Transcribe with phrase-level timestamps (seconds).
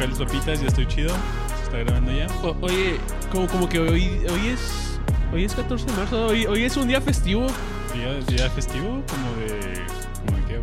[0.00, 1.10] Carlos Papitas, ya estoy chido.
[1.58, 2.26] Se está grabando ya.
[2.42, 2.96] O- oye,
[3.30, 4.98] como, como que hoy, hoy es.
[5.32, 7.46] Hoy es 14 de marzo, hoy, hoy es un día festivo.
[7.94, 9.82] Día, día festivo, como de.
[10.26, 10.60] ¿Como de qué?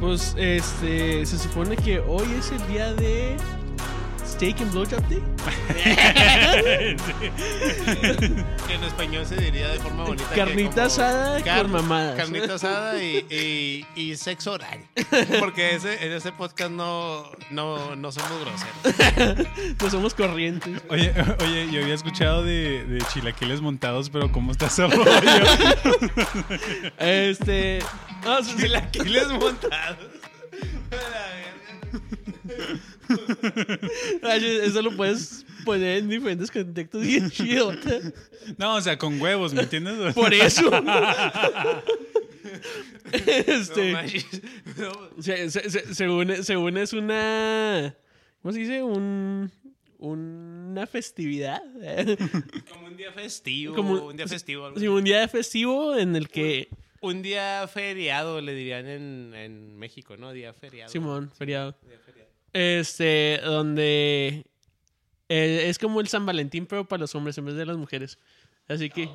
[0.00, 1.26] Pues este.
[1.26, 3.36] Se supone que hoy es el día de.
[4.40, 5.20] Steak and Blowjob Day.
[8.66, 10.28] Que en español se diría de forma bonita.
[10.30, 12.16] que Carnita como asada car- con mamadas.
[12.16, 14.80] Carnita asada y, y, y sexo oral.
[15.40, 19.46] Porque ese, en ese podcast no, no, no somos groseros.
[19.82, 20.80] No somos corrientes.
[20.88, 21.12] Oye,
[21.44, 25.04] oye, yo había escuchado de, de chilaquiles montados, pero ¿cómo está rollo?
[26.98, 27.80] Este.
[28.24, 29.98] No, sí, Chilaquiles montados.
[34.62, 37.72] Eso lo puedes poner en diferentes contextos bien chido.
[38.58, 40.14] No, o sea, con huevos, ¿me entiendes?
[40.14, 40.70] Por eso.
[43.12, 43.92] No este.
[43.92, 44.26] manches.
[44.78, 45.22] No.
[45.22, 47.94] se- se- se- según, según es una.
[48.42, 48.82] ¿Cómo se dice?
[48.82, 49.50] Un.
[49.98, 51.62] Una festividad.
[52.70, 53.74] Como un día festivo.
[53.74, 54.64] Como- un día festivo.
[54.66, 56.68] algo Sí, un día festivo en el que.
[57.02, 60.32] Un día feriado, le dirían en, en México, ¿no?
[60.32, 60.90] Día feriado.
[60.90, 61.76] Simón, feriado.
[61.86, 62.29] Día feriado.
[62.52, 64.44] Este, donde.
[65.28, 68.18] eh, es como el San Valentín, pero para los hombres en vez de las mujeres.
[68.68, 69.02] Así que.
[69.02, 69.08] eh,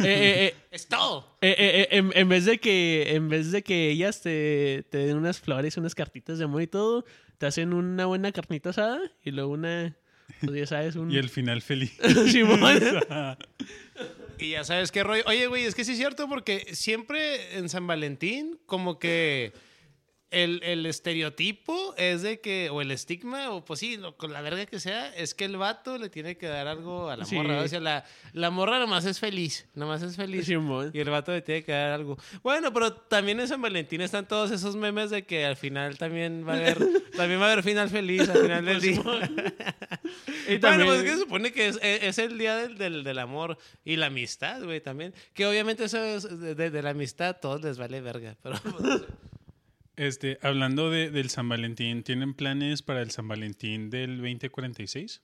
[0.00, 1.36] eh, eh, Es todo.
[1.40, 4.98] eh, eh, eh, en, en vez de que en vez de que ellas te, te
[4.98, 7.04] den unas flores, unas cartitas de amor y todo,
[7.38, 9.96] te hacen una buena carnita asada y luego una,
[10.40, 11.98] pues ya sabes, un Y el final feliz.
[12.28, 12.60] Simón.
[14.38, 15.22] Y ya sabes qué rollo.
[15.26, 19.52] Oye, güey, es que sí es cierto porque siempre en San Valentín, como que
[20.32, 24.40] el, el estereotipo es de que, o el estigma, o pues sí, lo- con la
[24.40, 27.36] verga que sea, es que el vato le tiene que dar algo a la Sí.
[27.36, 27.60] morra.
[27.62, 30.48] O sea, la, la morra nomás es feliz, nomás es feliz.
[30.48, 30.52] Y
[31.00, 32.18] el vato le tiene que dar algo.
[32.42, 36.46] Bueno, pero también en San Valentín están todos esos memes de que al final también
[36.46, 36.78] va a haber,
[37.16, 39.02] también va a haber final feliz al final del día.
[40.48, 43.04] Y Bueno, pues es que se supone que es, es- es el día del, del,
[43.04, 45.14] del amor y la amistad, güey, también.
[45.34, 48.36] Que obviamente eso es de, de- de la amistad a todos les vale verga.
[48.42, 49.02] Pero pues,
[49.96, 55.20] Este, hablando de, del San Valentín, ¿tienen planes para el San Valentín del 2046?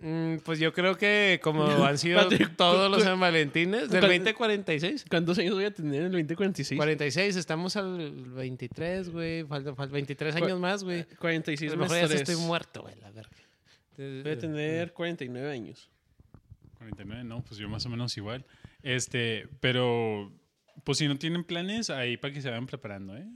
[0.00, 3.90] mm, pues yo creo que como han sido Espérate, todos cu- los cu- San Valentines,
[3.90, 5.04] del cu- 2046.
[5.10, 6.78] ¿Cuántos años voy a tener en el 2046?
[6.78, 9.44] 46, estamos al 23, güey.
[9.44, 11.04] Faltan, faltan 23 años más, güey.
[11.18, 12.28] 46 A lo más mejor ya tres.
[12.28, 13.30] estoy muerto, güey, la verga.
[13.96, 15.90] Voy a tener 49 años.
[16.78, 18.44] 49, no, pues yo más o menos igual.
[18.82, 20.30] Este, pero
[20.84, 23.26] pues si no tienen planes, ahí para que se vayan preparando, ¿eh?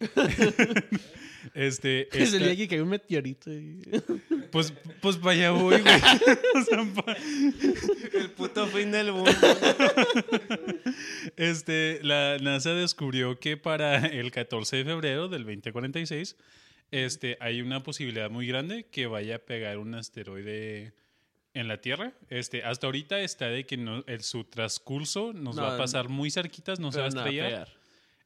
[1.54, 3.50] este, Es el día que cayó un meteorito.
[3.52, 3.80] y-
[4.52, 5.94] pues, pues vaya voy, güey.
[6.54, 7.16] O sea, pa-
[8.14, 9.30] El puto fin del mundo.
[11.36, 16.36] Este, la NASA descubrió que para el 14 de febrero del 2046,
[16.90, 20.92] este, hay una posibilidad muy grande que vaya a pegar un asteroide
[21.58, 22.12] en la Tierra.
[22.30, 26.08] Este, hasta ahorita está de que no, el, su transcurso nos No, va a pasar
[26.08, 27.68] muy cerquitas, no se va a estrellar.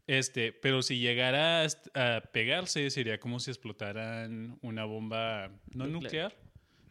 [0.06, 6.32] Este, pero si llegara a, pegarse, sería como si explotaran una bomba no Nuclear.
[6.32, 6.36] nuclear.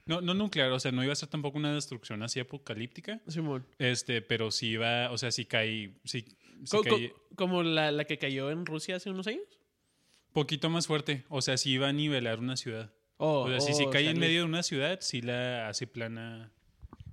[0.06, 3.22] No, no nuclear, o sea, no iba a ser tampoco una destrucción así apocalíptica.
[3.28, 3.66] Simón.
[3.80, 6.28] Este, pero si iba, o sea, si cae, si, si
[6.70, 9.44] Co- co- cae como la, la que cayó en Rusia hace unos años.
[10.34, 12.92] poquito más fuerte, o sea, si iba a nivelar una ciudad.
[13.24, 15.86] Oh, O sea, si, si oh, cae en medio de una ciudad, sí la hace
[15.86, 16.50] plana.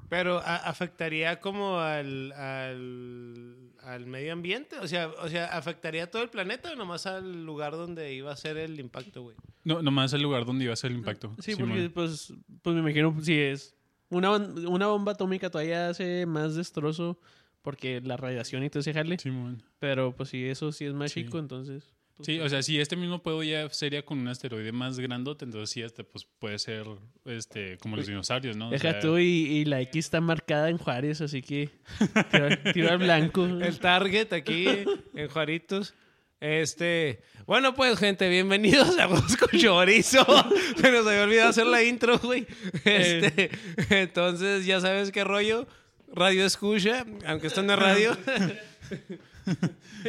[0.08, 6.06] Pero a- afectaría como al, al, al medio ambiente, o sea, o sea, afectaría a
[6.06, 9.36] todo el planeta o nomás al lugar donde iba a ser el impacto, güey.
[9.64, 11.36] No, nomás el lugar donde iba a ser el impacto.
[11.40, 11.70] Sí, Simón.
[11.72, 12.32] porque pues,
[12.62, 13.76] pues me imagino si es
[14.08, 17.20] una, una bomba atómica todavía hace más destrozo
[17.60, 19.18] porque la radiación y todo ese jale.
[19.18, 19.62] Simón.
[19.78, 21.24] Pero pues si eso sí es más Sí.
[21.24, 21.94] chico, entonces.
[22.18, 25.46] Pues, Sí, o sea, si este mismo puedo ya sería con un asteroide más grandote,
[25.46, 26.84] entonces sí, este pues puede ser
[27.24, 28.68] este como los dinosaurios, ¿no?
[28.68, 31.70] O Deja sea, tú y, y la X está marcada en Juárez, así que
[32.30, 33.46] tira, tira al blanco.
[33.46, 34.66] El target aquí
[35.14, 35.94] en Juaritos.
[36.40, 40.24] Este, bueno, pues, gente, bienvenidos a Voz con Chorizo.
[40.76, 42.46] Se nos había olvidado hacer la intro, güey.
[42.84, 43.50] Este,
[43.90, 45.66] entonces, ya sabes qué rollo.
[46.14, 48.16] Radio escucha, aunque esto no es radio.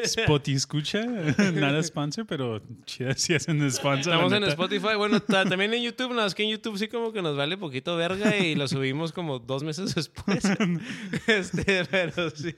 [0.04, 1.06] Spotify escucha,
[1.54, 4.14] nada sponsor, pero chida si hacen sponsor.
[4.14, 4.44] Estamos en.
[4.46, 4.96] Spotify.
[4.98, 6.10] Bueno, ta- también en YouTube.
[6.12, 9.12] Nada más que en YouTube sí como que nos vale poquito verga y lo subimos
[9.12, 10.44] como dos meses después.
[11.28, 12.54] Este, pero sí.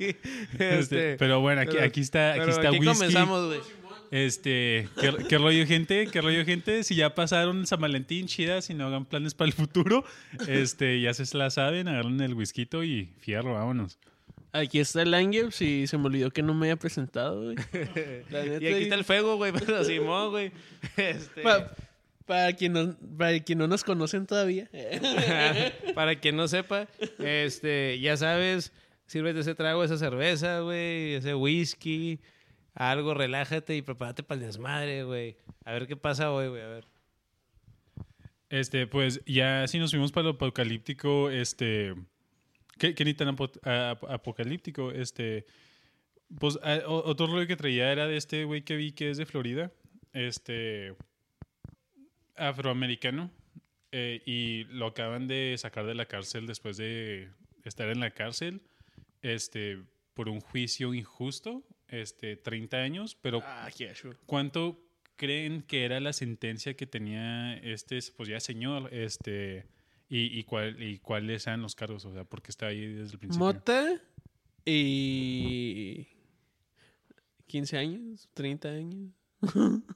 [0.54, 2.86] Este, Este, pero bueno, aquí, aquí está, aquí está aquí whisky.
[2.94, 3.60] comenzamos, güey.
[4.12, 6.08] Este, ¿qué, qué rollo, gente?
[6.12, 6.84] ¿Qué rollo, gente?
[6.84, 10.04] Si ya pasaron San Valentín, chida, si no hagan planes para el futuro,
[10.50, 14.00] este, ya se la saben, agarren el whisky y fierro, vámonos.
[14.54, 17.56] Aquí está el Ángel, si se me olvidó que no me había presentado, güey.
[18.30, 20.52] La neta, Y aquí está el fuego, güey, pero Simón, güey.
[20.98, 21.72] Este, Pa-
[22.26, 24.70] Para quien no, para quien no nos conocen todavía.
[25.96, 26.88] Para quien no sepa,
[27.20, 28.74] este, ya sabes,
[29.08, 32.20] sírvete ese trago, esa cerveza, güey, ese whisky,
[32.74, 35.38] algo, relájate y prepárate para el desmadre, güey.
[35.66, 36.86] A ver qué pasa hoy, güey, a ver.
[38.50, 41.96] Este, pues ya si nos fuimos para lo apocalíptico, este.
[42.82, 44.92] ¿Qué, qué ni tan ap- apocalíptico?
[44.92, 45.46] Este.
[46.40, 49.28] Pues a- otro rollo que traía era de este güey que vi que es de
[49.28, 49.72] Florida.
[50.14, 50.96] Este.
[52.36, 53.30] Afroamericano.
[53.92, 57.30] eh, y lo acaban de sacar de la cárcel después de
[57.66, 58.62] estar en la cárcel.
[59.22, 59.78] Este.
[60.16, 61.64] Por un juicio injusto.
[61.88, 62.36] Este.
[62.38, 63.16] 30 años.
[63.22, 64.18] Pero ah, qué chulo.
[64.26, 64.84] ¿Cuánto
[65.18, 69.68] creen que era la sentencia que tenía este, pues ya señor, este,
[70.12, 72.04] y, y, cuál, y cuáles eran los cargos?
[72.06, 73.46] O sea, porque está ahí desde el principio.
[73.48, 74.00] Mota
[74.66, 76.08] y
[77.48, 79.12] 15 años, 30 años.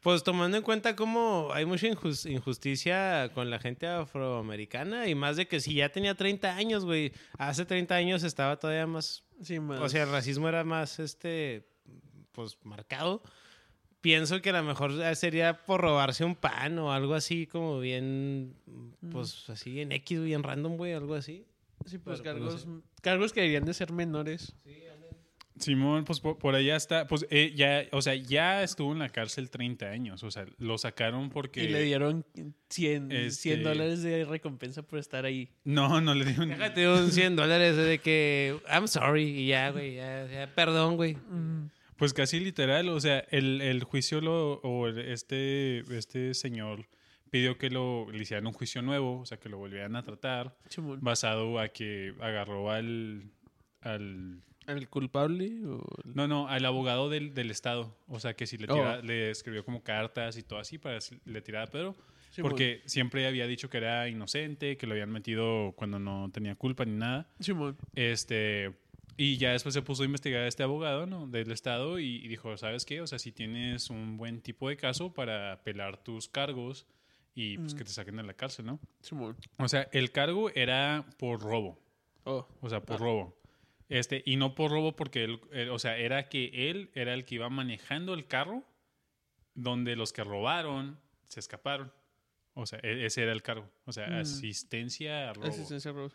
[0.00, 5.36] Pues tomando en cuenta cómo hay mucha injus- injusticia con la gente afroamericana y más
[5.38, 9.58] de que si ya tenía 30 años, güey, hace 30 años estaba todavía más Sí,
[9.60, 9.80] más.
[9.80, 11.66] O sea, el racismo era más, este,
[12.32, 13.22] pues, marcado.
[14.04, 18.54] Pienso que a lo mejor sería por robarse un pan o algo así como bien,
[19.10, 21.46] pues, así en X, bien random, güey, algo así.
[21.86, 22.68] sí, pues pero, pues, cargos,
[23.00, 24.54] cargos que deberían de ser menores.
[25.58, 29.08] Simón, pues por, por allá está, pues eh, ya, o sea, ya estuvo en la
[29.08, 31.62] cárcel 30 años, o sea, lo sacaron porque...
[31.64, 32.26] Y le dieron
[32.68, 35.48] 100, Este- 100 dólares de recompensa por estar ahí.
[35.62, 36.48] No, no le dieron...
[36.48, 41.16] Déjate un 100 dólares de que, I'm sorry, y ya, güey, ya, ya, perdón, güey.
[41.96, 46.86] Pues casi literal, o sea, el, el juicio lo, o el- este, este señor
[47.30, 50.56] pidió que lo, le hicieran un juicio nuevo, o sea, que lo volvieran a tratar,
[50.68, 50.98] Simón.
[51.02, 53.30] basado a que agarró al...
[53.80, 55.46] al ¿El culpable?
[55.66, 57.96] O el- No, no, al abogado del, del Estado.
[58.08, 58.74] O sea, que si le, Oh.
[58.74, 61.94] tira- le escribió como cartas y todo así para si- le tirar a Pedro.
[62.40, 66.84] Porque siempre había dicho que era inocente, que lo habían metido cuando no tenía culpa
[66.84, 67.28] ni nada.
[67.94, 68.72] Este,
[69.16, 71.26] y ya después se puso a investigar a este abogado ¿no?
[71.26, 73.00] del Estado y, y dijo, ¿sabes qué?
[73.00, 76.86] O sea, si tienes un buen tipo de caso para apelar tus cargos
[77.34, 78.80] y pues, que te saquen de la cárcel, ¿no?
[79.00, 79.36] Simón.
[79.58, 81.80] O sea, el cargo era por robo.
[82.24, 82.46] Oh.
[82.60, 83.36] O sea, por robo.
[83.88, 87.24] Este, y no por robo porque él, él- o sea, era que él era el
[87.24, 88.64] que iba manejando el carro
[89.54, 91.92] donde los que robaron se escaparon.
[92.54, 93.68] O sea, e- ese era el cargo.
[93.84, 94.14] O sea, Mm.
[94.20, 95.46] asistencia a robo.
[95.48, 96.10] Asistencia a robo.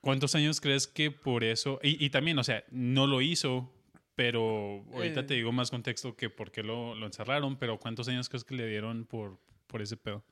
[0.00, 1.80] ¿Cuántos años crees que por eso?
[1.82, 3.72] Y, y también, o sea, no lo hizo,
[4.14, 5.24] pero ahorita Eh.
[5.24, 8.54] te digo más contexto que por qué lo, lo encerraron, pero ¿cuántos años crees que
[8.54, 10.24] le dieron por, por ese pedo?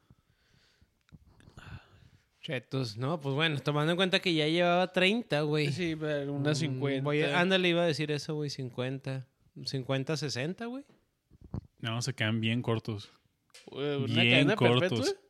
[2.40, 5.72] Chetos, no, pues bueno, tomando en cuenta que ya llevaba 30, güey.
[5.72, 7.02] Sí, pero unas Mm, 50.
[7.04, 9.26] voy a- ándale, iba a decir eso, güey, 50.
[9.64, 10.84] 50, 60, güey.
[11.80, 13.10] No, se quedan bien cortos.
[13.72, 14.80] Eh, ¿Una bien cadena cortos.
[14.80, 15.20] perpetua?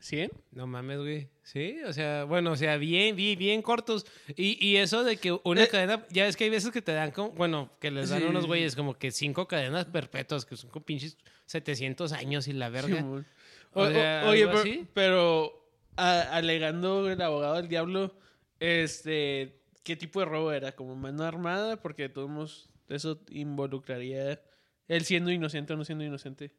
[0.00, 0.30] ¿100?
[0.52, 1.28] No mames, güey.
[1.50, 4.04] Sí, o sea, bueno, o sea, bien, bien, bien cortos.
[4.36, 5.68] Y, y eso de que una Eh.
[5.68, 8.26] cadena, ya ves que hay veces que te dan como, bueno, que les dan Sí.
[8.26, 11.16] unos güeyes como que cinco cadenas perpetuas, que son como pinches
[11.46, 12.98] 700 años y la verga.
[12.98, 13.26] Simón.
[13.72, 18.14] O O- o- sea, oye, pero, pero, a- alegando el abogado del diablo,
[18.60, 19.54] este,
[19.84, 20.72] ¿qué tipo de robo era?
[20.72, 21.80] ¿Como mano armada?
[21.80, 24.40] Porque de todos modos eso involucraría
[24.86, 26.50] él siendo inocente o no siendo inocente.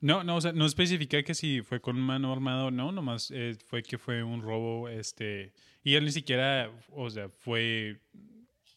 [0.00, 3.30] No, no, o sea, no especifica que si fue con mano armada o no, nomás
[3.32, 5.52] eh, fue que fue un robo, este,
[5.82, 8.00] y él ni siquiera, o sea, fue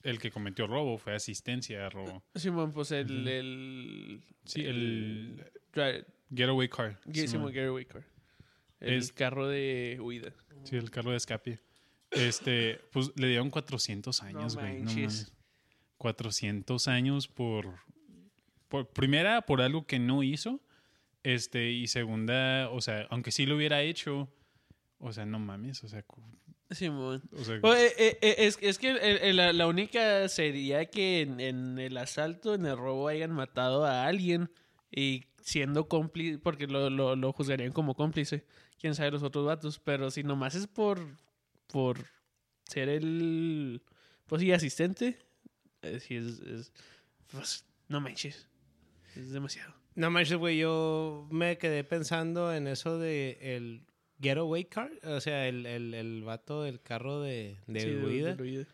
[0.03, 2.23] el que cometió robo, fue asistencia a robo.
[2.35, 3.27] Simón, pues el...
[3.27, 5.43] el Sí, el
[6.33, 6.99] getaway car.
[7.13, 7.53] Simón Simón.
[7.53, 8.03] Getaway Car.
[8.79, 10.33] El Es- carro de huida.
[10.63, 11.59] Sí, el carro de escape.
[12.09, 14.81] Este, pues le dieron 400 años, güey.
[14.81, 15.31] No, mames.
[15.97, 17.75] 400 años por,
[18.67, 18.89] por.
[18.89, 20.59] Primera, por algo que no hizo.
[21.23, 24.33] Este, y segunda, o sea, aunque sí lo hubiera hecho,
[24.97, 26.03] o sea, no mames, o sea,
[27.63, 31.97] o eh, eh, eh, es, es que la, la única sería que en, en el
[31.97, 34.49] asalto, en el robo, hayan matado a alguien
[34.89, 38.45] y siendo cómplice, porque lo, lo, lo juzgarían como cómplice.
[38.79, 41.17] Quién sabe los otros vatos, pero si nomás es por,
[41.67, 42.05] por
[42.65, 43.83] ser el,
[44.25, 45.19] pues sí, asistente,
[45.99, 46.73] sí es, es-
[47.27, 48.47] pues, no manches,
[49.15, 49.73] es demasiado.
[49.95, 53.85] No manches, güey, yo me quedé pensando en eso de el
[54.21, 58.35] getaway car, o sea, el, el, el vato del carro de, de Sí, de- huida.
[58.35, 58.65] de huida.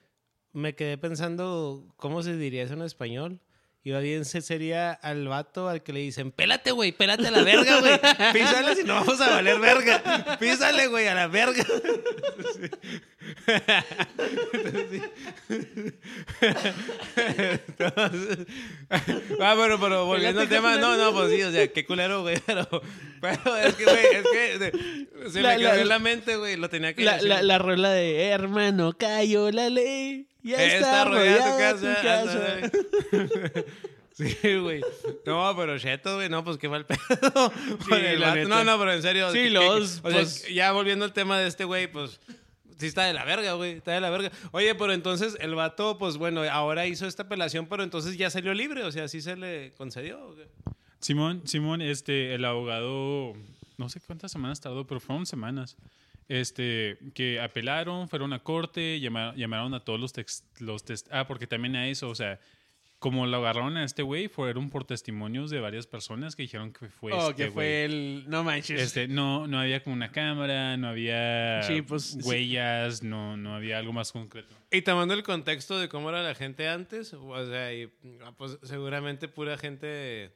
[0.54, 3.40] Me quedé pensando, ¿cómo se diría eso en español?
[3.88, 7.32] Y más bien se sería al vato al que le dicen, pélate, güey, pélate a
[7.32, 7.94] la verga, güey.
[8.34, 10.38] Písale si no vamos a valer verga.
[10.42, 11.64] Písale, güey, a la verga.
[17.16, 18.48] Entonces-
[19.40, 22.38] ah, bueno, pero volviendo al tema, no, no, pues sí, o sea, qué culero, güey,
[22.46, 22.68] pero,
[23.22, 26.56] pero es que, güey, es que se La- me quedó la- en la mente, güey,
[26.58, 27.30] lo tenía que La, decir.
[27.30, 30.28] la, la rola de hermano, cayó la ley.
[30.48, 33.62] Ya está, rodeada tu casa.
[34.14, 34.82] Sí, güey.
[35.28, 36.28] No, pero cheto, güey.
[36.28, 37.52] No, pues qué mal pedo.
[38.18, 38.50] La neta.
[38.50, 39.30] No, no, pero en serio.
[39.32, 42.20] Sí, que- que- los, o sea, pues- ya volviendo al tema de este güey, pues.
[42.80, 43.74] Sí está de la verga, güey.
[43.74, 44.32] Está de la verga.
[44.52, 48.54] Oye, pero entonces el vato, pues bueno, ahora hizo esta apelación, pero entonces ya salió
[48.56, 48.84] libre.
[48.84, 50.36] O sea, sí se le concedió.
[51.00, 53.34] Simón, Simón, este, el abogado,
[53.78, 55.76] no sé cuántas semanas tardó, pero fueron semanas.
[56.30, 61.26] Este, que apelaron, fueron a corte, llama- llamaron a todos los tex- los test, ah,
[61.26, 62.40] porque también a eso, o sea,
[63.00, 66.90] como lo agarraron a este güey, fueron por testimonios de varias personas que dijeron que
[66.90, 68.26] fue Oh, este que fue el.
[68.28, 68.82] No manches.
[68.82, 72.20] Este, no, no había como una cámara, no había Sí, pues, sí.
[72.24, 74.54] huellas, no, no había algo más concreto.
[74.72, 77.88] Y tomando el contexto de cómo era la gente antes, o sea, y,
[78.26, 80.32] ah, pues seguramente pura gente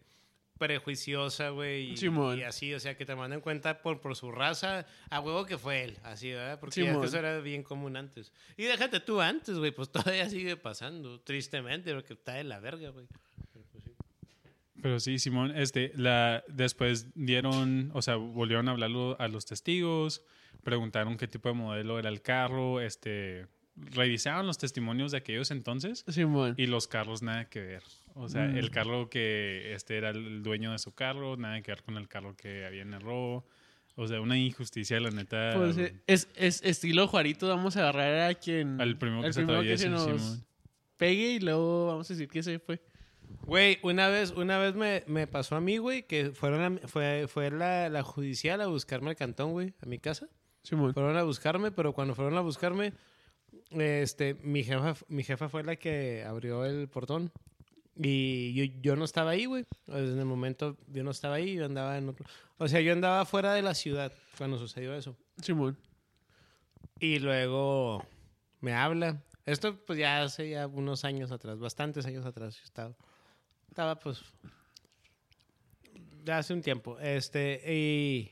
[0.62, 2.38] prejuiciosa, güey, y, Simón.
[2.38, 5.44] y así, o sea, que te manda en cuenta por, por su raza, a huevo
[5.44, 6.60] que fue él, así, ¿verdad?
[6.60, 8.32] Porque ya eso era bien común antes.
[8.58, 12.90] Y déjate tú antes, güey, pues todavía sigue pasando, tristemente, porque está de la verga,
[12.90, 13.08] güey.
[14.84, 20.24] Pero sí, Simón, este, la, después dieron, o sea, volvieron a hablarlo a los testigos,
[20.64, 26.04] preguntaron qué tipo de modelo era el carro, este, revisaron los testimonios de aquellos entonces
[26.08, 26.56] Simón.
[26.58, 27.84] y los carros nada que ver.
[28.16, 28.58] O sea, Mm.
[28.58, 32.08] el carro que este era el dueño de su carro, nada que ver con el
[32.08, 33.46] carro que había en el robo.
[33.96, 35.54] O sea, una injusticia, la neta.
[35.56, 38.80] Pues, eh, es, es estilo Juarito, vamos a agarrar a quien.
[38.82, 40.46] al primero que al se primero atraviese, nos Simón.
[40.98, 42.82] pegue y luego vamos a decir que se fue.
[43.44, 47.26] Güey, una vez, una vez me, me pasó a mí, güey, que fueron a- fue,
[47.28, 50.28] fue la, la judicial a buscarme al cantón, güey, a mi casa.
[50.64, 50.94] Simón.
[50.94, 52.94] Fueron a buscarme, pero cuando fueron a buscarme,
[53.72, 57.32] este, mi jefa, mi jefa fue la que abrió el portón.
[57.96, 59.66] Y yo, yo no estaba ahí, güey.
[59.88, 62.26] En el momento yo no estaba ahí, yo andaba en otro.
[62.58, 65.16] O sea, yo andaba fuera de la ciudad cuando sucedió eso.
[65.42, 65.78] Simón.
[67.00, 68.06] Y luego
[68.60, 69.24] me habla.
[69.46, 72.96] Esto pues ya hace ya unos años atrás, bastantes años atrás yo estaba.
[73.70, 74.24] Estaba pues
[76.24, 77.00] ya hace un tiempo.
[77.00, 78.32] Este, y,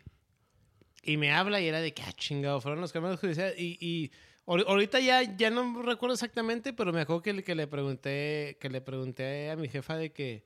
[1.03, 3.59] y me habla y era de que, ah, chingado, fueron los caminos judiciales.
[3.59, 4.11] Y, y
[4.49, 8.69] ahorita ya, ya no recuerdo exactamente, pero me acuerdo que, le- que le pregunté, que
[8.69, 10.43] le pregunté a mi jefa de que,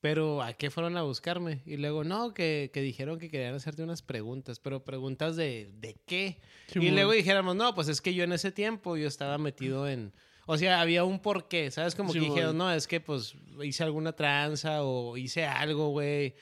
[0.00, 1.62] pero ¿a qué fueron a buscarme?
[1.64, 5.96] Y luego, no, que, que dijeron que querían hacerte unas preguntas, pero preguntas de, ¿de
[6.06, 6.38] qué?
[6.88, 10.12] Y luego dijéramos, no, pues es que yo en ese tiempo yo estaba metido en...
[10.46, 11.94] O sea, había un porqué, ¿sabes?
[11.94, 16.34] Como que dijeron, no, es que pues hice alguna tranza o hice algo, güey.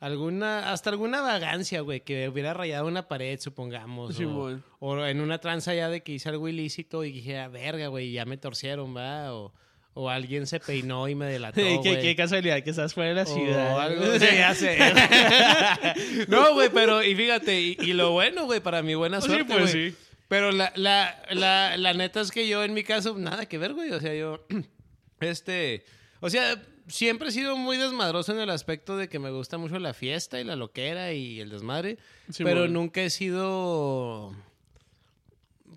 [0.00, 4.10] Alguna, hasta alguna vagancia, güey, que hubiera rayado una pared, supongamos.
[4.10, 4.64] o- Simón.
[4.78, 8.10] o, en una tranza ya de que hice algo ilícito y dije, ah, verga, güey,
[8.12, 9.34] ya me torcieron, va.
[9.34, 9.52] O,
[9.92, 12.00] o alguien se peinó y me delató, qué, güey.
[12.00, 13.78] qué casualidad que estás fuera de la O ciudad.
[13.80, 14.78] algo, sí, ya sé.
[16.28, 19.44] no, güey, pero y fíjate, y, y lo bueno, güey, para mi buena Sí, suerte,
[19.52, 19.90] pues güey.
[19.90, 19.96] sí.
[20.28, 23.74] Pero la, la, la, la neta es que yo en mi caso, nada que ver,
[23.74, 23.90] güey.
[23.90, 24.46] O sea, yo,
[25.20, 25.84] este,
[26.20, 29.78] o sea, siempre he sido muy desmadroso en el aspecto de que me gusta mucho
[29.78, 31.98] la fiesta y la loquera y el desmadre.
[32.30, 32.74] Sí, pero bueno.
[32.80, 34.34] nunca he sido,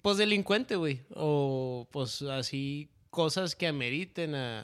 [0.02, 1.00] pues, delincuente, güey.
[1.16, 4.62] O, pues, así, cosas que ameriten a,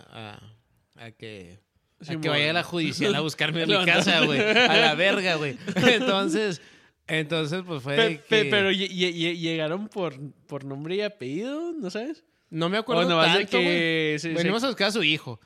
[0.97, 1.59] a, a que...
[2.01, 2.31] a Sí, que bueno.
[2.31, 4.39] vaya a la judicial a buscarme a mi casa, güey.
[4.39, 5.57] A la verga, güey.
[5.75, 6.61] Entonces,
[7.07, 7.95] entonces, pues fue.
[7.95, 10.13] Pe- que- pero lle- lle- lle- llegaron por,
[10.45, 12.23] por nombre y apellido, ¿no sabes?
[12.51, 15.01] No me acuerdo O nomás de tanto, que se- Venimos se- a buscar a su
[15.03, 15.39] hijo.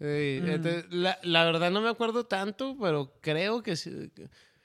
[0.00, 0.48] Mm.
[0.50, 4.10] entonces, la, la verdad no me acuerdo tanto, pero creo que sí.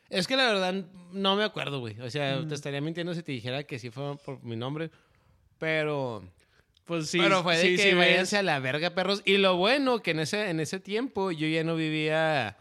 [0.09, 0.73] Es que la verdad
[1.11, 1.99] no me acuerdo, güey.
[2.01, 2.47] O sea, Mm.
[2.47, 4.89] te estaría mintiendo si te dijera que sí fue por mi nombre.
[5.59, 6.23] Pero,
[6.85, 7.17] Pues sí.
[7.19, 9.21] pero fue de sí, que sí, váyanse a la verga, perros.
[9.25, 12.55] Y lo bueno que en ese, en ese tiempo yo ya no vivía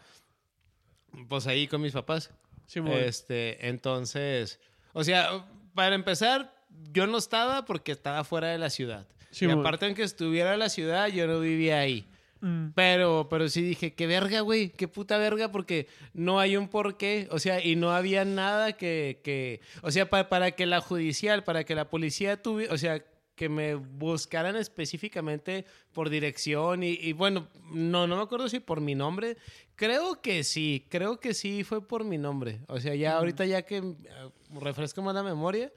[1.29, 2.31] pues ahí con mis papás.
[2.67, 2.93] Simón.
[2.93, 4.59] Este, entonces,
[4.93, 6.53] o sea, para empezar,
[6.91, 9.07] yo no estaba porque estaba fuera de la ciudad.
[9.31, 12.05] Sí, y aparte, aunque estuviera en la ciudad, yo no vivía ahí.
[12.41, 12.67] Mm.
[12.75, 17.27] Pero, pero sí dije, qué verga, güey, qué puta verga, porque no hay un porqué,
[17.31, 21.43] o sea, y no había nada que, que o sea, pa- para que la judicial,
[21.43, 23.03] para que la policía tuviera, o sea,
[23.35, 28.79] que me buscaran específicamente por dirección y, y bueno, no, no me acuerdo si por
[28.79, 29.37] mi nombre,
[29.75, 33.63] creo que sí, creo que sí fue por mi nombre, o sea, ya ahorita ya
[33.63, 33.93] que eh,
[34.61, 35.71] refresco más la memoria,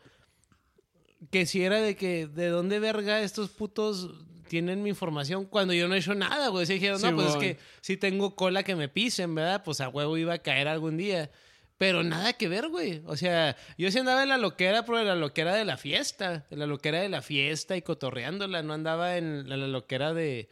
[1.31, 4.11] que si era de que, ¿de dónde verga estos putos
[4.49, 6.67] tienen mi información cuando yo no he hecho nada, güey?
[6.67, 9.63] Se dijeron, no, pues es que si tengo cola que me pisen, ¿verdad?
[9.65, 11.31] Pues a huevo iba a caer algún día.
[11.79, 13.03] Pero nada que ver, güey.
[13.07, 16.45] O sea, yo sí andaba en la loquera, pero en la loquera de la fiesta.
[16.51, 18.65] En la loquera de la fiesta y cotorreándola.
[18.65, 20.49] No andaba en la, la loquera de,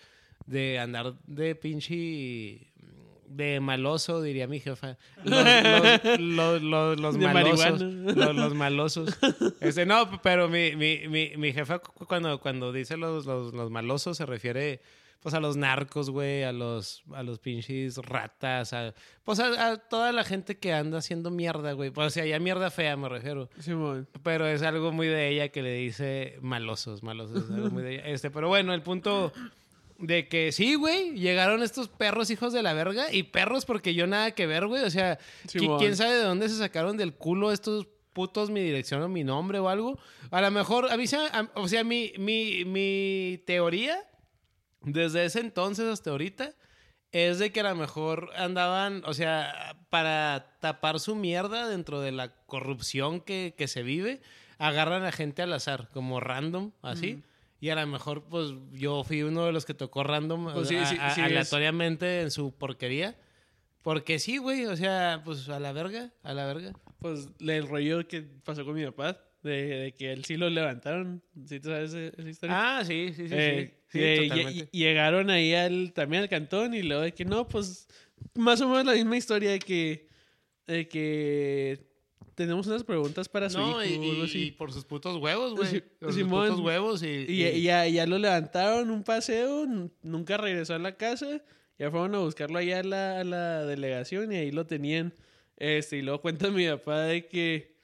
[0.47, 2.73] de andar de pinche.
[3.29, 4.97] De maloso, diría mi jefa.
[6.19, 7.81] Los, los, los, malosos.
[7.83, 9.19] Los, los malosos.
[9.61, 13.71] Este, no, pero mi, mi, mi, mi jefa cu- cuando, cuando dice los, los, los
[13.71, 14.81] malosos se refiere
[15.21, 19.77] pues a los narcos, güey, a los, a los pinches ratas, a, pues a, a
[19.77, 21.91] toda la gente que anda haciendo mierda, güey.
[21.91, 23.49] Pues, o sea, ya mierda fea me refiero.
[23.59, 24.09] Simón.
[24.23, 27.45] Pero es algo muy de ella que le dice malosos, malosos.
[27.45, 28.07] Es algo muy de ella.
[28.07, 29.33] Este, pero bueno, el punto
[29.99, 34.07] de que sí, güey, llegaron estos perros hijos de la verga y perros porque yo
[34.07, 34.83] nada que ver, güey.
[34.85, 35.19] O sea,
[35.59, 39.25] qui- quién sabe de dónde se sacaron del culo estos putos mi dirección o mi
[39.25, 39.99] nombre o algo.
[40.31, 41.05] A lo mejor, a mí
[41.55, 43.99] o sea, mi, mi, mi teoría
[44.83, 46.55] desde ese entonces hasta ahorita
[47.13, 52.13] es de que a lo mejor andaban, o sea, para tapar su mierda dentro de
[52.13, 54.21] la corrupción que, que se vive,
[54.59, 57.23] agarran a gente al azar, como random, así.
[57.61, 60.77] Y a lo mejor, pues, yo fui uno de los que tocó random Pues sí,
[60.85, 63.17] sí, a- sí, aleatoriamente en su porquería.
[63.83, 66.73] Porque sí, güey, o sea, pues a la verga, a la verga.
[66.99, 71.23] Pues el rollo que pasó con mi papá, de, de que él sí lo levantaron.
[71.47, 72.57] ¿Sí te sabes esa historia?
[72.79, 73.99] Ah, sí, sí, sí, Eh, sí.
[73.99, 77.87] Eh, y llegaron ahí al, también al cantón y luego de que no, pues
[78.35, 80.09] más o menos la misma historia de que,
[80.67, 81.87] de que
[82.37, 85.69] tenemos unas preguntas para su No, y, hijo y- por sus putos huevos, güey.
[85.69, 87.27] Sí, Por sus putos huevos y...
[87.29, 89.67] Y, y ya, ya lo levantaron un paseo,
[90.03, 91.43] nunca regresó a la casa,
[91.79, 95.13] ya fueron a buscarlo allá a la, a la delegación y ahí lo tenían.
[95.57, 97.75] Este, y luego cuenta mi papá de que,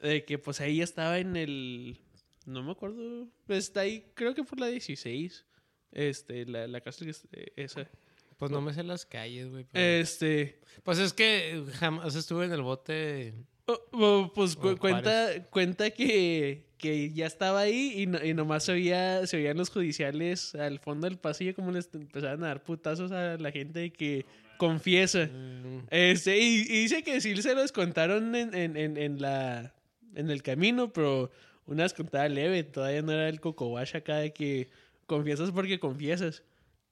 [0.00, 1.98] de que pues ahí estaba en el,
[2.46, 5.44] no me acuerdo, pues está ahí, creo que por la 16,
[5.92, 7.88] este, la, la casa que es- eh, esa.
[8.36, 9.64] Pues no me sé las calles, güey.
[9.64, 13.34] pero- Este, Pues es que jamás estuve en el bote.
[13.92, 18.72] Oh, pues cu- cuenta, cuenta que, que ya estaba ahí y, no- y nomás se,
[18.72, 23.12] oía, se oían los judiciales al fondo del pasillo como les empezaban a dar putazos
[23.12, 24.24] a la gente de que
[24.56, 25.26] confiesa.
[25.32, 29.74] Mm, Este, y, y dice que sí se los contaron en, en, en, en la,
[30.14, 31.30] en el camino, pero
[31.66, 34.68] unas contadas leve, todavía no era el cocobash acá de que
[35.06, 36.42] confiesas porque confiesas.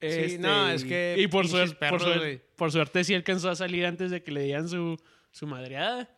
[0.00, 3.56] Este, no, es y- que Y por, suerte, por, suerte, por suerte sí alcanzó a
[3.56, 4.98] salir antes de que le dieran su,
[5.30, 6.10] su madreada.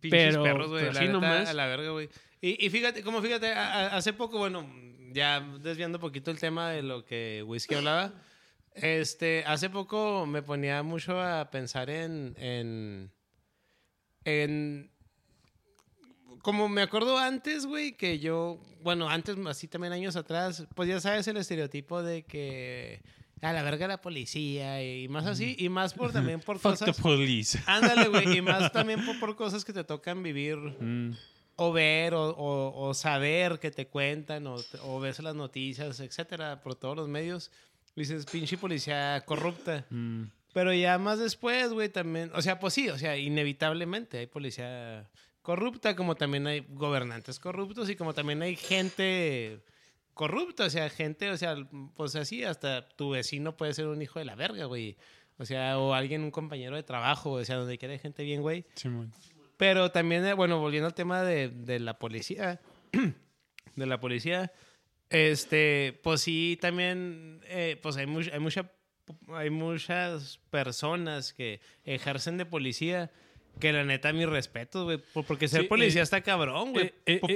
[0.00, 0.86] Pinches Pero- perros, güey.
[0.88, 1.48] así nomás.
[1.48, 2.08] a la verga, güey.
[2.40, 4.68] Y, y fíjate, como fíjate, a- a- hace poco, bueno,
[5.12, 8.12] ya desviando un poquito el tema de lo que Whisky hablaba,
[8.74, 13.10] este, hace poco me ponía mucho a pensar en, en,
[14.24, 14.90] en,
[16.42, 21.00] como me acuerdo antes, güey, que yo, bueno, antes, así también años atrás, pues ya
[21.00, 23.02] sabes el estereotipo de que
[23.42, 26.86] a la verga la policía y más así, y más por también por Fuck the
[26.86, 27.00] cosas...
[27.00, 27.60] police.
[27.66, 31.12] Ándale, güey, y más también por, por cosas que te tocan vivir Mm.
[31.56, 36.74] o ver o, o- o saber que te cuentan o ves las noticias, etcétera, por
[36.74, 37.50] todos los medios.
[37.94, 39.86] Dices, pinche policía corrupta.
[39.90, 40.24] Mm.
[40.52, 45.08] Pero ya más después, güey, también, o sea, pues sí, o sea, inevitablemente hay policía
[45.42, 49.60] corrupta, como también hay gobernantes corruptos y como también hay gente
[50.16, 51.54] corrupta, o sea, gente, o sea,
[51.94, 54.96] pues así, hasta tu vecino puede ser un hijo de la verga, güey.
[55.38, 58.40] O sea, o alguien, un compañero de trabajo, o sea, donde quiera hay gente bien,
[58.40, 58.64] güey.
[58.74, 59.12] Simón.
[59.58, 62.58] Pero también, eh, bueno, volviendo al tema de, de la policía,
[63.76, 64.50] de la policía,
[65.10, 68.70] este, pues sí, también, eh, pues hay, much- hay, mucha,
[69.28, 73.10] hay muchas personas que ejercen de policía
[73.60, 76.86] que la neta, mis respetos, güey, por- porque ser Sí, policía eh, está cabrón, güey,
[76.86, 77.34] eh, eh, po- eh,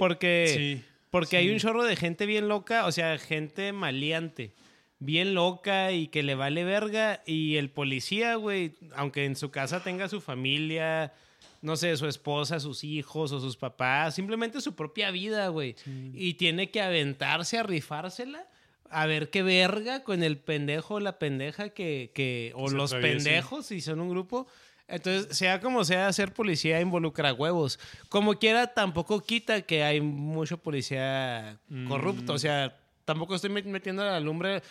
[1.11, 4.55] porque, sí, hay un chorro de gente bien loca, o sea, gente maleante.
[4.99, 7.23] Bien loca y que le vale verga.
[7.27, 11.14] Y el policía, güey, aunque en su casa tenga su familia,
[11.62, 15.75] no sé, su esposa, sus hijos o sus papás, simplemente su propia vida, güey.
[16.14, 18.46] Y tiene que aventarse a rifársela
[18.90, 22.92] a ver qué verga con el pendejo o la pendeja que, que o Se los
[22.92, 24.46] pendejos, si son un grupo.
[24.90, 27.79] Entonces, sea como sea, ser policía involucra huevos.
[28.09, 32.33] Como quiera, tampoco quita que hay mucho policía corrupto.
[32.35, 34.62] O sea, tampoco estoy met- metiendo a la lumbre.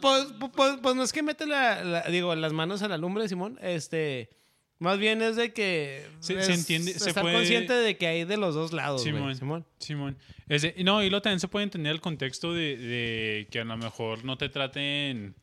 [0.00, 3.28] Pues, pues, pues no es que mete la, la- digo, las manos a la lumbre,
[3.28, 3.58] Simón.
[3.62, 4.30] Este,
[4.78, 8.06] más bien es de que Se- es se entiende- se estar puede- consciente de que
[8.06, 9.34] hay de los dos lados, Simón.
[9.36, 9.66] Simón.
[9.78, 10.16] Simón.
[10.48, 13.64] Es de- no, y luego también se puede entender el contexto de, de que a
[13.64, 15.34] lo mejor no te traten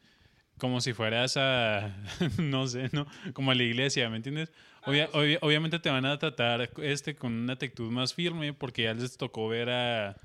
[0.58, 1.96] como si fueras a,
[2.40, 3.06] no sé, ¿no?
[3.34, 4.52] Como a la iglesia, ¿me entiendes?
[4.86, 8.94] Obvia- obvia- obviamente te van a tratar este con una actitud más firme porque ya
[8.94, 10.18] les tocó ver a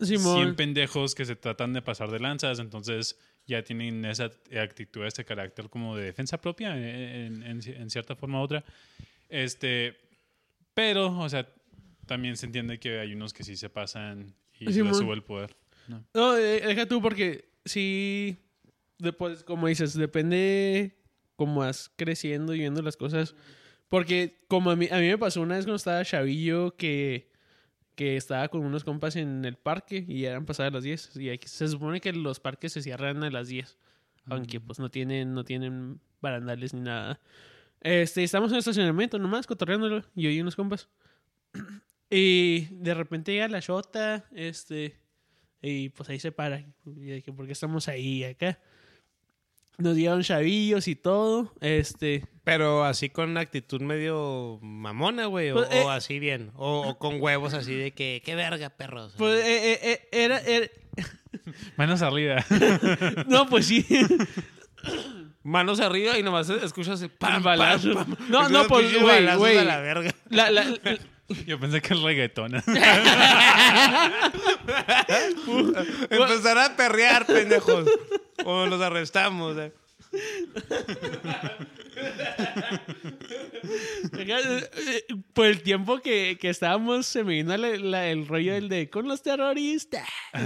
[0.00, 0.54] 100 Simón.
[0.56, 4.30] pendejos que se tratan de pasar de lanzas, entonces ya tienen esa
[4.62, 8.64] actitud, ese carácter como de defensa propia eh, en, en- en cierta forma u otra.
[9.28, 9.96] Este,
[10.74, 11.48] pero, o sea,
[12.06, 15.22] también se entiende que hay unos que sí se pasan y se les sube el
[15.22, 15.54] poder.
[15.88, 16.04] No.
[16.14, 18.36] No, eh, deja tú porque sí,
[19.00, 20.96] después, como dices, depende
[21.36, 23.34] cómo vas creciendo y viendo las cosas.
[23.88, 27.30] Porque como a mí, a mí me pasó una vez cuando estaba chavillo que,
[27.96, 31.16] que estaba con unos compas en el parque y eran pasadas las 10.
[31.16, 33.78] Y aquí se supone que los parques se cierran a las 10.
[34.26, 37.20] Aunque pues no tienen, no tienen barandales ni nada.
[37.80, 40.04] Este, estamos en el estacionamiento nomás, cotorreándolo.
[40.14, 40.88] Y yo y unos compas.
[42.12, 44.96] Y de repente llega la shota, este...
[45.62, 46.58] Y pues ahí se para.
[46.58, 48.58] Y dije, ¿por qué estamos ahí acá?
[49.80, 51.52] Nos dieron chavillos y todo.
[51.60, 52.24] Este.
[52.44, 55.50] Pero así con una actitud medio mamona, güey.
[55.50, 56.50] O, Pues, eh, o así bien.
[56.56, 59.14] O, o con huevos así de que, qué verga, perros.
[59.16, 60.68] Pues eh, eh, eh, era, era-
[61.76, 62.44] Manos arriba.
[63.26, 63.86] No, pues sí.
[65.42, 67.94] Manos arriba y nomás escuchas el pam, balazo.
[67.94, 68.28] pam, pam.
[68.30, 69.54] No, no, pues, güey, güey.
[69.64, 69.76] La,
[70.50, 70.98] la- la-
[71.46, 72.54] Yo pensé que el reggaetón.
[76.10, 77.88] Empezar a perrear, pendejos.
[78.44, 79.56] O los arrestamos.
[79.58, 79.72] eh.
[84.12, 88.68] eh, por el tiempo que, que estábamos, se me vino la- la- el rollo del
[88.68, 90.08] de con los terroristas.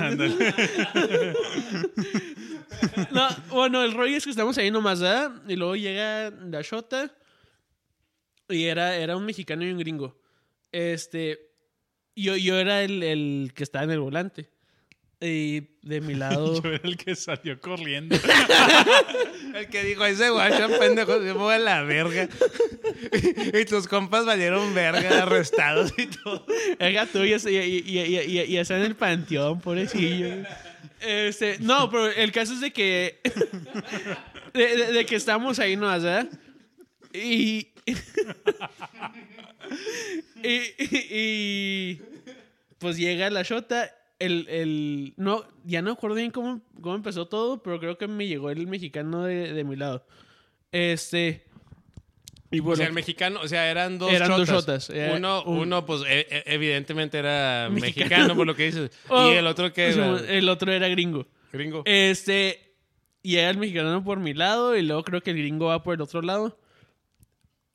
[3.12, 5.30] No, bueno, el rollo es que estamos ahí nomás, ¿verdad?
[5.46, 7.10] Y luego llega la Shota.
[8.48, 10.16] Y era, era un mexicano y un gringo.
[10.74, 11.38] Este.
[12.16, 14.50] Yo, yo era el, el que estaba en el volante.
[15.20, 16.60] Y de mi lado.
[16.60, 18.16] Yo era el que salió corriendo.
[19.54, 22.28] El que dijo, ese guacho, pendejo, se fue a la verga.
[23.60, 26.44] y tus compas valieron verga, arrestados y todo.
[26.80, 30.44] El gato y, y, y, y, y- y está en el panteón, pobrecillo.
[31.00, 33.20] Este, no, pero el caso es de que.
[34.52, 36.28] De, de- de que estamos ahí nomás, ¿verdad?
[37.12, 37.68] Y.
[40.42, 40.48] y,
[40.78, 42.02] y- y-
[42.78, 43.90] Pues llega la shota.
[44.18, 48.26] El, el, no, ya no acuerdo bien cómo, cómo empezó todo, pero creo que me
[48.26, 50.06] llegó el mexicano de, de mi lado.
[50.72, 51.44] Este.
[52.50, 55.42] Y O bueno, sea, el mexicano, o sea, eran dos Eran dos chotas, era Uno,
[55.44, 58.06] un- uno, pues, e- e- evidentemente era Mexicano.
[58.08, 58.90] mexicano, por lo que dices.
[59.08, 61.26] Oh, y el otro que era el otro era gringo.
[61.52, 61.82] gringo.
[61.84, 62.60] Este.
[63.22, 64.76] Y era el mexicano por mi lado.
[64.76, 66.58] Y luego creo que el gringo va por el otro lado.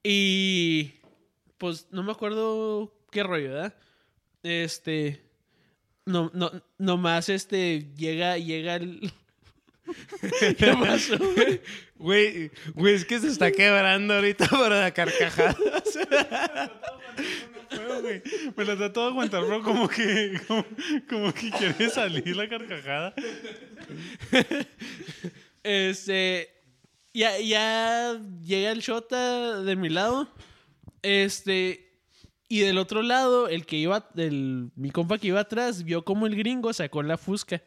[0.03, 0.93] Y.
[1.59, 3.75] Pues no me acuerdo qué rollo, ¿verdad?
[4.43, 5.21] Este.
[6.05, 7.91] No, no, nomás este.
[7.95, 9.11] Llega, llega el.
[10.57, 11.17] ¿Qué pasó?
[11.17, 11.61] güey?
[11.97, 15.53] Güey, güey, es que se está quebrando ahorita por la carcajada.
[18.01, 18.23] Güey,
[18.55, 20.65] Me la trató de aguantar, pero como que, como,
[21.09, 23.13] como que quiere salir la carcajada.
[25.61, 26.55] Este.
[27.13, 30.29] Ya, ya llega el Shota de mi lado.
[31.01, 31.85] Este.
[32.47, 34.09] Y del otro lado, el que iba.
[34.15, 37.61] El, mi compa que iba atrás vio como el gringo sacó la fusca.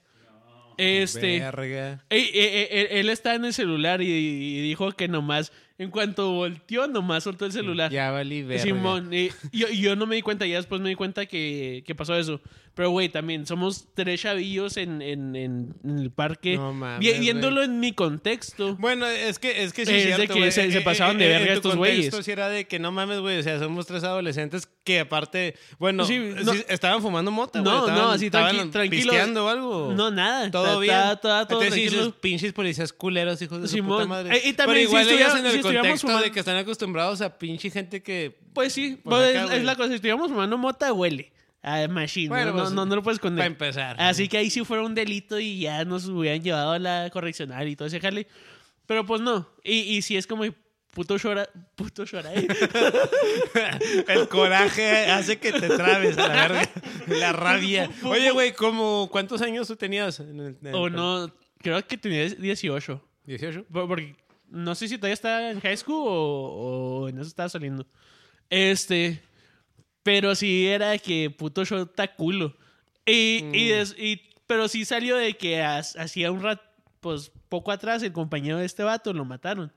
[0.77, 1.41] Este.
[1.41, 2.05] Verga.
[2.09, 5.53] Ey, ey, él, él está en el celular y, y dijo que nomás.
[5.83, 7.91] En cuanto volteó, nomás soltó el celular.
[7.91, 8.63] Ya valí verga.
[8.63, 11.95] Simón, y yo, yo no me di cuenta, ya después me di cuenta que, que
[11.95, 12.41] pasó eso.
[12.75, 16.57] Pero, güey, también somos tres chavillos en, en, en- el parque.
[16.57, 18.77] No mames, Vi- viéndolo en mi contexto.
[18.77, 21.17] Bueno, es que, es que sí Es es de cierto, que se- se Eh, pasaban
[21.17, 22.15] eh, de eh, verga en tu estos güeyes.
[22.25, 23.39] sí era de que no mames, güey.
[23.39, 27.71] O sea, somos tres adolescentes que aparte, bueno, Sí, sí, no- estaban fumando mota, güey.
[27.75, 29.45] No, estaban- no, así tranqui- tranquilo.
[29.45, 29.93] o algo.
[29.95, 30.51] No, nada.
[30.51, 30.95] Todo Está- bien.
[30.95, 32.07] está- está todo Entonces sí tranquilo.
[32.07, 33.97] dices, pinches policías culeros, hijos de su Simón.
[33.99, 34.35] puta madre.
[34.35, 37.21] Eh, y también Pero igual si estuviera- en el contexto de fumando- que están acostumbrados
[37.21, 38.39] a pinche gente que...
[38.55, 39.89] Pues sí, Pues pues acá, es, la cosa.
[39.89, 41.33] Si estuviéramos fumando mota, huele.
[41.63, 42.29] A machine.
[42.29, 43.47] Bueno, no, no, pues, no, no lo puedes Para esconder.
[43.47, 43.97] empezar.
[44.01, 47.69] Así que ahí sí fuera un delito y ya nos hubieran llevado a la correccional
[47.69, 48.27] y todo ese jale.
[48.87, 49.49] Pero pues no.
[49.63, 50.45] Y, y si es como
[50.91, 52.35] puto llora, puto llora.
[52.35, 52.47] ¿eh?
[54.09, 56.69] El coraje hace que te trabes a la verga.
[57.07, 57.91] La rabia.
[58.05, 60.21] Oye, güey, ¿cómo, ¿cuántos años tú tenías?
[60.21, 63.01] En el- en el- o no, creo que tenía 18.
[63.27, 63.65] ¿18?
[63.67, 64.17] Por- Porque
[64.53, 67.87] no sé si todavía está en high school o, o en eso estaba saliendo.
[68.51, 69.21] Este.
[70.03, 72.57] Pero sí era que puto show está culo.
[73.07, 76.63] Y, y, des- y- pero sí salió de que hacía un rato,
[77.01, 79.73] pues poco atrás, el compañero de este vato lo mataron.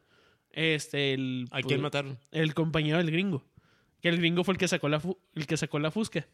[0.52, 1.48] Este, el.
[1.52, 2.20] ¿A quién pues, mataron?
[2.32, 3.46] El compañero del gringo.
[4.02, 5.02] Que el gringo fue el que sacó la,
[5.36, 6.28] el que sacó la fusca.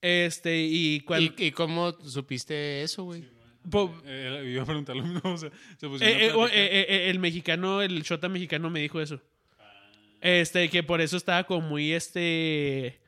[0.00, 1.32] Este, y cuando.
[1.36, 3.24] ¿Y, y cómo supiste eso, güey?
[3.68, 5.20] Po- Eh, iba a preguntar lo mismo.
[5.34, 8.80] O sea, se pusieron Eh, eh, o- eh, eh, el mexicano, el shota mexicano me
[8.80, 9.20] dijo eso.
[10.20, 12.98] Este, que por eso estaba como muy este.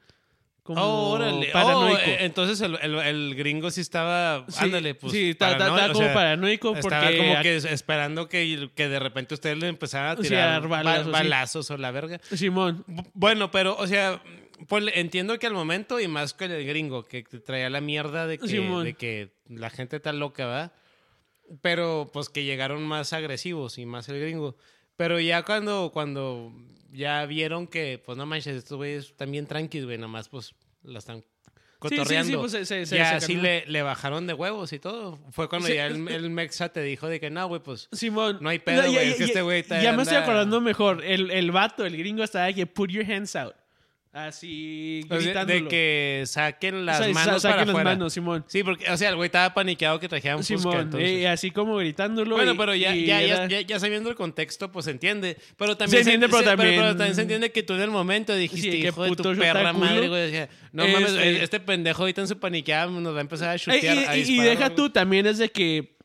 [0.62, 1.48] como Oh, órale.
[1.52, 2.00] paranoico.
[2.02, 4.44] Oh, eh, entonces el, el- el gringo sí estaba.
[4.48, 5.12] Sí, ándale, pues.
[5.12, 9.34] sí, o como sea, paranoico porque Estaba como que es- esperando que, que de repente
[9.34, 11.24] ustedes le empezaran a tirar dar balazos, ba- sí.
[11.24, 12.18] balazos o la verga.
[12.34, 14.22] Simón, Bu- Bueno, pero, o sea,
[14.68, 18.38] pues entiendo que al momento, y más que el gringo, que traía la mierda de
[18.38, 20.72] que, de que la gente está loca, ¿verdad?
[21.60, 24.56] Pero, pues que llegaron más agresivos y más el gringo.
[24.96, 26.52] Pero ya cuando, cuando
[26.92, 30.98] ya vieron que, pues no manches, estos güeyes están bien tranquilos, güey, nomás pues la
[30.98, 32.40] están Sí, sí, sí, cotorreando.
[32.40, 33.42] pues, se- ya se sí calmó.
[33.42, 35.18] le, le bajaron de huevos y todo.
[35.32, 38.38] Fue cuando ya el, el Mexa te dijo de que no, güey, pues Simón.
[38.40, 40.18] No hay pedo, ya- güey, ya- es que ya- este güey está- Ya me estoy
[40.18, 41.04] acordando mejor.
[41.04, 43.54] El, el vato, el gringo, estaba de que put your hands out.
[44.14, 45.46] Así, gritándolo.
[45.62, 47.90] de que saquen las O sea, sa- manos saquen para las afuera.
[47.92, 48.44] manos, Simón.
[48.46, 51.08] Sí, porque, o sea, el güey estaba paniqueado que trajeran Simón, entonces.
[51.08, 52.36] eh, así como gritándolo.
[52.36, 55.38] Bueno, y- pero ya, ya, ya, era- ya, ya sabiendo el contexto, pues se entiende.
[55.56, 58.34] Pero también Se entiende, pero también- pero también se entiende que tú en el momento
[58.34, 59.86] dijiste, Sí, que hijo de tu puto perra shota culo".
[59.86, 60.48] madre, güey.
[60.72, 63.58] no mames, Este- este pendejo ahorita en su paniqueada nos va a empezar a Eh,
[63.58, 64.18] chutear.
[64.18, 64.76] y, a deja güey.
[64.76, 65.96] tú, también es de que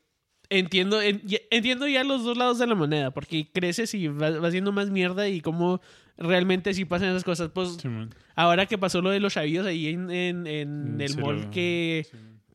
[0.49, 4.71] entiendo, entiendo ya los dos lados de la moneda, porque creces y vas, vas haciendo
[4.71, 5.81] más mierda y cómo
[6.17, 7.49] realmente sí pasan esas cosas.
[7.53, 7.77] Pues
[8.35, 12.07] ahora que pasó lo de los chavillos ahí en, en- en el sí mall que,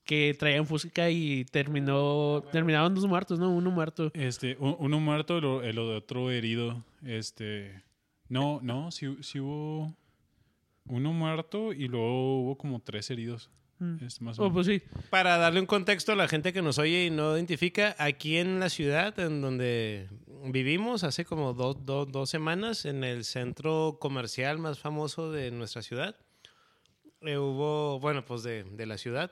[0.04, 3.50] que traían fúsica y terminó, terminaron dos muertos, ¿no?
[3.50, 4.10] Uno muerto.
[4.14, 6.84] Este, uno muerto, el, otro herido.
[7.04, 7.82] Este,
[8.28, 9.06] no, no, sí
[9.40, 9.94] hubo
[10.86, 13.50] uno muerto y luego hubo como tres heridos.
[14.04, 14.82] Es más o Oh, pues sí.
[15.10, 18.60] Para darle un contexto a la gente que nos oye y no identifica, aquí en
[18.60, 20.08] la ciudad en donde
[20.44, 25.82] vivimos hace como do- do- dos semanas, en el centro comercial más famoso de nuestra
[25.82, 26.16] ciudad,
[27.22, 29.30] eh, hubo, bueno, pues de, de la ciudad,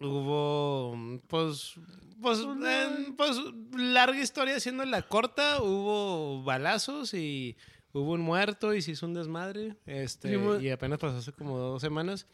[0.00, 0.96] hubo,
[1.28, 1.74] pues,
[2.20, 3.36] pues, eh, pues,
[3.76, 7.56] larga historia haciendo la corta, hubo balazos y
[7.92, 11.58] hubo un muerto y se hizo un desmadre, este, Sí, y apenas pasó hace como
[11.58, 12.26] dos semanas.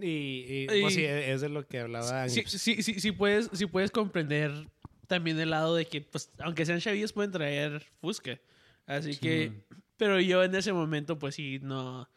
[0.00, 2.58] Y, y, pues sí, es de lo que hablaba Sí, Ángel.
[2.58, 4.68] sí, sí, sí puedes, sí puedes comprender
[5.06, 8.40] también el lado de que, pues, aunque sean chavillos, pueden traer fusca.
[8.86, 9.52] Así Sí, que,
[9.96, 12.08] pero yo en ese momento, pues sí, no.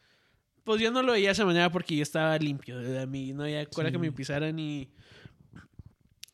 [0.64, 2.78] Pues yo no lo veía de esa manera porque yo estaba limpio.
[2.80, 4.90] De a mí no había cuenta que me pisaran y.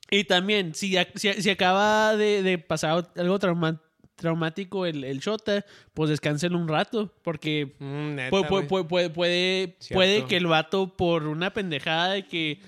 [0.10, 3.82] Y también, si, si, si acaba de, de pasar algo trauma-
[4.16, 7.12] traumático el, el Shota, pues descánselo un rato.
[7.24, 12.26] Porque Mm, neta, Puede, puede, puede, puede, puede que el vato, por una pendejada de
[12.28, 12.60] que.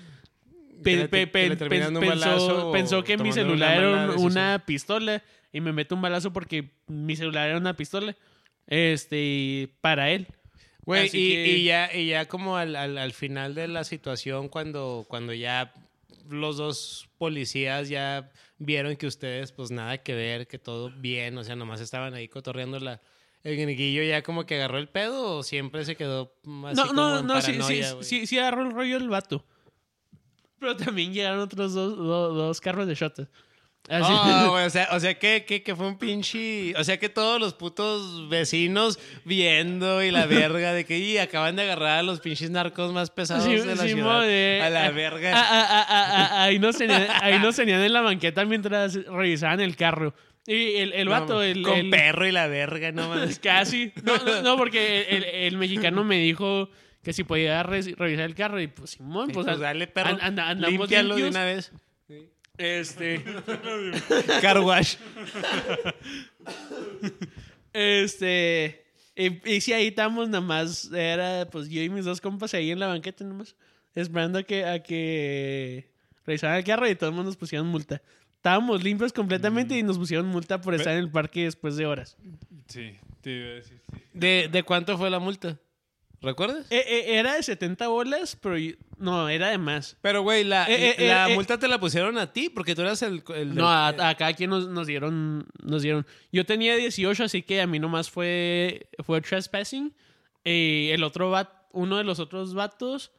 [0.82, 6.02] pe- pe- pensó, pensó que mi una celular era una pistola y me mete un
[6.02, 8.14] balazo porque mi celular era una pistola.
[8.66, 10.26] Este, para él.
[10.84, 13.84] Güey, Así y, que- y ya, y ya como al, al, al final de la
[13.84, 15.72] situación, cuando, cuando ya
[16.28, 21.44] los dos policías ya vieron que ustedes, pues nada que ver, que todo bien, o
[21.44, 23.00] sea, nomás estaban ahí cotorreando la.
[23.42, 26.34] El gringuillo ya como que agarró el pedo o siempre se quedó
[26.66, 29.44] así no, como no, en no, sí, sí, sí, sí agarró el rollo el vato.
[30.58, 33.28] Pero también llegaron otros dos, do- dos carros de shots.
[33.88, 34.12] Así.
[34.12, 36.74] Oh, o sea, o sea que, que, que fue un pinche.
[36.76, 41.56] O sea que todos los putos vecinos viendo y la verga de que y acaban
[41.56, 44.04] de agarrar a los pinches narcos más pesados Sí, de la sí, ciudad.
[44.20, 44.60] mode.
[44.62, 45.32] a la Ah, verga.
[45.34, 48.94] ah, ah, ah, ah, ah, ahí, nos tenían, ahí nos tenían en la banqueta mientras
[49.06, 50.14] revisaban el carro.
[50.48, 53.38] Y el, el No, vato, el, con el- perro y la verga, no mames.
[53.42, 53.92] Casi.
[54.04, 56.70] No, no, no, porque el, el mexicano me dijo
[57.02, 58.60] que si podía re- revisar el carro.
[58.60, 60.10] Y pues, Simón, pues, Pues, dale, perro.
[60.10, 61.72] an- anda- andamos de una vez.
[62.58, 63.24] Este.
[64.40, 64.96] Car wash.
[67.72, 68.86] Este.
[69.14, 70.90] Y, y sí, ahí estamos nada más.
[70.92, 73.54] Era pues yo y mis dos compas ahí en la banqueta nomás.
[73.94, 75.90] Esperando a que, a que
[76.24, 78.00] revisaran el carro y todos nos pusieron multa.
[78.36, 82.16] Estábamos limpios completamente y nos pusieron multa por estar en el parque después de horas.
[82.68, 83.80] Sí, te iba a decir.
[83.92, 84.00] sí.
[84.14, 85.58] ¿De, ¿De cuánto fue la multa?
[86.22, 86.66] ¿Recuerdas?
[86.70, 89.96] Eh, eh, era de 70 bolas, pero yo- no, era de más.
[90.00, 92.80] Pero, güey, la, Eh, eh, la eh, multa te la pusieron a ti porque tú
[92.82, 93.22] eras el.
[93.34, 96.06] el del- No, a, a cada quien nos, nos dieron, nos dieron.
[96.32, 99.92] Yo tenía 18, así que a mí nomás fue, fue trespassing.
[100.44, 103.12] Eh, el otro bat, uno de los otros vatos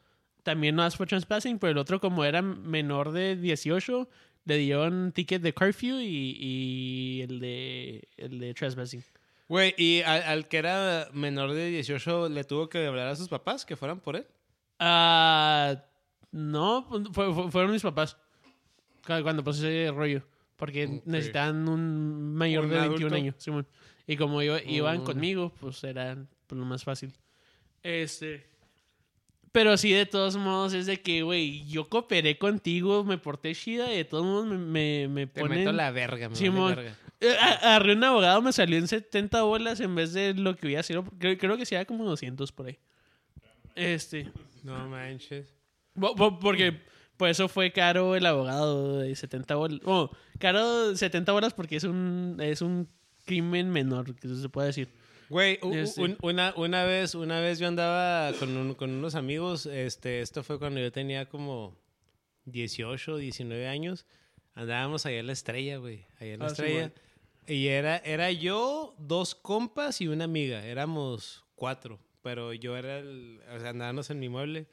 [0.43, 4.09] también nomás fue trespassing, pero el otro como era menor de 18,
[4.45, 9.03] le dieron ticket de curfew y, y el de el de trespassing.
[9.49, 13.29] Güey, y al, al que era menor de 18 le tuvo que hablar a sus
[13.29, 14.27] papás que fueran por él.
[14.79, 15.83] Ah,
[16.31, 18.17] no, fue- fue- fueron mis papás
[19.05, 20.23] cu- cuando pasó ese rollo.
[20.55, 23.15] Porque necesitaban un mayor ¿Un de 21 adulto?
[23.15, 23.67] años, Simón.
[24.07, 25.03] Y como iban Mm.
[25.03, 27.13] conmigo, pues era pues, lo más fácil.
[27.83, 28.47] Este.
[29.57, 33.91] Pero sí, de todos modos, es de que, güey, yo cooperé contigo, me porté chida
[33.91, 35.57] y de todos modos me, me, me Te ponen...
[35.59, 36.75] meto la verga, me vale Simón.
[36.75, 36.95] verga.
[37.21, 40.83] Eh, Agarré un abogado, me salió en 70 bolas en vez de lo que hubiera
[40.83, 41.03] sido.
[41.17, 42.77] Creo, creo que sí era como 200 por ahí.
[43.75, 44.31] Este.
[44.63, 45.53] No manches.
[45.95, 46.79] bo- bo- Porque
[47.17, 49.79] por eso fue caro el abogado de 70 bolas.
[49.81, 52.87] Bueno, caro 70 bolas porque es un, es un
[53.25, 54.89] crimen menor, que eso se puede decir.
[55.29, 60.21] Güey, un- una, una vez, una vez yo andaba con, un- con unos amigos, este,
[60.21, 61.75] esto fue cuando yo tenía como
[62.45, 64.05] 18, 19 años.
[64.55, 66.05] Andábamos allá en la estrella, güey.
[66.19, 66.91] Allá en la Ah, sí, estrella.
[67.47, 70.65] y era, era yo, dos compas y una amiga.
[70.65, 71.99] Éramos cuatro.
[72.23, 73.39] Pero yo era el.
[73.55, 74.65] O sea, andábamos en mi mueble.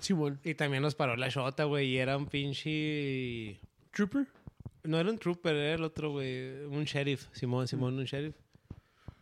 [0.00, 0.40] Simón.
[0.44, 1.88] Y también nos paró la shota, güey.
[1.88, 3.60] Y era un pinche.
[3.92, 4.26] Trooper.
[4.84, 6.64] No era un trooper, era el otro, güey.
[6.66, 7.26] Un sheriff.
[7.32, 8.34] Simón, Simón, un sheriff.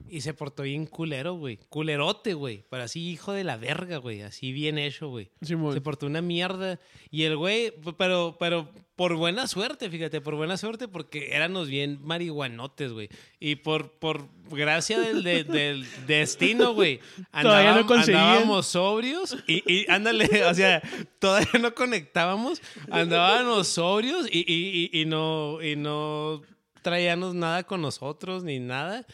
[0.08, 1.58] Y se portó bien culero, güey.
[1.68, 2.64] Culerote, güey.
[2.70, 4.22] Pero así, hijo de la verga, güey.
[4.22, 5.30] Así bien hecho, güey.
[5.42, 5.74] Simón.
[5.74, 6.78] Se portó una mierda.
[7.10, 11.98] Y el güey, pero, pero por buena suerte, fíjate, por buena suerte, porque éramos bien
[12.02, 13.08] marihuanotes, güey.
[13.40, 17.00] Y por, por gracia del, de- del destino, güey.
[17.42, 17.86] Todavía no.
[18.22, 20.80] Andábamos sobrios y, y ándale, o sea,
[21.18, 22.62] todavía no conectábamos.
[22.90, 26.42] Andábamos sobrios y, y, y, y no, y no
[26.82, 29.04] traíamos nada con nosotros ni nada.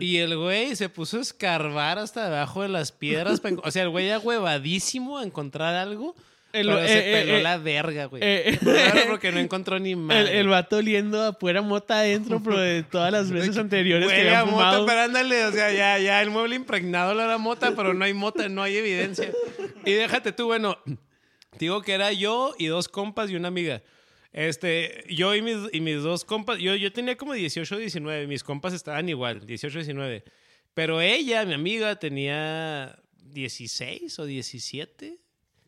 [0.00, 3.40] Y el güey se puso a escarbar hasta debajo de las piedras.
[3.62, 6.14] o sea, el güey ya huevadísimo a encontrar algo.
[6.50, 8.22] El- pero eh, se eh, peló eh, la verga, güey.
[8.24, 10.38] eh, Claro, porque no encontró ni El, madre.
[10.40, 14.40] el vato oliendo a pura mota adentro, pero de todas las veces anteriores que había
[14.40, 14.86] a mota, fumado.
[14.86, 18.14] pero ándale, o sea, ya, ya el mueble impregnado lo era mota, pero no hay
[18.14, 19.30] mota, no hay evidencia.
[19.84, 20.78] Y déjate tú, bueno,
[21.58, 23.82] digo que era yo y dos compas y una amiga.
[24.32, 28.26] Este, yo y mis, y mis dos compas, yo, yo tenía como 18 o 19,
[28.26, 30.24] mis compas estaban igual, 18 o 19.
[30.74, 35.18] Pero ella, mi amiga, tenía 16 o 17.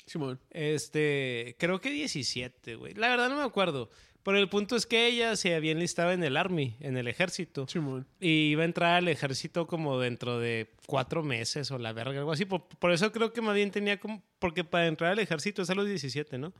[0.06, 0.40] Simón.
[0.50, 2.94] Este, creo que 17, güey.
[2.94, 3.90] La verdad no me acuerdo.
[4.22, 7.66] Pero el punto es que ella se había enlistado en el Army, en el ejército.
[7.68, 8.06] Simón.
[8.20, 12.32] Y iba a entrar al ejército como dentro de cuatro meses o la verga, algo
[12.32, 12.44] así.
[12.44, 14.22] Por, por eso creo que más bien tenía como...
[14.38, 16.52] Porque para entrar al ejército es a los 17, ¿no?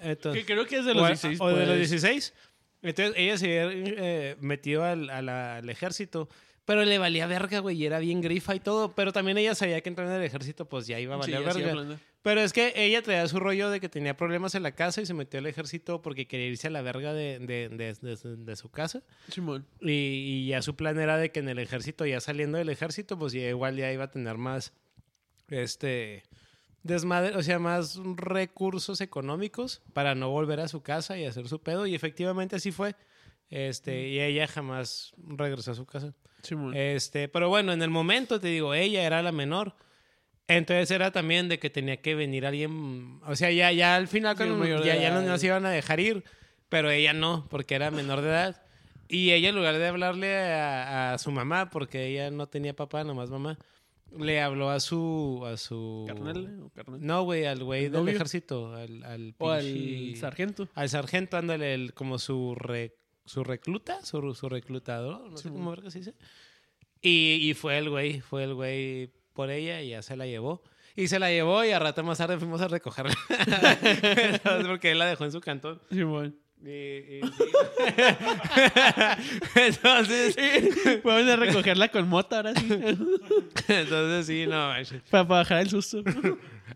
[0.00, 1.40] Entonces, Que creo que es de los o, a- 16.
[1.40, 1.90] o de los pues.
[1.90, 2.34] 16.
[2.82, 6.28] Entonces ella se había eh, metido al, a la- al ejército.
[6.64, 7.78] Pero le valía verga, güey.
[7.82, 8.94] Y era bien grifa y todo.
[8.94, 11.48] Pero también ella sabía que entrar en el ejército, pues ya iba a Sí, valer
[11.48, 11.98] así verga.
[12.20, 15.06] Pero es que ella traía su rollo de que tenía problemas en la casa y
[15.06, 18.56] se metió al ejército porque quería irse a la verga de, de- de- de- de
[18.56, 19.02] su casa.
[19.30, 19.66] Simón.
[19.80, 23.18] Y, y ya su plan era de que en el ejército, ya saliendo del ejército,
[23.18, 24.74] pues ya igual ya iba a tener más,
[25.48, 26.24] este,
[26.88, 31.60] desmadre, o sea, más recursos económicos para no volver a su casa y hacer su
[31.60, 31.86] pedo.
[31.86, 32.96] Y efectivamente así fue.
[33.50, 36.12] Este, y ella jamás regresó a su casa.
[36.74, 39.74] Este, pero bueno, en el momento te digo, ella era la menor.
[40.48, 44.34] Entonces era también de que tenía que venir alguien, o sea, ya, ya al final
[44.34, 46.24] Sí, cuando ya, ya no nos iban a dejar ir,
[46.70, 48.62] pero ella no, porque era menor de edad.
[49.08, 53.04] Y ella en lugar de hablarle a, a su mamá, porque ella no tenía papá,
[53.04, 53.58] nomás mamá,
[54.16, 56.04] le habló a su, a su...
[56.06, 57.04] ¿Carnal o carnal?
[57.04, 58.14] No, güey, al güey del novio?
[58.14, 60.68] ejército, al, al O al sargento.
[60.74, 65.48] al sargento, ándale, el- como su, re- su recluta, su, su reclutador, no sé Sí,
[65.50, 66.14] cómo verga se dice.
[67.00, 70.62] Y, y fue el güey, fue el güey por ella y ya se la llevó.
[70.96, 73.14] Y se la llevó y a rato más tarde fuimos a recogerla.
[74.66, 75.80] Porque él la dejó en su cantón.
[75.90, 76.36] Simón.
[76.64, 77.44] Y, y sí.
[79.54, 80.36] entonces,
[81.04, 82.68] a recogerla con mota ahora sí.
[83.68, 84.72] entonces sí, no.
[84.72, 86.02] para, para bajar el susto.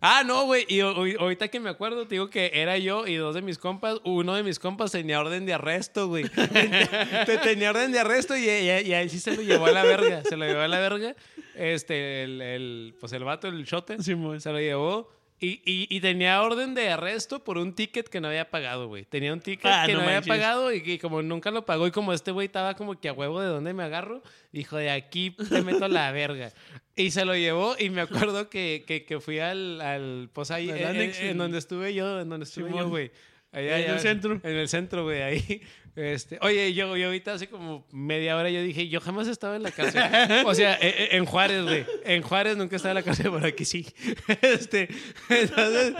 [0.05, 0.65] Ah, no, güey.
[0.69, 3.43] Y ho- ho- ahorita que me acuerdo, te digo que era yo y dos de
[3.43, 3.99] mis compas.
[4.05, 6.25] Uno de mis compas tenía orden de arresto, güey.
[6.29, 8.49] Te- tenía orden de arresto y, y,
[8.89, 10.23] y a él sí se lo llevó a la verga.
[10.25, 11.15] Se lo llevó a la verga.
[11.55, 14.41] Este, el, el- pues el vato, el shote, Simón.
[14.41, 15.09] se lo llevó.
[15.43, 19.05] Y, y, y tenía orden de arresto por un ticket que no había pagado, güey.
[19.05, 21.89] Tenía un ticket Ah, que no no, había pagado y que como nunca lo pagó
[21.89, 24.91] y como este güey estaba como que a huevo de dónde me agarro, dijo, de
[24.91, 26.53] aquí te meto la verga.
[26.95, 30.71] Y se lo llevó y me acuerdo que, que, que fui al, al pues ahí,
[30.71, 32.85] en, donde estuve yo, en donde estuve Simón.
[32.85, 33.11] yo, güey.
[33.53, 34.41] Allá, En el centro.
[34.43, 35.63] En el centro, güey, ahí.
[35.95, 39.57] Este, oye, yo, yo ahorita hace como media hora yo dije, yo jamás he estado
[39.57, 40.03] en la cárcel.
[40.47, 41.85] O sea, e- e- en Juárez, güey.
[42.05, 43.87] En Juárez nunca he estado en la cárcel, por aquí sí.
[44.41, 44.89] Este,
[45.29, 45.93] entonces,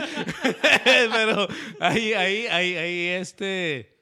[1.11, 1.47] pero
[1.79, 3.93] ahí, ahí, ahí, ahí, este...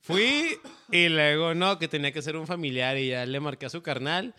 [0.00, 0.58] Fui
[0.90, 3.82] y luego, no, que tenía que ser un familiar y ya le marqué a su
[3.82, 4.34] carnal.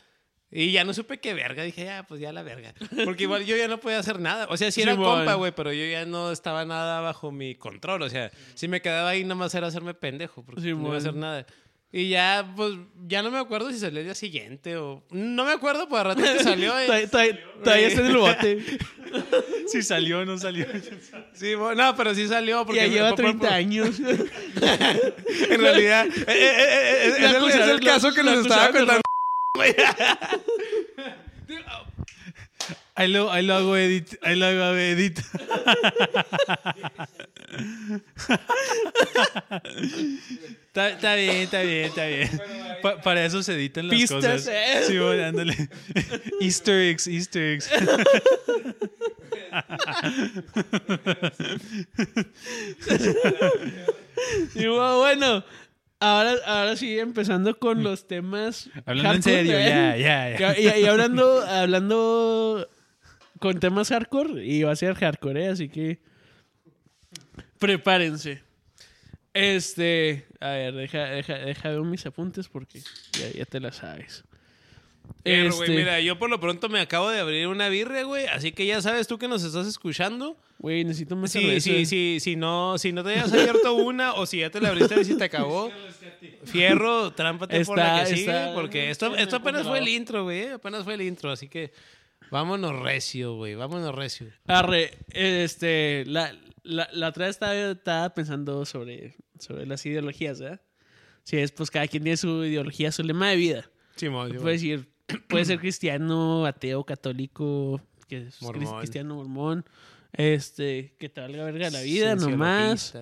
[0.52, 1.64] Y ya no supe qué verga.
[1.64, 2.74] Dije, ya, pues ya la verga.
[3.06, 4.48] Porque igual yo ya no podía hacer nada.
[4.50, 5.18] O sea, sí era Simón.
[5.18, 8.02] compa, güey, pero yo ya no estaba nada bajo mi control.
[8.02, 10.98] O sea, si me quedaba ahí, nada más era hacerme pendejo, porque no iba a
[10.98, 11.46] hacer nada.
[11.92, 12.74] Y ya, pues,
[13.08, 15.04] ya no me acuerdo si salió el día siguiente o...
[15.10, 16.72] No me acuerdo, pues, a rato que salió.
[16.86, 17.26] Todavía- está
[18.02, 18.64] en el bote.
[19.68, 20.68] Si salió o no salió.
[21.34, 22.64] Sí, bueno, no, pero sí salió.
[22.64, 24.00] Porque Ya lleva por- por- 30 años.
[24.00, 29.02] En realidad, eh, eh, eh, eh, es, el, es el caso que nos estaba contando.
[29.60, 29.76] Güey.
[32.96, 34.16] Ahí lo, ahí lo hago edit.
[34.22, 35.20] Ahí lo hago edit.
[40.68, 42.42] está, está bien, está bien, está bien.
[42.82, 44.48] Pa- para eso se editan las Pistas, cosas.
[44.52, 44.84] eh.
[44.88, 45.70] Sí, ándale.
[46.42, 47.70] Easter eggs, Easter eggs.
[54.56, 55.44] Y bueno, bueno,
[56.00, 58.70] ahora, ahora sí, empezando con los temas.
[58.86, 59.70] Hablando en serio, ¿eh?
[59.70, 60.60] ya, ya, ya.
[60.60, 62.68] Y, y hablando, hablando
[63.40, 65.50] con temas hardcore, y va a ser hardcore, ¿eh?
[65.50, 66.00] así que
[67.58, 68.44] prepárense.
[69.34, 72.82] Este, a ver, deja, deja, deja ver mis apuntes porque
[73.14, 74.24] ya, ya te la sabes.
[75.24, 78.26] Pero, güey, Este, mira, yo por lo pronto me acabo de abrir una birria, güey.
[78.28, 80.38] Así que ya sabes tú que nos estás escuchando.
[80.60, 81.70] Güey, necesito más Sí, cerveza.
[81.70, 84.70] sí, sí, si no, si no te hayas abierto una o si ya te la
[84.70, 85.72] abriste y se te acabó.
[86.46, 89.88] Fierro, trámpate por la Está- que sigue, está- porque esto, está esto apenas fue el
[89.88, 90.40] intro, güey.
[90.42, 91.72] eh, Apenas fue el intro, así que
[92.32, 93.56] vámonos recio, güey.
[93.56, 94.28] Vámonos recio.
[94.48, 96.34] Arre, este, la,
[96.64, 100.62] la, la otra vez estaba, estaba pensando sobre, sobre las ideologías, ¿verdad?
[101.24, 103.70] Sí, es pues cada quien tiene su ideología, su lema de vida.
[103.96, 104.89] Simón, Puede decir,
[105.28, 108.80] puede ser cristiano, ateo, católico, que es Mormón.
[108.80, 109.66] cristiano, mormón,
[110.14, 112.98] este, que te valga verga la vida nomás.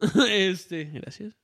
[0.30, 1.34] este, gracias.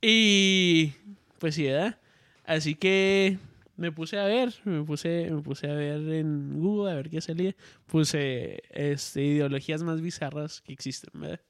[0.00, 0.92] Y
[1.38, 1.98] pues sí, ¿verdad?
[2.44, 3.38] Así que
[3.76, 7.20] me puse a ver, me puse, me puse a ver en Google a ver qué
[7.20, 7.54] salía.
[7.86, 11.40] Puse este, ideologías más bizarras que existen, ¿verdad?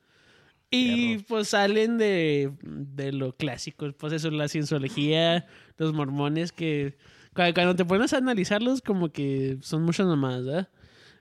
[0.71, 6.97] Y pues salen de, de lo clásico, pues eso, la cienciología, los mormones que
[7.35, 10.69] cuando te pones a analizarlos como que son muchas mamadas, ¿verdad?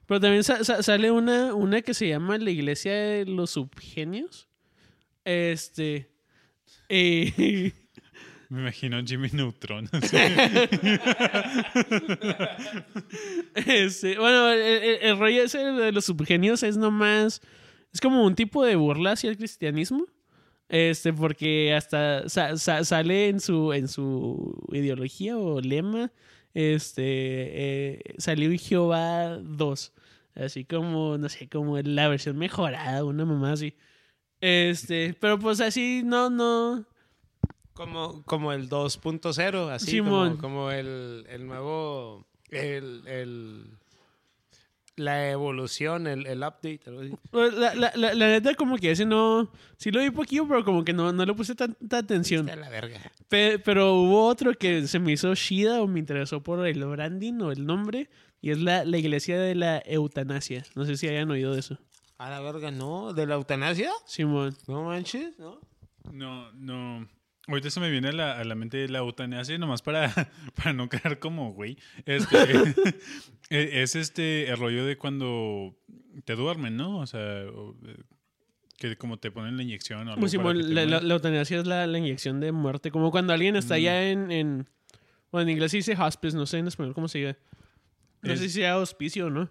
[0.06, 4.50] Pero también sa- sa- sale una, una que se llama la iglesia de los subgenios.
[5.24, 6.12] Este.
[6.90, 7.72] eh,
[8.50, 9.88] Me imagino Jimmy Neutron.
[13.56, 17.42] este, bueno, el, el- el rollo ese de los subgenios es nomás.
[17.94, 20.06] Es como un tipo de burla hacia el cristianismo.
[20.72, 26.12] Este, porque hasta sa- sa- sale en su, en su ideología o lema.
[26.54, 27.04] Este.
[27.06, 29.94] eh, salió en Jehová 2.
[30.36, 33.76] Así como, no sé, como la versión mejorada, una mamá así.
[34.40, 36.86] Este, pero pues así, no, no.
[37.74, 40.38] Como, como el 2.0, así Simón.
[40.38, 42.26] como, como el, el nuevo.
[42.50, 43.66] El, el-
[45.04, 46.82] la evolución, el, el update.
[46.88, 47.14] algo así.
[47.32, 49.52] Pues, La, la, la, la neta, como que ese no.
[49.78, 52.48] Sí lo vi poquillo, pero como que no, no le puse tanta atención.
[52.48, 53.00] Está la verga.
[53.28, 57.34] Pe- pero hubo otro que se me hizo shida o me interesó por el branding
[57.42, 58.10] o el nombre.
[58.42, 60.64] Y es la, la iglesia de la eutanasia.
[60.76, 61.78] No sé si hayan oído de eso.
[62.18, 63.14] A la verga, ¿no?
[63.14, 63.92] ¿De la eutanasia?
[64.06, 64.56] Simón.
[64.68, 65.60] No manches, ¿no?
[66.12, 67.08] No, no.
[67.52, 70.12] Ahorita se me viene a la, a la mente la eutanasia, nomás para,
[70.56, 71.78] para no quedar como güey.
[72.06, 72.38] Este,
[73.50, 75.76] eh, es este el rollo de cuando
[76.26, 77.00] te duermen, ¿no?
[77.00, 77.52] O sea, eh,
[78.78, 81.86] que como te ponen la inyección o algo Pues, para la, la- eutanasia es la,
[81.86, 82.90] la inyección de muerte.
[82.92, 83.80] Como cuando alguien está Mm.
[83.82, 84.70] ya en, en.
[85.32, 87.38] Bueno, en inglés se dice hospice, no sé en español cómo se diga.
[88.22, 89.50] No Es- sé si sea hospicio o no.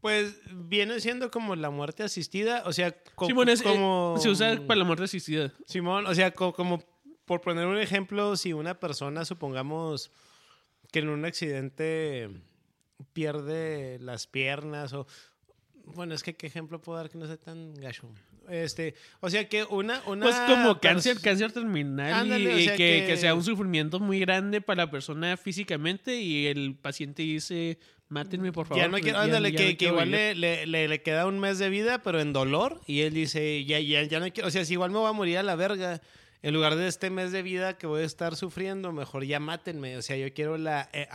[0.00, 4.16] Pues viene siendo como la muerte asistida, o sea, co- Simón, es, eh, como...
[4.18, 5.52] se usa para la muerte asistida.
[5.64, 6.82] Simón, o sea, co- como
[7.32, 10.10] por poner un ejemplo, si una persona, supongamos
[10.90, 12.28] que en un accidente
[13.14, 15.06] pierde las piernas o...
[15.94, 18.06] Bueno, es que qué ejemplo puedo dar que no sea tan gacho.
[18.50, 20.02] Este, o sea que una...
[20.06, 23.34] una Pues como cáncer, cáncer terminal Ándale, y, o y sea que, que- que sea
[23.34, 27.78] un sufrimiento muy grande para la persona físicamente y el paciente dice,
[28.10, 28.82] mátenme por favor.
[28.82, 30.20] Ya no pues, quiero, ándale, ya que, no que igual vivir".
[30.20, 32.82] le, le, le- le queda un mes de vida, pero en dolor.
[32.86, 35.12] Y él dice, ya, ya, ya no quiero, o sea, si igual me voy a
[35.12, 36.02] morir a la verga,
[36.42, 39.96] en lugar de este mes de vida que voy a estar sufriendo, mejor ya mátenme.
[39.96, 41.08] O sea, yo quiero la eh,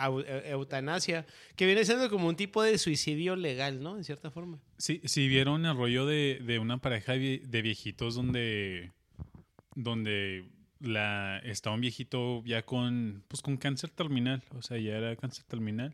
[0.45, 1.25] eutanasia,
[1.55, 3.97] que viene siendo como un tipo de suicidio legal, ¿no?
[3.97, 4.59] En cierta forma.
[4.77, 8.91] Sí, sí vieron el rollo de, de una pareja de viejitos donde,
[9.75, 10.45] donde
[10.79, 15.45] la, estaba un viejito ya con, pues con cáncer terminal, o sea, ya era cáncer
[15.45, 15.93] terminal.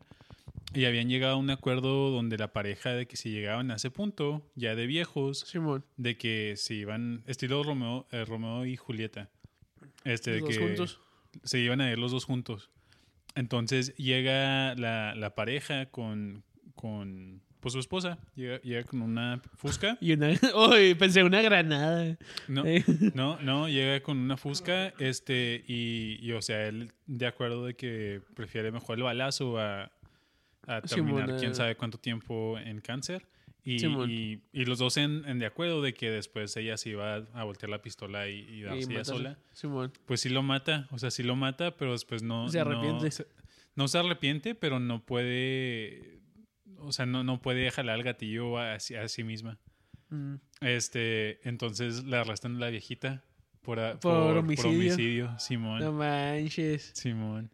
[0.74, 3.90] Y habían llegado a un acuerdo donde la pareja de que si llegaban a ese
[3.90, 9.30] punto, ya de viejos, Simón, de que se iban, estilo Romeo, eh, Romeo y Julieta.
[10.04, 11.00] Este, de los dos que juntos.
[11.44, 12.70] se iban a ir los dos juntos.
[13.36, 16.42] Entonces llega la, la pareja con,
[16.74, 19.96] con pues, su esposa, llega, llega con una fusca.
[20.00, 20.30] Y una,
[20.70, 22.16] Uy, pensé una granada.
[22.48, 22.84] No, Eh.
[23.14, 27.74] no, no, llega con una fusca, este, y, y, o sea, él de acuerdo de
[27.74, 29.90] que prefiere mejor el balazo a,
[30.66, 31.54] a terminar Simón, quién eh.
[31.54, 33.26] sabe cuánto tiempo en cáncer.
[33.66, 37.16] Y, y, y los dos en, en de acuerdo de que después ella se iba
[37.32, 39.38] a, voltear la pistola y, y darse ella sola.
[39.52, 39.90] Simón.
[40.04, 42.48] Pues sí lo mata, o sea, sí lo mata, pero después no...
[42.50, 43.10] Se no- arrepiente.
[43.10, 43.26] se-
[43.74, 46.20] No, se arrepiente, pero no puede...
[46.76, 49.58] o sea, no, no puede jalar el gatillo a, sí- a sí misma.
[50.10, 50.34] Mm.
[50.60, 53.24] Este, entonces le arrestan a la viejita
[53.62, 54.70] por, a- Por homicidio.
[54.70, 55.80] homicidio, Simón.
[55.80, 56.90] No manches.
[56.94, 57.50] Simón.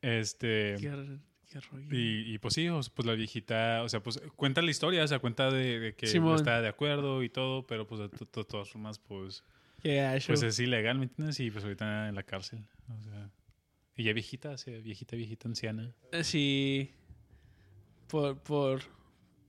[0.00, 0.76] Este.
[0.80, 1.18] Qué,
[1.50, 1.86] qué rollo.
[1.90, 5.18] Y, y pues sí, pues la viejita, o sea, pues cuenta la historia, o sea,
[5.18, 8.44] cuenta de, de que no está de acuerdo y todo, pero pues de to- to-
[8.44, 9.42] todas formas, pues,
[10.26, 11.38] pues es ilegal, ¿me entiendes?
[11.40, 13.30] Y pues ahorita en la cárcel, o sea.
[13.96, 15.92] Y ya viejita, o sea, viejita, viejita, anciana.
[16.22, 16.90] Sí.
[18.08, 18.82] Por, por,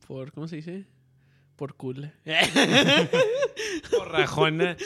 [0.07, 0.85] por, ¿cómo se dice?
[1.55, 2.11] Por cool.
[3.97, 4.77] Por rajona.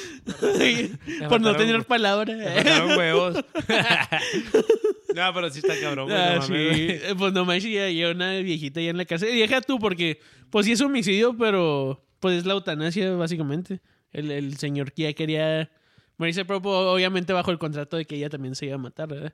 [1.29, 2.35] por no tener Le palabra.
[2.35, 3.35] mataron huevos.
[5.15, 6.17] no, pero sí está cabrón, güey.
[6.19, 6.51] Ah, no sí.
[6.53, 6.79] mames.
[7.03, 9.03] Eh, Pues no manches, ya, ya una viejita ya en la.
[9.09, 13.81] Y deja tú, porque, pues sí es homicidio, pero pues es la eutanasia, básicamente.
[14.11, 15.69] El, el señor que ya quería
[16.17, 19.09] morirse, pero pues, obviamente bajo el contrato de que ella también se iba a matar,
[19.09, 19.33] ¿verdad?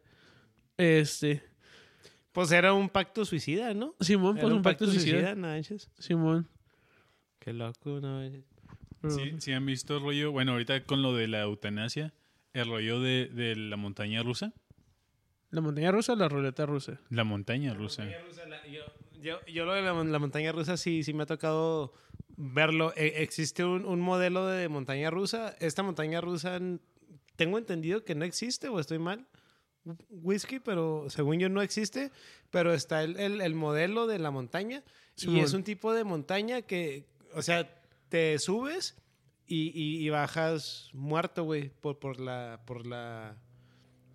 [0.77, 1.43] Este.
[2.31, 3.93] Pues era un pacto suicida, ¿no?
[3.99, 5.35] Simón, Era pues un pacto suicida.
[5.35, 5.89] no manches.
[5.99, 6.47] Simón.
[7.39, 8.45] Qué loco, no manches.
[9.09, 12.13] Sí, sí han visto el rollo, bueno, ahorita con lo de la eutanasia,
[12.53, 14.53] el rollo de, de la montaña rusa.
[15.49, 16.99] ¿La montaña rusa o la ruleta rusa?
[17.09, 18.03] La montaña rusa.
[18.03, 18.81] Montaña rusa, la- yo,
[19.21, 21.93] yo, yo lo de la, mon- la montaña rusa sí, sí me ha tocado
[22.37, 22.93] verlo.
[22.95, 25.55] E- existe un, un modelo de montaña rusa.
[25.59, 26.59] Esta montaña rusa
[27.35, 29.25] tengo entendido que no existe o estoy mal.
[30.09, 32.11] Whisky, pero según yo no existe.
[32.49, 34.83] Pero está el, el- el modelo de la montaña.
[35.17, 37.80] Y es un tipo de montaña que, o sea,
[38.11, 38.95] te subes
[39.47, 42.59] y, y- y bajas muerto, güey, por, por la...
[42.65, 43.37] Por la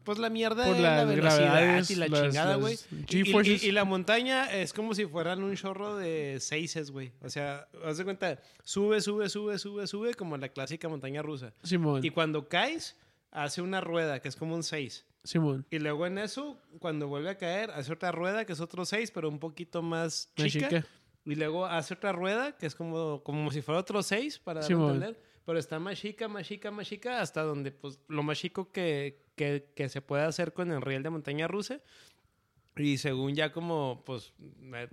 [0.04, 2.78] pues la mierda Por de la las velocidad y la las- chingada, güey.
[3.08, 7.10] Y- la montaña es como si fueran un chorro de seises, güey.
[7.22, 11.52] O sea, haz de cuenta, sube, sube, sube, sube, sube, como la clásica montaña rusa.
[11.64, 12.04] Simón.
[12.04, 12.96] Y cuando caes,
[13.32, 15.04] hace una rueda, que es como un 6.
[15.24, 15.66] Simón.
[15.72, 19.10] Y luego en eso, cuando vuelve a caer, hace otra rueda, que es otro 6,
[19.10, 20.86] pero un poquito más Más chica.
[21.26, 24.94] Y luego hace otra rueda, que es como, como si fuera otro 6, para Simón.
[24.94, 25.20] entender.
[25.44, 29.24] Pero está más chica, más chica, más chica, hasta donde, pues, lo más chico que,
[29.34, 31.80] que, que se puede hacer con el riel de montaña rusa.
[32.76, 34.34] Y según ya como, pues,
[34.74, 34.88] eh,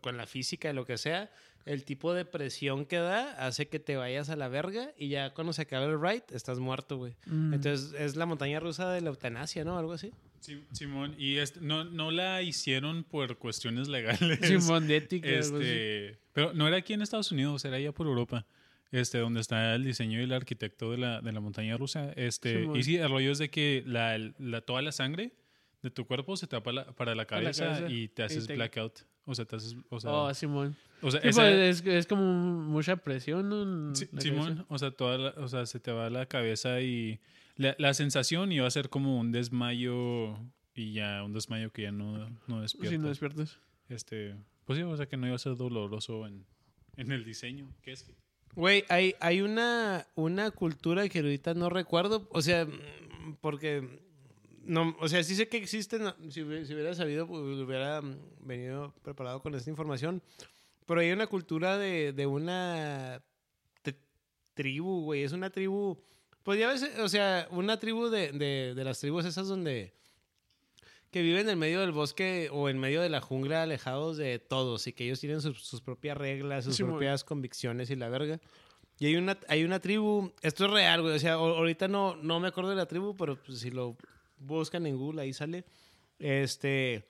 [0.00, 1.30] con la física y lo que sea,
[1.64, 5.32] el tipo de presión que da hace que te vayas a la verga y ya
[5.34, 7.14] cuando se acaba el ride, estás muerto, güey.
[7.26, 7.54] Mm.
[7.54, 9.78] Entonces, es la montaña rusa de la eutanasia, ¿no?
[9.78, 10.12] Algo así.
[10.40, 14.38] Sí, Simón, y este, no, no la hicieron por cuestiones legales.
[14.42, 15.28] Simón de ética.
[15.28, 18.46] Este, pero no era aquí en Estados Unidos, era allá por Europa.
[18.90, 22.10] Este, donde está el diseño y el arquitecto de la, de la montaña rusa.
[22.16, 22.76] Este, Simón.
[22.78, 25.32] y sí, el rollo es de que la, la- toda la sangre
[25.82, 27.90] de tu cuerpo se tapa la- para la Para la cabeza, cabeza.
[27.92, 29.00] y te haces te- blackout.
[29.26, 29.76] O sea, te haces.
[29.90, 30.74] O sea, Oh, Simón.
[31.02, 34.64] o sea, Sí, esa- pues, es, es como mucha presión, Simón, cabeza.
[34.68, 37.20] o sea, toda la- o sea, se te va la cabeza y
[37.58, 40.38] la, la sensación iba a ser como un desmayo
[40.74, 42.90] y ya un desmayo que ya no, no despierta.
[42.90, 43.58] Si no despiertas.
[43.88, 44.34] este,
[44.64, 46.46] pues sí, o sea que no iba a ser doloroso en,
[46.96, 47.68] en el diseño.
[47.82, 48.10] ¿Qué es?
[48.54, 52.66] Güey, hay, hay una, una cultura que ahorita no recuerdo, o sea,
[53.40, 54.00] porque,
[54.64, 58.00] no, o sea, sí sé que existen, si hubiera, si hubiera sabido, pues, hubiera
[58.40, 60.22] venido preparado con esta información,
[60.86, 63.22] pero hay una cultura de, de una
[64.54, 65.98] tribu, güey, es una tribu,
[66.48, 69.92] pues ya ves, o sea, una tribu de, de, de las tribus esas donde
[71.10, 74.86] que viven en medio del bosque o en medio de la jungla alejados de todos
[74.86, 76.92] y que ellos tienen sus, sus propias reglas, sus Sí, muy.
[76.92, 78.40] propias convicciones y la verga.
[78.98, 82.40] Y hay una, hay una tribu, esto es real, güey, o sea, ahorita no, no
[82.40, 83.98] me acuerdo de la tribu, pero pues, si lo
[84.38, 85.66] buscan en Google ahí sale,
[86.18, 87.04] este,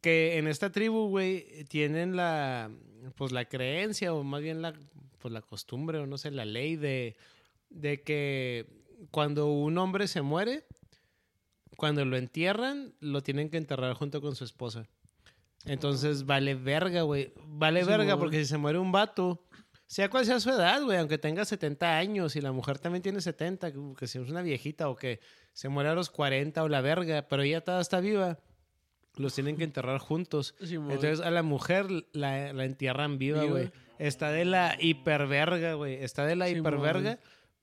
[0.00, 2.72] que en esta tribu, güey, tienen la,
[3.14, 4.74] pues la creencia o más bien la,
[5.20, 7.14] pues la costumbre o no sé, la ley de,
[7.70, 8.66] de que
[9.10, 10.66] cuando un hombre se muere,
[11.76, 14.86] cuando lo entierran, lo tienen que enterrar junto con su esposa.
[15.64, 17.32] Entonces vale verga, güey.
[17.46, 19.44] Vale Sí, verga porque si se muere un vato,
[19.86, 23.20] sea cual sea su edad, güey, aunque tenga 70 años y la mujer también tiene
[23.20, 25.20] 70, que, si es una viejita o que
[25.52, 28.38] se muere a los 40 o la verga, pero ella toda está viva,
[29.16, 30.54] los tienen que enterrar juntos.
[30.62, 30.92] Simón.
[30.92, 33.70] Entonces a la mujer la, la entierran viva, güey.
[33.98, 35.94] Está de la hiperverga, güey.
[35.94, 36.60] Está de la Simón.
[36.60, 37.18] hiperverga.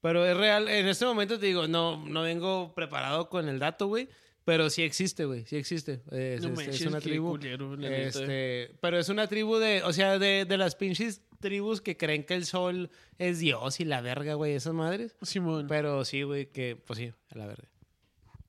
[0.06, 0.68] Pero es real.
[0.70, 4.08] En este momento te digo, no, no vengo preparado con el dato, güey.
[4.44, 5.46] Pero sí existe, güey.
[5.48, 6.04] Sí existe.
[6.12, 7.30] Es, No es- manches, es una qué tribu.
[7.32, 7.74] culero.
[7.82, 12.24] Este, pero es una tribu de, o sea, de, de las pinches tribus que creen
[12.24, 15.16] que el sol es Dios y la verga, güey, esas madres.
[15.24, 15.66] Simón.
[15.68, 17.68] Pero sí, güey, que, pues sí, a la verga.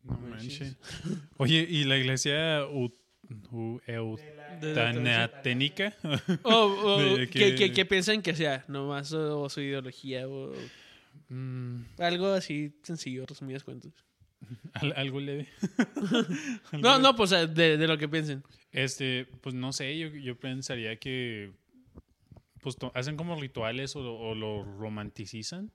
[0.03, 0.77] No manches.
[1.39, 2.93] Oye, ¿y la iglesia u,
[3.51, 5.95] u- eutanaténica?
[6.43, 10.53] O, o, de que, que- que, que piensan que sea, nomás o, su ideología o
[11.29, 13.93] Mm, algo así sencillo, resumidas cuentas.
[14.75, 15.49] Al- algo leve.
[16.73, 17.03] Algo No, leve.
[17.03, 18.43] no, pues de, de lo que piensen.
[18.71, 21.53] Este, pues no sé, yo, yo pensaría que
[22.61, 25.71] pues hacen como rituales o, lo- o lo romanticizan.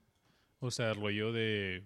[0.60, 1.84] O sea, rollo de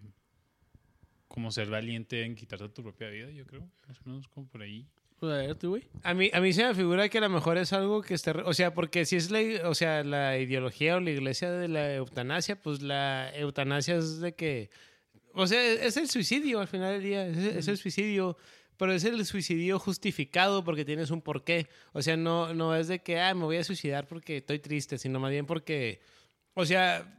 [1.28, 3.70] como ser valiente en quitarte tu propia vida, yo creo.
[3.88, 4.86] Más o menos como por ahí.
[5.20, 5.84] Pues a ver, tú, güey.
[6.04, 8.34] A mí, a mí se me figura que a lo mejor es algo que esté...
[8.34, 9.40] re- O sea, porque si es la,
[9.70, 14.34] o sea, la ideología o la iglesia de la eutanasia, pues la eutanasia es de
[14.36, 14.70] que...
[15.34, 17.28] O sea, es el suicidio al final del día.
[17.28, 18.38] Es, es el suicidio.
[18.78, 21.68] Pero es el suicidio justificado porque tienes un porqué.
[21.94, 24.98] O sea, no, no es de que, ah, me voy a suicidar porque estoy triste,
[24.98, 26.02] sino más bien porque...
[26.56, 27.14] O sea,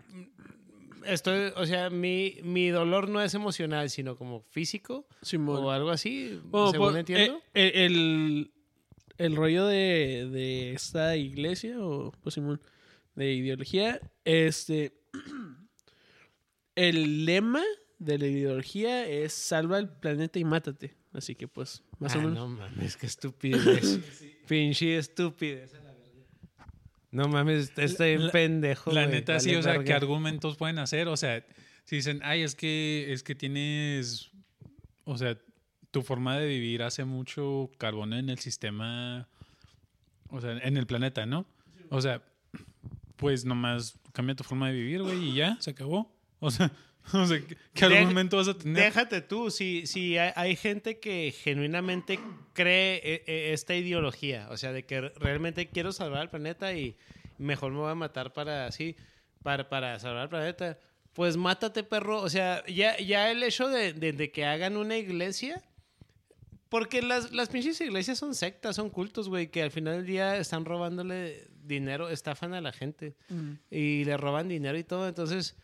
[1.09, 1.53] estoy...
[1.57, 5.65] O sea, mi, mi dolor no es emocional, sino como físico Simón.
[5.65, 7.37] o algo así, Bueno, según pues, entiendo.
[7.55, 8.51] eh, eh, el,
[9.19, 12.61] el rollo de, de esta iglesia, o pues Simón,
[13.15, 14.93] de ideología, este.
[16.75, 17.63] El lema
[17.99, 20.95] de la ideología es salva el planeta y mátate.
[21.13, 22.35] Así que, pues, más o Ah, menos.
[22.37, 23.99] No mames, qué estupidez.
[24.47, 25.73] Pinche estupidez.
[25.73, 25.86] a la verga.
[27.11, 28.93] No mames, estoy La- pendejo.
[28.93, 29.83] La güey, neta, sí, o sea.
[29.85, 31.09] ¿qué argumentos pueden hacer?
[31.09, 31.45] O sea,
[31.85, 34.31] si dicen, ay, es que, es que tienes,
[35.05, 35.39] o sea,
[35.91, 39.29] tu forma de vivir hace mucho carbón en el sistema,
[40.29, 41.47] o sea, en el planeta, ¿no?
[41.91, 42.23] O sea,
[43.17, 46.13] pues nomás cambia tu forma de vivir, güey, y ya, se acabó.
[46.41, 46.71] O sea,
[47.13, 48.83] o sea ¿qué, qué Deja- argumento vas a tener?
[48.85, 52.19] Déjate tú, si, si hay, hay gente que genuinamente
[52.53, 56.97] cree eh, eh, esta ideología, o sea, de que realmente quiero salvar al planeta y
[57.39, 58.97] mejor me voy a matar para así,
[59.43, 60.79] para, para salvar al planeta,
[61.13, 62.21] pues mátate, perro.
[62.21, 65.63] O sea, ya, ya el hecho de, de- de que hagan una iglesia,
[66.69, 70.37] porque las, las pinches iglesias son sectas, son cultos, güey, que al final del día
[70.37, 73.53] están robándole dinero, estafan a la gente Mm.
[73.71, 75.09] y le roban dinero y todo.
[75.09, 75.57] Entonces,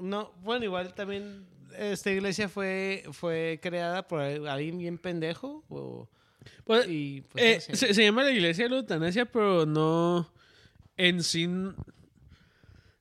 [0.00, 1.46] no, bueno, igual también
[1.76, 5.64] esta iglesia fue, fue creada por alguien bien pendejo.
[5.68, 6.08] O,
[6.64, 7.76] Pues, y, pues, eh, no sé.
[7.76, 10.32] se, se llama la iglesia de la eutanasia, pero no
[10.96, 11.48] en sí.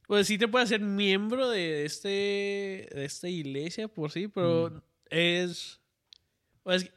[0.07, 2.07] Pues sí te puede hacer miembro de este
[2.93, 5.81] de esta iglesia por sí, pero es,
[6.63, 6.89] pues,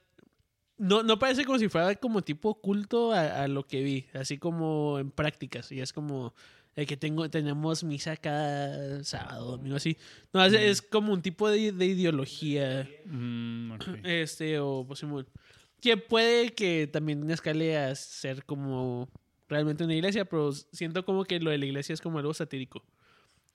[0.78, 4.38] no, no parece como si fuera como tipo culto a, a lo que vi, así
[4.38, 5.72] como en prácticas.
[5.72, 6.34] Y es como
[6.76, 9.96] de que tengo, tenemos misa cada sábado, domingo, así.
[10.32, 12.88] No, es, es como un tipo de, de ideología.
[13.06, 13.72] Mm.
[14.04, 15.04] Este, o pues.
[15.80, 19.08] Que puede que también escale a ser como
[19.48, 22.84] realmente una iglesia, pero siento como que lo de la iglesia es como algo satírico.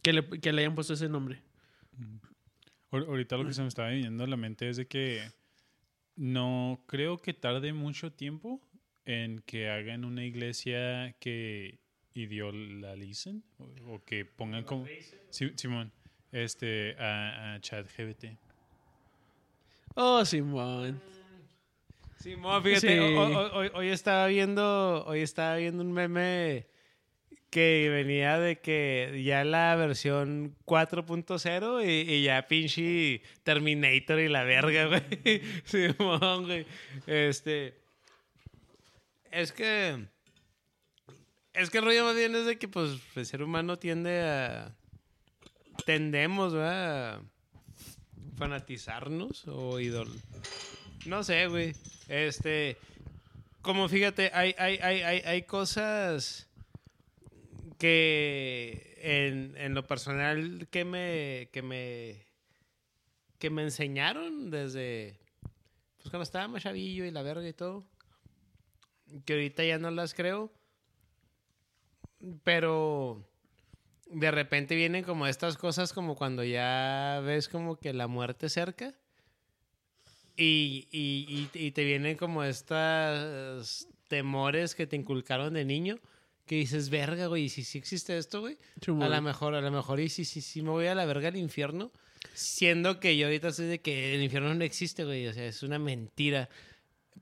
[0.02, 1.42] Que le, que le hayan puesto ese nombre.
[2.92, 5.22] Ahor- Ahorita lo que se me estaba viniendo a la mente es de que
[6.16, 8.62] no creo que tarde mucho tiempo
[9.06, 11.80] en que hagan una iglesia que
[12.16, 14.88] idealicen o, o que pongan como
[15.30, 15.92] Sí, Simón
[16.32, 18.26] este a, a ChatGPT.
[19.96, 21.02] Oh, Simón.
[22.20, 23.16] Simón, fíjate, Sí.
[23.74, 26.66] hoy estaba viendo, hoy estaba viendo un meme
[27.50, 34.44] que venía de que ya la versión 4.0 y, y ya pinche Terminator y la
[34.44, 35.42] verga, güey.
[35.64, 36.66] Simón, güey.
[37.08, 37.76] Este.
[39.32, 40.06] Es que.
[41.56, 44.76] Es que el rollo más bien es de que, pues, el ser humano tiende a.
[45.86, 46.54] Tendemos.
[46.56, 47.22] A
[48.38, 50.10] fanatizarnos o idol.
[51.06, 51.74] No sé, güey.
[52.08, 52.78] Este.
[53.62, 56.48] Como fíjate, hay, hay, hay, hay, hay cosas
[57.80, 62.26] que en, en lo personal que me, que me
[63.40, 65.20] que me enseñaron desde
[65.98, 67.86] pues cuando estaba más chavillo y la verga y todo
[69.26, 70.52] que ahorita ya no las creo
[72.44, 73.28] pero
[74.08, 78.94] de repente vienen como estas cosas como cuando ya ves como que la muerte cerca
[80.38, 86.00] y, y, y, y te vienen como estos temores que te inculcaron de niño
[86.46, 88.58] que dices, verga, güey, ¿y si sí existe esto, güey?
[88.88, 91.30] A lo mejor, a lo mejor, y si sí, sí, me voy a la verga
[91.30, 91.92] al infierno,
[92.34, 95.64] siendo que yo ahorita estoy de que el infierno no existe, güey, o sea, es
[95.64, 96.50] una mentira.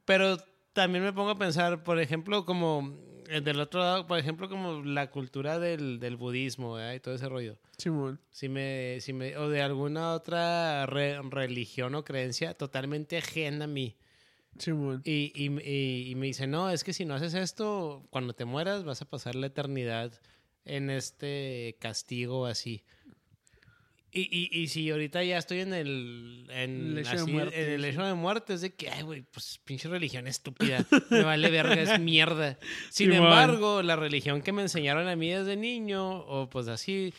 [0.04, 0.38] Pero
[0.74, 5.10] también me pongo a pensar, por ejemplo, como del otro lado, por ejemplo, como la
[5.12, 6.94] cultura del, del budismo, ¿verdad?
[6.94, 7.58] Y todo ese rollo.
[7.78, 8.20] Simón.
[8.32, 13.68] Si me, si me, o de alguna otra re- religión o creencia totalmente ajena a
[13.68, 13.98] mí.
[14.58, 15.02] Simón.
[15.04, 18.46] Y, y, y- y me dice, no, es que si no haces esto, cuando te
[18.46, 20.12] mueras vas a pasar la eternidad
[20.66, 22.84] en este castigo así.
[24.16, 27.64] Y, y, y si ahorita ya estoy en el, en, El lecho de así, muerte,
[27.64, 27.88] en el sí.
[27.90, 31.74] hecho de muerte, es de que, ay, güey, pues pinche religión estúpida, me vale verga,
[31.82, 32.60] es mierda.
[32.92, 33.26] Sin Simón.
[33.28, 37.12] embargo, la religión que me enseñaron a mí desde niño, o pues así,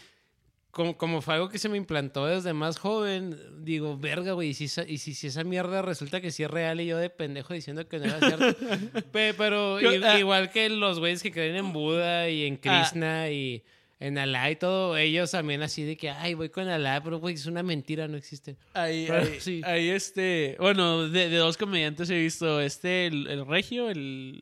[0.70, 4.55] como, como fue algo que se me implantó desde más joven, digo, verga, güey, y
[4.55, 7.11] si, esa- y si, si esa mierda resulta que sí es real y yo de
[7.11, 8.57] pendejo diciendo que no era cierto.
[9.12, 10.16] Pe- pero Yo- ah.
[10.18, 12.82] igual que los güeyes que creen en Buda y en Ah.
[12.82, 13.64] Krishna y
[14.07, 17.34] en Alá y todo, ellos también así de que, ay, voy con Alá, pero güey,
[17.34, 18.57] es una mentira, no existe.
[18.74, 19.61] Ahí, Pero ahí, sí.
[19.64, 24.40] ahí, este, bueno, de, de dos comediantes he visto este, el, el Regio, el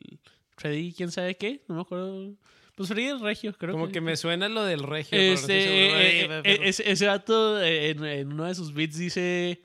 [0.57, 2.33] Freddy, quién sabe qué, no me acuerdo.
[2.75, 5.15] Pues Freddy el Regio, creo Como que me suena lo del regio.
[5.17, 8.97] no Este, eh, eh, pero- ese, ese vato eh, en, en uno de sus beats
[8.97, 9.61] dice,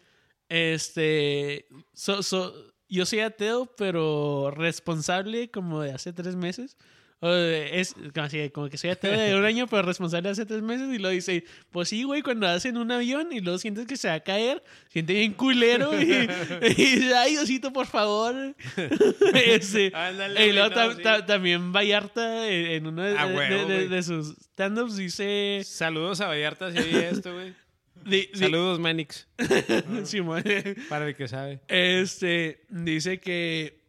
[0.48, 2.54] este, so- so-
[2.90, 6.76] yo soy ateo, pero responsable como de hace tres meses.
[7.20, 10.88] Es como, así, como que soy ateo de un año, pero responsable hace tres meses.
[10.94, 14.06] Y lo dice, pues sí, güey, cuando hacen un avión y luego sientes que se
[14.06, 18.54] va a caer, siente bien culero y, y dice, ay, Diosito, por favor.
[19.34, 21.02] Este, Ándale, y luego no, sí.
[21.26, 23.88] también Vallarta en, en uno de, Ah, de- huevo, de- de- güey.
[23.88, 25.62] de sus stand-ups dice...
[25.64, 27.52] Saludos a Vallarta si oye esto, güey.
[28.04, 29.26] di- di- Saludos, Manix.
[30.04, 30.44] Simón,
[30.88, 31.60] Para el que sabe.
[31.66, 33.80] este, dice que...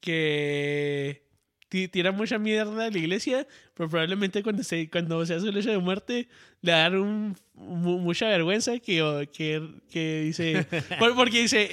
[0.00, 1.25] Que...
[1.68, 5.70] ti- Tira mucha mierda a la iglesia, pero probablemente cuando, se, cuando sea su lecho
[5.70, 6.28] de muerte
[6.62, 10.66] le un, mu- mucha vergüenza que, que, que dice...
[10.98, 11.70] por- porque dice,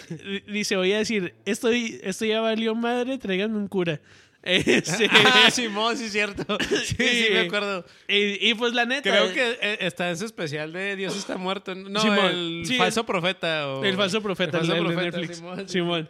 [0.47, 3.99] dice, voy a decir, esto, esto ya valió madre, tráiganme un cura.
[4.45, 6.57] Este, Ah, Simón, sí cierto.
[6.83, 7.85] Sí, sí, me acuerdo.
[8.09, 9.09] Y, y pues la neta.
[9.09, 11.73] Creo que eh, está en su especial de Dios está muerto.
[11.75, 13.69] No, Simón, el sí, falso profeta.
[13.69, 15.37] o- El falso profeta, El falso el de profeta, Netflix.
[15.37, 15.69] Simón.
[15.69, 16.09] Simón.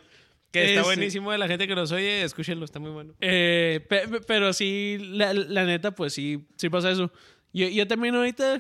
[0.54, 2.24] Que está Este, buenísimo de la gente que nos oye.
[2.24, 3.14] Escúchenlo, está muy bueno.
[3.20, 7.12] eh, pe- pe- pero sí, la, la neta, pues sí, sí pasa eso.
[7.52, 8.56] Yo, yo también ahorita.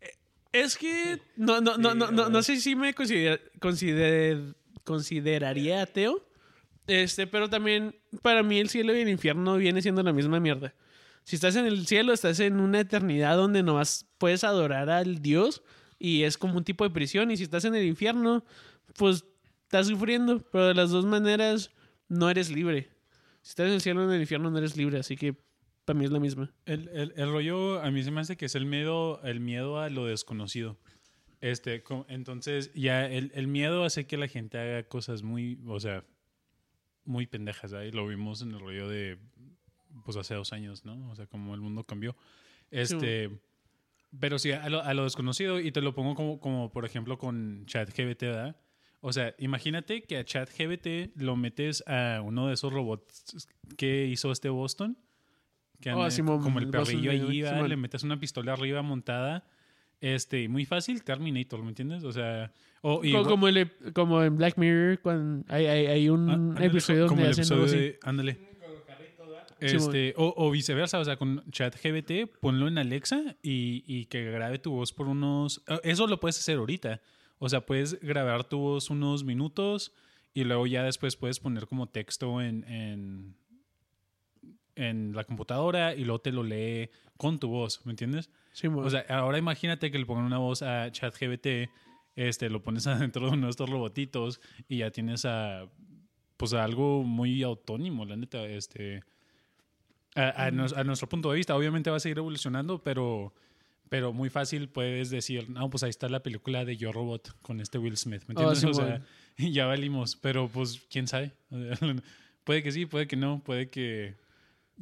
[0.00, 0.10] eh,
[0.52, 6.26] Es que no, no, no, no, no, no sé si me consider- consider- consideraría ateo.
[6.86, 10.74] Este, pero también para mí el cielo y el infierno viene siendo la misma mierda.
[11.24, 15.62] Si estás en el cielo, estás en una eternidad donde nomás puedes adorar al Dios
[15.98, 17.30] y es como un tipo de prisión.
[17.30, 18.44] Y si estás en el infierno,
[18.96, 19.24] pues
[19.70, 21.70] estás sufriendo, pero de las dos maneras
[22.08, 22.88] no eres libre.
[23.40, 25.36] Si estás en el cielo o en el infierno, no eres libre, así que
[25.84, 26.52] para mí es la misma.
[26.66, 29.78] El, el- el rollo a mí se me hace que es el miedo, el miedo
[29.78, 30.76] a lo desconocido.
[31.40, 36.04] Este, entonces, ya el, el miedo hace que la gente haga cosas muy, o sea,
[37.04, 37.72] muy pendejas.
[37.72, 39.18] Y lo vimos en el rollo de,
[40.04, 41.10] pues hace dos años, ¿no?
[41.10, 42.16] O sea, como el mundo cambió.
[42.72, 43.30] Este,
[44.18, 47.16] pero sí, a lo, a lo desconocido, y te lo pongo como, como por ejemplo
[47.18, 48.56] con ChatGPT, ¿verdad?
[49.02, 54.30] O sea, imagínate que a ChatGPT lo metes a uno de esos robots que hizo
[54.32, 54.98] este Boston.
[55.80, 57.42] Que Oh, Simón, como el Boston perrillo allí.
[57.42, 57.68] Simón.
[57.68, 59.46] le metes una pistola arriba montada.
[60.02, 62.04] Este, y muy fácil, Terminator, ¿me entiendes?
[62.04, 66.30] O sea, o, y como, el como en Black Mirror, cuando hay, hay, hay un
[66.30, 68.38] Ah, ándale, episodio como donde el hacen episodio ándale.
[69.60, 74.30] Sí, Este, o, o viceversa, o sea, con ChatGPT, ponlo en Alexa y, y que
[74.30, 75.62] grabe tu voz por unos...
[75.68, 77.02] eh, Eso lo puedes hacer ahorita.
[77.42, 79.92] O sea, puedes grabar tu voz unos minutos
[80.32, 83.34] y luego ya después puedes poner como texto en, en,
[84.76, 88.30] en la computadora y luego te lo lee con tu voz, ¿me entiendes?
[88.52, 88.86] Simón.
[88.86, 91.70] O sea, ahora imagínate que le pongan una voz a ChatGPT,
[92.16, 95.66] este, lo pones adentro de uno de estos robotitos y ya tienes a,
[96.36, 99.02] pues a algo muy autónomo, la neta, este,
[100.14, 101.56] a, a nos- a nuestro punto de vista.
[101.56, 103.34] Obviamente va a seguir evolucionando, pero,
[103.90, 107.60] pero muy fácil puedes decir, no, pues ahí está la película de Yo Robot con
[107.60, 108.64] este Will Smith, ¿me Oh, entiendes?
[108.64, 109.02] o sea,
[109.36, 111.32] ya valimos, pero pues quién sabe.
[112.44, 114.14] Puede que sí, puede que no, puede que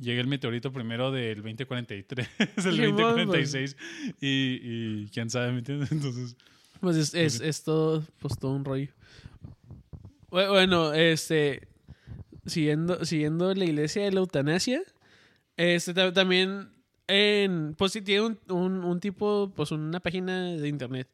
[0.00, 3.76] llegue el meteorito primero del 2043, el Simón, 2046
[4.20, 5.90] y, y quién sabe, ¿me entiendes?
[5.90, 6.36] Entonces,
[6.80, 8.88] Pues es, es, es todo, pues todo un rollo.
[10.30, 11.66] Bu- Bueno, este,
[12.46, 14.80] siguiendo, siguiendo la iglesia de la eutanasia,
[15.56, 16.68] este ta- también,
[17.08, 21.08] en, pues sí tiene un, un, un tipo, pues una página de internet.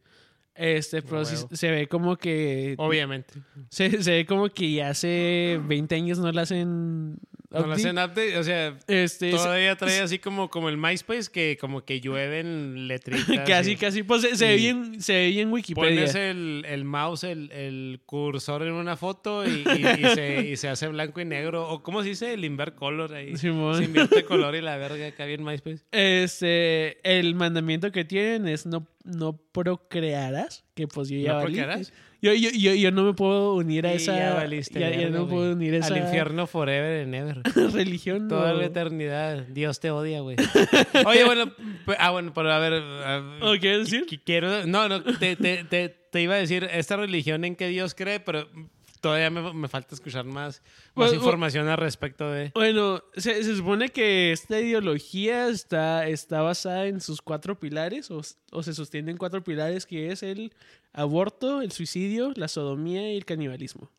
[0.55, 3.35] Este, pero sí se ve como que, Obviamente.
[3.71, 7.17] se, se ve como que ya hace 20 años no le hacen
[7.55, 7.73] No update.
[7.81, 12.01] hacen update, o sea, Este, todavía trae así como, como el MySpace que como que
[12.01, 13.47] llueven letritas.
[13.49, 15.89] casi, y casi, pues se, se ve bien, se ve bien Wikipedia.
[15.91, 19.65] Pones el, el mouse, el, el cursor en una foto y,
[20.15, 21.69] se, y se hace blanco y negro.
[21.69, 22.35] O ¿cómo se dice?
[22.35, 23.37] El invert color ahí.
[23.37, 23.79] Simón.
[23.79, 25.85] Se invierte color y la verga acá bien MySpace.
[25.93, 31.55] Este, el mandamiento que tienen es no, no procrearás, que pues yo ya ¿No valí.
[31.57, 31.93] procrearás?
[32.25, 34.17] Yo, yo, yo, yo no me puedo unir a Y esa.
[34.19, 37.43] ya valiste ya, no puedo unir a esa Al infierno forever and ever.
[37.75, 38.29] religión.
[38.29, 38.61] Toda no.
[38.61, 39.47] la eternidad.
[39.49, 40.37] Dios te odia, güey.
[41.07, 41.53] Oye, bueno,
[41.99, 42.83] ah, bueno, pero a ver.
[42.83, 44.07] ah, ¿O qué decir?
[44.07, 44.67] qui- Quiero.
[44.67, 48.21] No, no, te, te, te, te iba a decir esta religión en que Dios cree,
[48.21, 48.49] pero
[49.05, 50.63] todavía me, me falta escuchar más,
[50.95, 52.53] más Bueno, información al respecto de...
[52.55, 58.23] Bueno, se, se supone que esta ideología está, está basada en sus cuatro pilares, o,
[58.51, 60.55] o se sostiene en cuatro pilares, que es el
[60.95, 63.91] aborto, el suicidio, la sodomía y el canibalismo.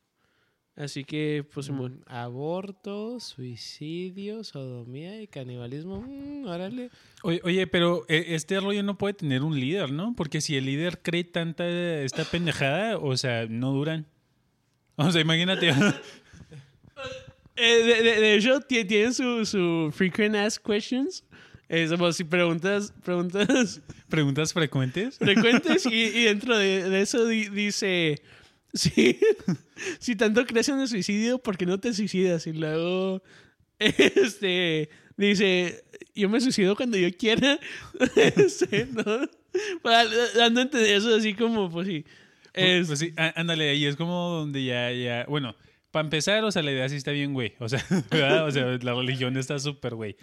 [0.76, 2.04] Así que, pues, Simón.
[2.08, 6.02] Aborto, suicidio, sodomía y canibalismo.
[6.02, 6.90] Mm, órale.
[7.22, 10.16] Oye, oye, pero eh, este rollo no puede tener un líder, ¿no?
[10.18, 14.08] Porque si el líder cree tanta esta pendejada, o sea, no duran.
[15.08, 15.70] O sea, imagínate.
[17.58, 21.24] Eh, de, de- de hecho, ti- tienen su, su frequent ask questions.
[21.70, 25.18] Es como si preguntas, preguntas Preguntas frecuentes.
[25.18, 28.22] frecuentes y, y dentro de, de eso di- dice,
[28.74, 29.18] si,
[30.00, 32.46] si tanto crees en el suicidio, ¿por qué no te suicidas?
[32.48, 33.24] Y luego,
[33.80, 35.84] este, dice,
[36.14, 37.60] yo me suicido cuando yo quiera.
[38.16, 39.04] Este, ¿no?
[39.82, 42.06] Para- Dando eso así como, pues sí.
[42.56, 45.56] Es- Pues sí, ándale, ahí es como donde ya, ya, bueno,
[45.92, 47.80] para empezar, o sea, la idea sí está bien, güey, o sea,
[48.12, 48.46] ¿verdad?
[48.46, 50.16] O sea, la religión está súper, güey.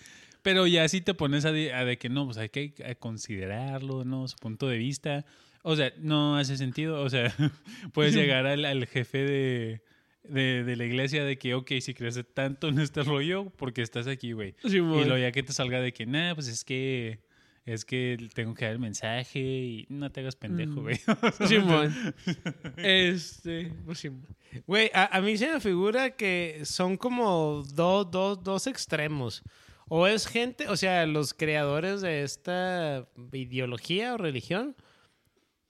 [0.42, 4.04] Pero ya si te pones a de, a de que no, pues hay que considerarlo,
[4.04, 4.26] ¿no?
[4.28, 5.24] Su punto de vista.
[5.62, 7.00] O sea, no hace sentido.
[7.02, 7.32] O sea,
[7.94, 9.82] puedes llegar al, al jefe de,
[10.24, 14.08] de, de la iglesia de que, ok, si crees tanto en este rollo, porque estás
[14.08, 14.54] aquí, güey.
[14.66, 15.00] Simón.
[15.00, 17.20] Y luego ya que te salga de que, nah, pues es que
[17.64, 20.82] es que tengo que dar el mensaje y no te hagas pendejo, Mm.
[20.82, 21.00] güey.
[21.46, 21.94] Simón.
[22.76, 24.26] Este, pues Simón.
[24.66, 29.42] Güey, a, a mí se me figura que son como dos, dos, dos extremos.
[29.88, 34.74] O es gente, o sea, los creadores de esta ideología o religión,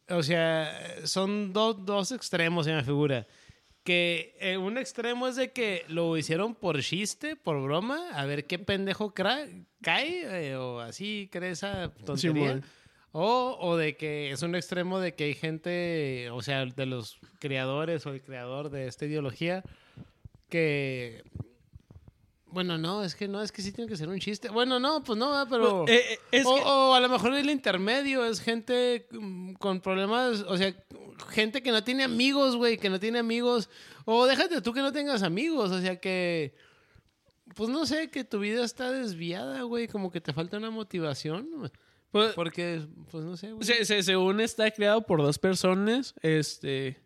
[0.08, 0.70] o sea,
[1.04, 3.26] son dos, dos extremos, se me figura.
[3.84, 8.46] Que eh, un extremo es de que lo hicieron por chiste, por broma, a ver
[8.46, 12.60] qué pendejo cae, eh, o así cree esa tontería.
[13.10, 17.18] O, o de que es un extremo de que hay gente, o sea, de los
[17.40, 19.62] creadores o el creador de esta ideología,
[20.48, 21.22] que...
[22.46, 24.50] Bueno, no, es que no, es que sí tiene que ser un chiste.
[24.50, 25.46] Bueno, no, pues no, ¿verdad?
[25.50, 25.88] pero...
[25.88, 29.80] Eh, eh, es o, que- o a lo mejor el intermedio es gente mm, con
[29.80, 30.74] problemas, o sea,
[31.28, 33.68] gente que no tiene amigos, güey, que no tiene amigos.
[34.04, 36.54] O déjate tú que no tengas amigos, o sea que...
[37.54, 41.70] Pues no sé, que tu vida está desviada, güey, como que te falta una motivación.
[42.10, 43.64] pues, Porque, pues no sé, güey.
[43.64, 47.02] Se- se- según está creado por dos personas, este...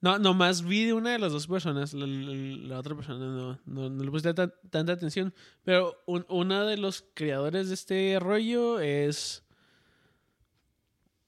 [0.00, 3.58] No, nomás vi de una de las dos personas, la, la- la otra persona no,
[3.64, 5.32] no, no le puse tan- tanta atención,
[5.64, 9.43] pero un- uno de los creadores de este rollo es...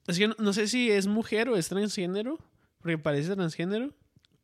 [0.07, 2.38] Es que no, no sé si es mujer o es transgénero,
[2.80, 3.90] porque parece transgénero,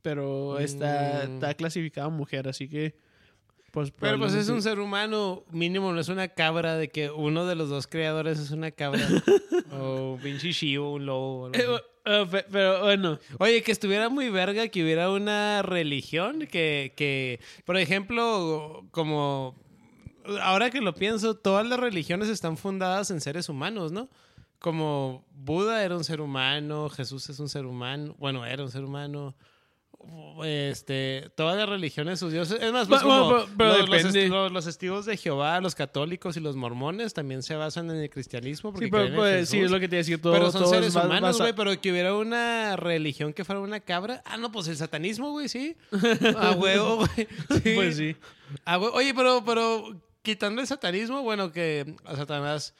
[0.02, 1.34] pero está, Mm.
[1.34, 2.94] está clasificado mujer, así que...
[3.70, 7.46] Pues, Pero pues es un ser humano mínimo, no es una cabra de que uno
[7.46, 9.00] de los dos creadores es una cabra.
[9.72, 11.48] o pinche chivo, un lobo.
[11.54, 11.64] Eh,
[12.04, 17.40] eh, pe- pero bueno, Oye, que estuviera muy verga que hubiera una religión que, que,
[17.64, 19.56] por ejemplo, como...
[20.42, 24.10] Ahora que lo pienso, todas las religiones están fundadas en seres humanos, ¿no?
[24.62, 28.84] Como Buda era un ser humano, Jesús es un ser humano, bueno, era un ser
[28.84, 29.34] humano.
[30.44, 32.60] Este, todas las religiones, sus dioses.
[32.60, 36.36] Es más, pues, como pero- pero los, los los- los testigos de Jehová, los católicos
[36.36, 38.72] y los mormones también se basan en el cristianismo.
[38.72, 40.32] Porque sí, pero, pues, sí, es lo que te decía todo.
[40.32, 41.52] Pero son seres humanos, güey.
[41.54, 44.22] Pero que hubiera una religión que fuera una cabra.
[44.24, 45.76] Ah, no, pues el satanismo, güey, sí.
[46.38, 47.28] A huevo, güey.
[47.62, 47.72] Sí.
[47.74, 48.16] Pues sí.
[48.64, 52.74] A Oye, pero, pero quitando el satanismo, bueno, que a Satanás.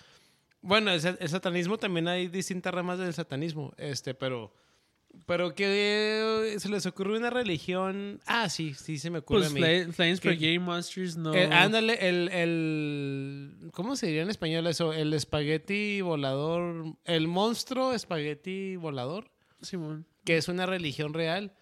[0.63, 3.73] Bueno, el, el satanismo también hay distintas ramas del satanismo.
[3.77, 4.53] Este, pero.
[5.27, 8.19] Pero que eh, se les ocurre una religión.
[8.25, 9.61] Ah, sí, sí se me ocurre Pues a mí.
[9.61, 11.35] Fla- Flames Que- Spaghetti Monsters no.
[11.35, 13.71] Eh, ándale, el, el.
[13.73, 14.95] ¿Cómo se diría en español eso?
[14.95, 16.97] El espagueti volador.
[17.05, 20.07] El monstruo espagueti volador, Simón.
[20.25, 21.53] que es una religión real.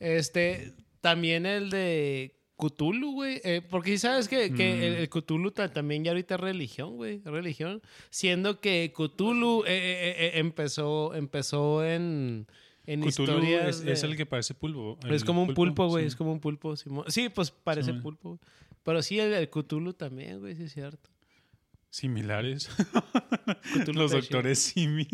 [0.00, 0.74] Este.
[1.00, 3.40] También el de Cthulhu, güey.
[3.44, 7.16] eh, porque sabes que, que el, el Cthulhu ta- también ya ahorita es religión, güey.
[7.16, 7.80] es religión.
[8.10, 12.46] Siendo que Cthulhu eh, eh, eh, empezó, empezó en.
[12.86, 13.68] En Cthulhu historias.
[13.68, 14.98] es, de- es el que parece pulpo.
[15.10, 16.04] es como un pulpo, güey.
[16.04, 16.08] sí.
[16.08, 16.74] Es como un pulpo.
[16.76, 17.98] Sí, pues parece Sí.
[18.00, 18.28] pulpo.
[18.30, 18.40] güey.
[18.82, 21.10] Pero sí, el, el Cthulhu también, güey, sí es cierto.
[21.90, 22.68] Similares.
[23.94, 25.06] Los doctores Simi.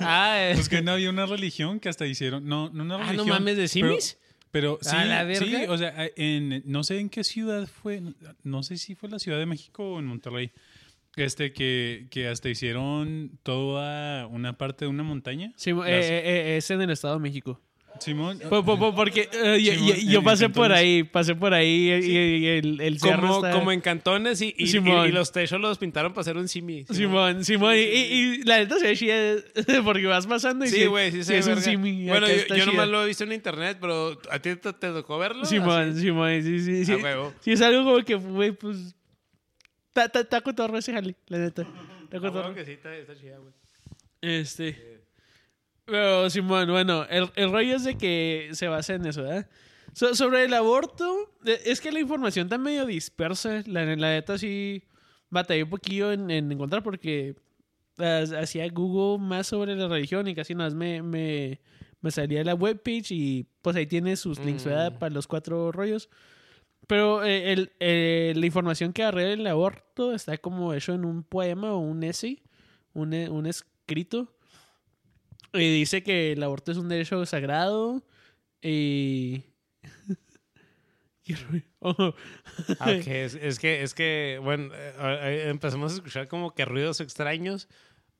[0.00, 0.52] Ah, eh.
[0.54, 2.46] Pues que no había una religión que hasta hicieron.
[2.46, 3.26] No, no una Ah, religión.
[3.28, 4.18] no mames, ¿de simis?
[4.20, 4.25] Pero,
[4.82, 5.44] sí, ¿A la verga?
[5.44, 8.02] sí, o sea, en, no sé en qué ciudad fue,
[8.42, 10.50] no sé si fue la Ciudad de México o en Monterrey,
[11.16, 15.52] este que, que hasta hicieron toda una parte de una montaña.
[15.72, 17.60] Las- eh, eh, eh, es en el Estado de México.
[18.00, 18.38] Simón.
[18.48, 21.54] Po- po- po- Porque eh, yo- Simón, yo, yo en pasé por ahí, pasé por
[21.54, 25.06] ahí y, y el, el cerro Como, está- como en cantones y, y, Simón.
[25.06, 26.84] y- y los techos los pintaron para hacer un simi.
[26.90, 29.36] Simón, Simón, y, y- y la neta se ve chida
[29.84, 32.06] porque vas pasando y Sí, güey, sí, se es un simi.
[32.06, 35.18] Bueno, yo, yo nomás lo he visto en internet, pero ¿a ti te, te tocó
[35.18, 35.44] verlo?
[35.44, 36.00] Simón, Así.
[36.00, 36.92] Simón, sí, sí, sí.
[36.92, 37.34] A huevo.
[37.40, 38.94] Sí, es algo como que, güey, pues...
[39.94, 41.62] Está cotorro ese jale, la neta.
[41.62, 42.54] Está A huevo cotorro.
[42.54, 43.52] que sí, está, está chida, güey.
[44.20, 44.85] Este.
[45.86, 49.48] Pero, Simón, bueno, el, el rollo es de que se basa en eso, ¿verdad?
[49.92, 53.62] So- sobre el aborto, eh, es que la información está medio dispersa.
[53.66, 54.82] La, la neta sí
[55.30, 57.36] batallé un poquillo en, en encontrar porque
[57.98, 61.60] hacía Google más sobre la religión y casi nada más me, me,
[62.02, 64.92] me salía la webpage y pues ahí tiene sus links, ¿verdad?
[64.92, 64.98] Mm.
[64.98, 66.10] Para los cuatro rollos.
[66.88, 71.22] Pero eh, el, eh, la información que agarré del aborto está como hecho en un
[71.22, 72.42] poema o un essay,
[72.92, 74.35] un, e- un escrito.
[75.52, 78.02] Y dice que el aborto es un derecho sagrado
[78.62, 79.42] y...
[81.24, 81.66] Qué ruido.
[81.80, 82.14] Oh.
[82.78, 86.64] Ah, ok, es, es que, es que, bueno, eh, eh, empezamos a escuchar como que
[86.64, 87.68] ruidos extraños,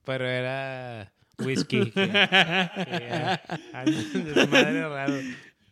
[0.05, 1.91] pero era whisky.
[1.91, 5.15] que- que era- ah, desmadre raro.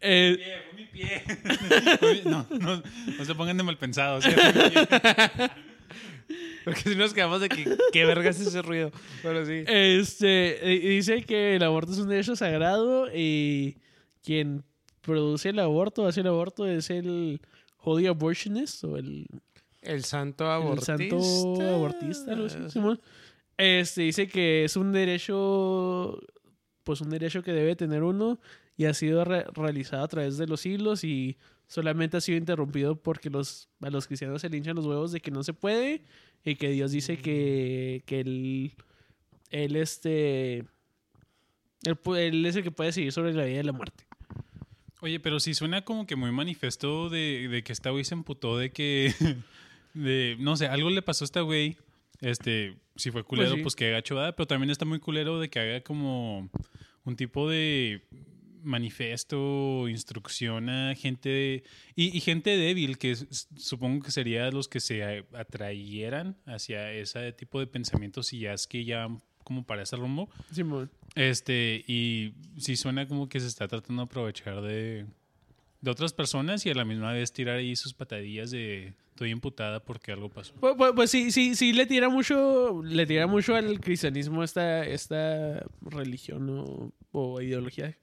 [0.01, 2.23] Eh, Pie, fue mi pie.
[2.25, 2.83] No, no,
[3.19, 4.25] no se pongan de mal pensados.
[4.25, 4.31] ¿sí?
[6.65, 8.91] Porque si nos quedamos de que, ¿qué verga es ese ruido?
[9.23, 9.65] Sí.
[9.67, 13.77] Este, dice que el aborto es un derecho sagrado y
[14.23, 14.65] quien
[15.03, 17.41] produce el aborto, hace el aborto, es el
[17.79, 19.27] holy abortionist o el,
[19.83, 20.97] El santo el abortista.
[20.97, 22.33] santo abortista.
[22.33, 23.01] algo así, Simón.
[23.59, 26.19] Este, dice que es un derecho,
[26.83, 28.41] pues un derecho que debe tener uno
[28.77, 31.37] y ha sido re- realizado a través de los siglos y
[31.75, 35.19] solamente ha sido interrumpido porque los, a los cristianos se le hinchan los huevos de
[35.19, 36.05] que no se puede
[36.45, 38.75] y que Dios dice que, que él,
[39.51, 40.59] él, este,
[41.83, 44.05] él, él es el que puede seguir sobre la vida y la muerte.
[45.01, 48.57] Oye, pero sí suena como que muy manifiesto de, de que esta güey se emputó
[48.57, 49.13] de que.
[49.95, 51.77] De, no sé, algo le pasó a esta güey.
[52.21, 53.63] Este, si fue culero, sí.
[53.63, 56.51] pues, que haga chuvada, pero también está muy culero de que haga como
[57.05, 58.03] un tipo de
[58.65, 61.63] manifiesto, instrucción a gente de-
[61.95, 63.17] y, y gente débil, que
[63.57, 68.67] supongo que sería los que se atrayeran hacia ese tipo de pensamientos y ya es
[68.67, 69.09] que ya
[69.45, 70.29] como para ese rumbo.
[71.15, 75.07] Este, y sí suena como que se está tratando de aprovechar de,
[75.81, 79.79] de otras personas y a la misma vez tirar ahí sus patadillas de estoy imputada
[79.85, 80.55] porque algo pasó.
[80.55, 84.85] Pues, pues- pues sí, sí, sí le tira mucho, le tira mucho al cristianismo esta,
[84.87, 87.97] esta religión o, o ideología.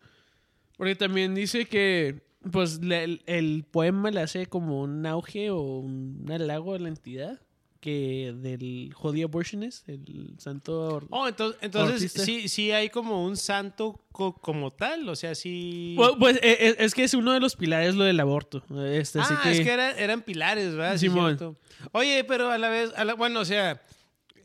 [0.82, 5.62] Porque también dice que pues le- el, el poema le hace como un auge o
[5.62, 7.40] un halago a la entidad
[7.80, 13.38] que del Holy Abortionist, el santo or- Oh, entonces, entonces sí, sí hay como un
[13.38, 15.94] santo co- como tal, o sea, sí...
[15.98, 18.64] Pues, pues, eh, eh, es que es uno de los pilares lo del aborto.
[18.92, 20.94] Este, así ah, es que era- eran pilares, ¿verdad?
[20.98, 21.38] Sí, Simón.
[21.38, 21.58] cierto.
[21.92, 23.84] Oye, pero a la vez, a la- bueno, o sea,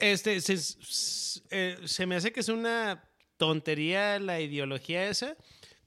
[0.00, 0.58] este, se,
[1.50, 3.02] eh, se me hace que es una
[3.38, 5.34] tontería la ideología esa,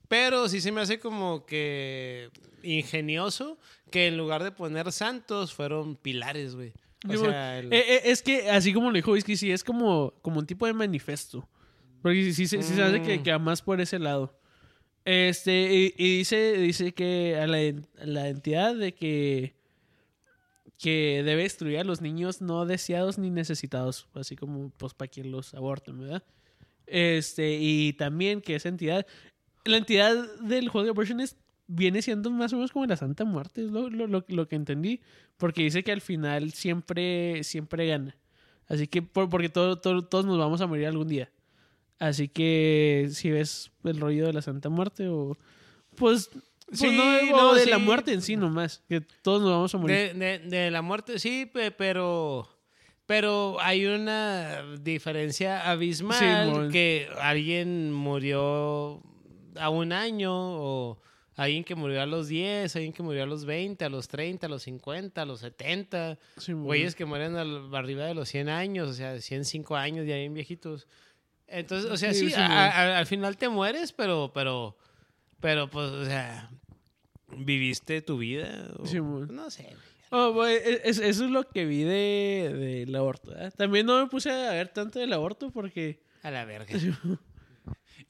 [0.10, 2.30] pero sí se me hace como que
[2.64, 3.58] ingenioso
[3.90, 6.74] que en lugar de poner santos fueron pilares, güey.
[7.08, 10.14] O sea, el- Eh, eh, es que, así como lo dijo Whisky, sí, es como,
[10.22, 11.48] como un tipo de manifiesto.
[12.02, 13.24] Porque sí, sí, sí, sí se hace que, Mm.
[13.24, 14.38] que más por ese lado.
[15.06, 19.56] Este, y, y dice, dice que a la, en- a la entidad de que,
[20.78, 25.32] que debe destruir a los niños no deseados ni necesitados, así como pues para quien
[25.32, 26.24] los aborten, ¿verdad?
[26.86, 29.06] Este, y también que esa entidad,
[29.66, 31.38] la entidad del Holy Abortionist
[31.68, 34.56] viene siendo más o menos como la Santa Muerte, es lo, lo, lo, lo que
[34.56, 35.02] entendí,
[35.38, 38.16] porque dice que al final siempre, siempre gana.
[38.68, 41.30] Así que, por- porque todo, todo- todos nos vamos a morir algún día.
[42.00, 45.38] Así que si ves el rollo de la Santa Muerte o...
[45.96, 47.82] Pues, pues Sí, no, no, de la sí.
[47.84, 50.14] muerte en sí nomás, que todos nos vamos a morir.
[50.14, 52.48] De, de- de la muerte, sí, pe- pero,
[53.06, 56.72] pero hay una diferencia abismal mon.
[56.72, 59.02] que alguien murió
[59.60, 61.02] a un año o
[61.36, 64.48] alguien que murió a los 10, alguien que murió a los 20, a los 30,
[64.48, 66.18] a los 50, a los 70.
[66.38, 66.66] Sí, mon.
[66.66, 70.34] Güeyes que mueren al- arriba de los 100 años, o sea, 105 años ya bien
[70.34, 70.88] viejitos.
[71.48, 72.58] Entonces, o sea, Sí, sí, sí, a- mon.
[72.58, 74.78] a- a- al final te mueres, pero, pero,
[75.40, 76.50] pero, pues, o sea,
[77.38, 78.68] viviste tu vida.
[78.78, 79.70] o- no sé.
[80.12, 82.52] Oh, güey, es- es- eso es lo que vi de,
[82.86, 83.32] del aborto.
[83.38, 83.52] ¿eh?
[83.56, 86.02] También no me puse a ver tanto del aborto porque...
[86.24, 86.68] A la verga.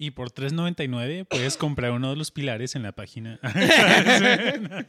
[0.01, 3.37] Y por 3.99 puedes comprar uno de los pilares en la página.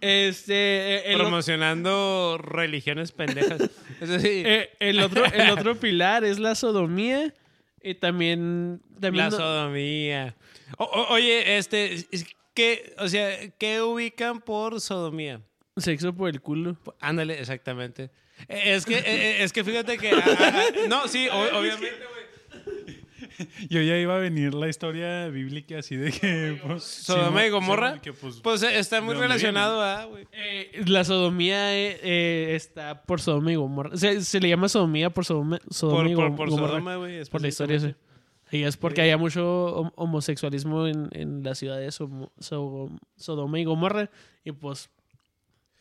[0.00, 0.54] Este,
[0.96, 3.62] eh, el, Promocionando religiones pendejas.
[4.00, 4.42] Eso sí.
[4.44, 7.32] eh, el otro, el otro pilar es la sodomía
[7.82, 8.82] Y también...
[9.00, 10.36] también La no- sodomía.
[10.76, 15.40] O- o- oye, este, es- ¿qué, o sea, ¿qué ubican por sodomía?
[15.78, 16.76] Sexo por el culo.
[17.00, 18.10] Ándale, exactamente.
[18.48, 20.10] Eh, Es que, eh, es que fíjate que...
[20.14, 22.23] ah, ah, ah, no, sí, o- obviamente, güey.
[23.70, 26.58] Yo ya iba a venir la historia bíblica así de que...
[26.64, 28.00] Pues, Sodoma y sí, Gomorra.
[28.00, 30.26] que, pues, Pues eh, está muy ¿de dónde relacionado a, güey.
[30.32, 33.96] Eh, la sodomía eh, eh, está por Sodoma y Gomorra.
[33.96, 36.68] Se, se le llama sodomía por Sodoma, Sodoma Por, y por, Gom- por Gomorra.
[36.80, 36.98] Sodoma,
[37.30, 37.94] por la historia, sí.
[38.52, 39.42] Y es porque había mucho
[39.84, 44.10] hom- homosexualismo en, en la ciudad de Somo- So- Sodoma y Gomorra.
[44.44, 44.90] Y pues.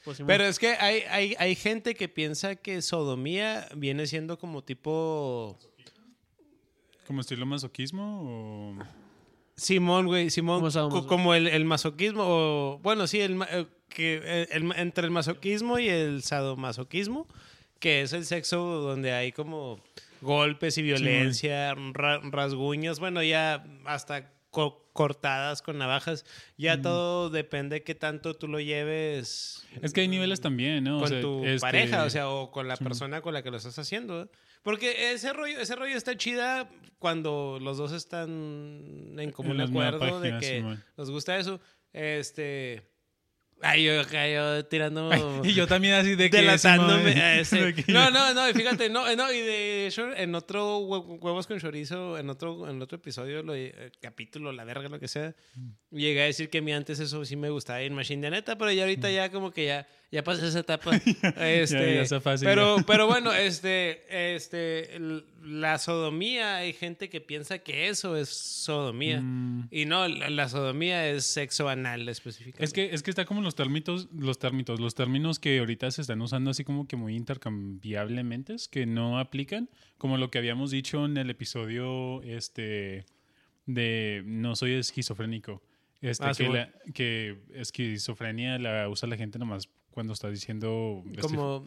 [0.03, 0.23] pues.
[0.25, 5.59] Pero es que hay, hay, hay gente que piensa que sodomía viene siendo como tipo...
[7.07, 8.75] ¿Como estilo masoquismo o...?
[9.55, 13.67] Simón, güey, Simón, Como co- sabemos, como el, el masoquismo, o bueno, sí, el, eh,
[13.87, 17.27] que, eh, el entre el masoquismo y el sadomasoquismo,
[17.79, 19.79] que es el sexo donde hay como
[20.21, 26.23] golpes y violencia, ra- rasguños, bueno, ya hasta co- cortadas con navajas,
[26.55, 30.97] ya todo depende qué tanto tú lo lleves Es que hay niveles también, ¿no?
[30.97, 32.83] O con sea, tu este, pareja, o sea, o con la sí.
[32.83, 34.21] persona con la que lo estás haciendo.
[34.21, 34.27] ¿eh?
[34.61, 38.29] Porque ese rollo, ese rollo está chida cuando los dos están
[39.17, 40.83] en común En acuerdo de que Simón.
[40.95, 41.59] nos gusta eso.
[41.91, 42.92] Este.
[43.63, 45.09] Ay, yo, yo tirando.
[45.43, 46.37] Y yo también así de que...
[46.37, 47.11] Delatándome.
[47.21, 47.73] A ese.
[47.87, 51.59] No, no, no, fíjate, no, eh, no, y de hecho, en otro hue- huevos con
[51.59, 55.33] chorizo, en otro, en otro episodio, lo, eh, capítulo, la verga, lo que sea,
[55.91, 58.57] llegué a decir que a mí antes eso sí me gustaba en Machine de neta,
[58.57, 60.91] pero ya ahorita ya como que ya, ya pasé esa etapa.
[61.41, 62.83] este, ya pero, ya.
[62.85, 64.99] pero bueno, este, este,
[65.41, 69.21] la sodomía, hay gente que piensa que eso es sodomía.
[69.21, 69.69] Mm.
[69.71, 72.63] Y no, la, la sodomía es sexo anal específicamente.
[72.63, 76.01] Es que, es que está como los términos, los términos, los términos que ahorita se
[76.01, 81.05] están usando así como que muy intercambiablemente, que no aplican, como lo que habíamos dicho
[81.05, 83.07] en el episodio este
[83.65, 85.63] de no soy esquizofrénico.
[86.01, 86.65] Este, Ah, sí, que, bueno.
[86.85, 91.65] la- que esquizofrenia la usa la gente nomás cuando está diciendo como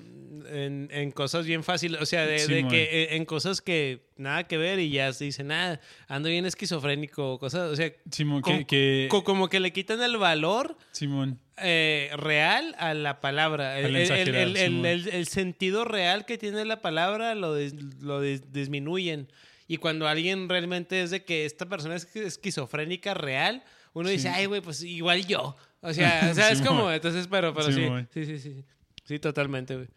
[0.50, 4.06] en, en cosas bien fáciles, o sea, de, Sí, de que eh, en cosas que
[4.16, 8.42] nada que ver y ya se dice nada, ando bien esquizofrénico, cosas, o sea, Simón,
[8.42, 13.20] como, que, que- co- como que le quitan el valor Simón, eh, real a la
[13.20, 19.28] palabra, el, el- el- el- sentido real que tiene la palabra lo, lo dis- disminuyen.
[19.68, 23.64] Y cuando alguien realmente es de que esta persona es esquizofrénica real,
[23.94, 24.34] uno dice, Sí.
[24.34, 25.56] ay, güey, pues igual yo.
[25.88, 26.76] O sea, o sea es Simón.
[26.76, 28.64] como, entonces, pero, pero sí, sí, sí, sí.
[29.04, 29.88] Sí, totalmente, güey.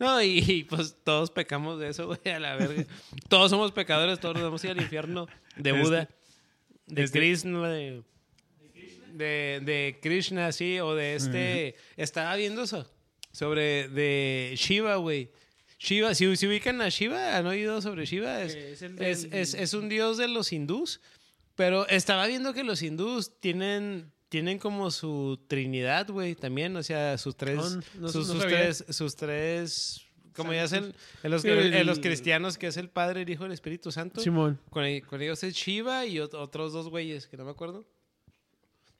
[0.00, 2.84] No, y, y, pues todos pecamos de eso, güey, a la verga.
[3.28, 5.26] todos somos pecadores, todos nos vamos a ir al infierno
[5.56, 6.08] de Este- Buda,
[6.86, 8.02] de este- Krishna, de,
[9.12, 11.76] de, de Krishna, sí, o de este...
[11.96, 12.90] Estaba viendo eso,
[13.30, 15.30] sobre de Shiva, güey.
[15.78, 18.42] Shiva, si, si ubican a Shiva, ¿han oído sobre Shiva?
[18.42, 21.00] Es, Es es, es- es un dios de los hindús,
[21.54, 27.16] pero estaba viendo que los hindús tienen, tienen como su trinidad, güey, también, o sea,
[27.18, 27.62] sus tres, No,
[28.00, 28.56] no- sus, no sus sabía.
[28.58, 30.02] tres, sus tres,
[30.34, 33.46] como ya hacen en los, en los cristianos, que es el Padre, el Hijo y
[33.46, 34.20] el Espíritu Santo.
[34.20, 34.60] Simón.
[34.70, 37.84] Con, el- con ellos es Shiva y ot- otros dos güeyes que no me acuerdo.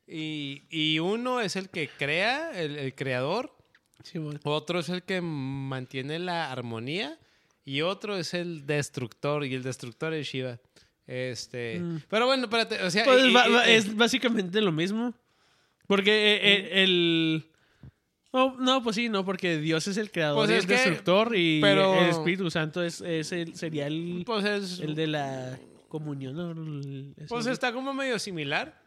[0.07, 3.53] Y, y uno es el que crea, el, el creador.
[4.05, 4.39] Simón.
[4.45, 7.19] Otro es el que mantiene la armonía.
[7.65, 9.45] Y otro es el destructor.
[9.45, 10.61] Y el destructor es Shiva.
[11.07, 11.79] Este.
[11.81, 12.03] Mm.
[12.09, 12.83] Pero bueno, espérate.
[12.83, 15.15] O sea, Pues y- va- y- va- y- es básicamente lo mismo.
[15.87, 17.47] Porque eh, eh, el...
[18.33, 20.75] No, no, pues sí, no, porque Dios es el creador Pues y es el que-
[20.75, 25.07] destructor y pero- el Espíritu Santo es, es el, sería el, pues es- el de
[25.07, 26.35] la comunión.
[26.35, 26.51] ¿no?
[26.51, 28.85] El- pues está como medio similar.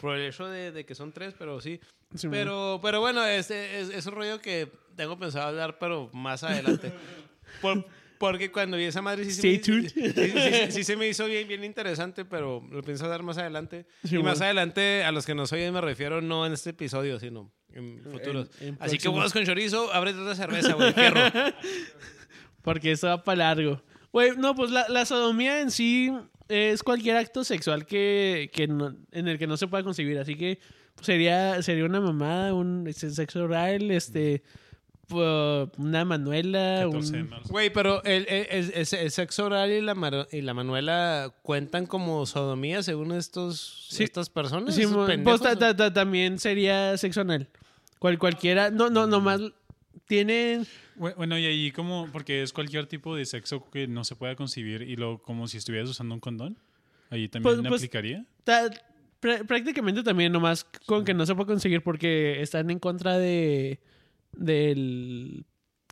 [0.00, 1.80] Por el hecho de, de que son tres, pero sí.
[2.14, 2.32] Simón.
[2.36, 6.92] Pero, pero bueno, este es, es un rollo que tengo pensado hablar, pero más adelante.
[7.62, 7.86] Por-
[8.18, 9.88] porque cuando vi esa madre sí, se Stay me, tuned.
[9.90, 10.32] sí, sí-
[10.66, 13.86] sí- sí se me hizo bien, bien interesante, pero lo pienso dar más adelante.
[14.04, 17.52] Y más adelante, a los que nos oyen me refiero no en este episodio, sino
[17.72, 18.50] en futuros.
[18.60, 21.20] en Así que huevos con chorizo, ábrete otra cerveza, güey, fierro.
[22.62, 23.82] Porque eso va para largo.
[24.12, 26.12] Güey, no, pues la, la sodomía en sí
[26.48, 30.18] es cualquier acto sexual que, que no- en el que no se pueda concebir.
[30.18, 30.58] Así que
[31.00, 34.42] sería, sería una mamada, un este, sexo oral, este,
[35.10, 37.28] una manuela, 14 un...
[37.30, 37.48] marzo.
[37.50, 41.32] Güey, pero el, el- el- el- el sexo oral y la, maro- y la manuela
[41.42, 44.04] cuentan como sodomía según estos, Sí.
[44.04, 44.74] estas personas.
[44.74, 47.48] Sí, pues, ta- ta- ta- también sería sexo anal.
[47.98, 49.40] Cual, cualquiera, no, no, nomás
[50.06, 50.66] tienen...
[50.96, 54.34] Bue- Bueno, y ahí como, porque es cualquier tipo de sexo que no se pueda
[54.36, 56.58] concebir y lo como si estuvieras usando un condón,
[57.10, 58.24] ahí también Pues- pues- aplicaría.
[58.44, 58.70] Ta-
[59.20, 63.80] prá- prácticamente también nomás con que no se puede conseguir porque están en contra de
[64.36, 65.44] del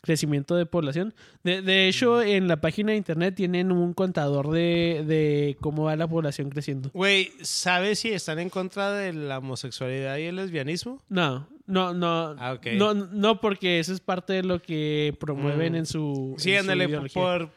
[0.03, 1.15] crecimiento de población.
[1.45, 5.97] De, de hecho, en la página de internet tienen un contador de, de cómo va
[5.97, 6.91] la población creciendo.
[6.93, 11.03] Güey, ¿sabes si están en contra de la homosexualidad y el lesbianismo?
[11.09, 12.37] No, no, no.
[12.39, 12.67] Ah, ok.
[12.75, 15.77] No, no, porque eso es parte de lo que promueven Mm.
[15.77, 16.35] en su.
[16.37, 17.49] Sí, en ándale, por,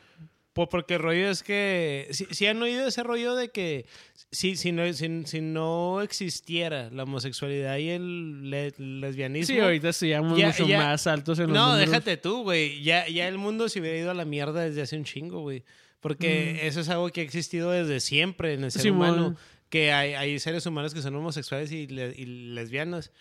[0.58, 2.08] por- porque el rollo es que...
[2.12, 3.86] Si, han oído ese rollo de que
[4.32, 9.56] si, si, no, si, si no existiera la homosexualidad y el le- lesbianismo...
[9.56, 11.90] Sí, ahorita estamos Ya- mucho ya- más altos en los No, números.
[11.92, 12.82] déjate tú, güey.
[12.84, 15.64] Ya, ya el mundo se hubiera ido a la mierda desde hace un chingo, güey.
[16.00, 18.84] Porque eso es algo que ha existido desde siempre en el ser Mm.
[18.84, 19.10] Simón.
[19.10, 19.36] humano.
[19.70, 23.12] Que hay, hay seres humanos que son homosexuales y, le- y lesbianas.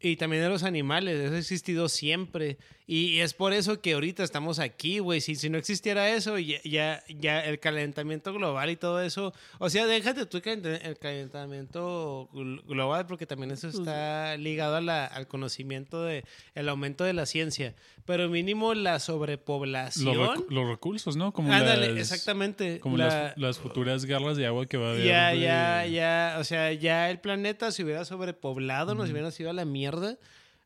[0.00, 2.58] Y también de los animales, eso ha existido siempre.
[2.88, 5.20] Y es por eso que ahorita estamos aquí, güey.
[5.20, 9.34] Si, si no existiera eso, ya, ya, ya el calentamiento global y todo eso.
[9.58, 14.76] O sea, déjate tú el calent- el calentamiento gl- global, porque también eso está ligado
[14.76, 17.74] a la- al conocimiento de el aumento de la ciencia.
[18.04, 20.14] Pero mínimo la Los, sobrepoblación.
[20.16, 21.32] recu- los recursos, ¿no?
[21.32, 22.78] Como Ándale, las, exactamente.
[22.80, 25.04] Como La- las, las futuras garras de agua que va a haber.
[25.04, 29.50] ya, de- ya, ya, o sea, ya el planeta se hubiera sobrepoblado, nos hubiera sido
[29.50, 30.16] a la mierda.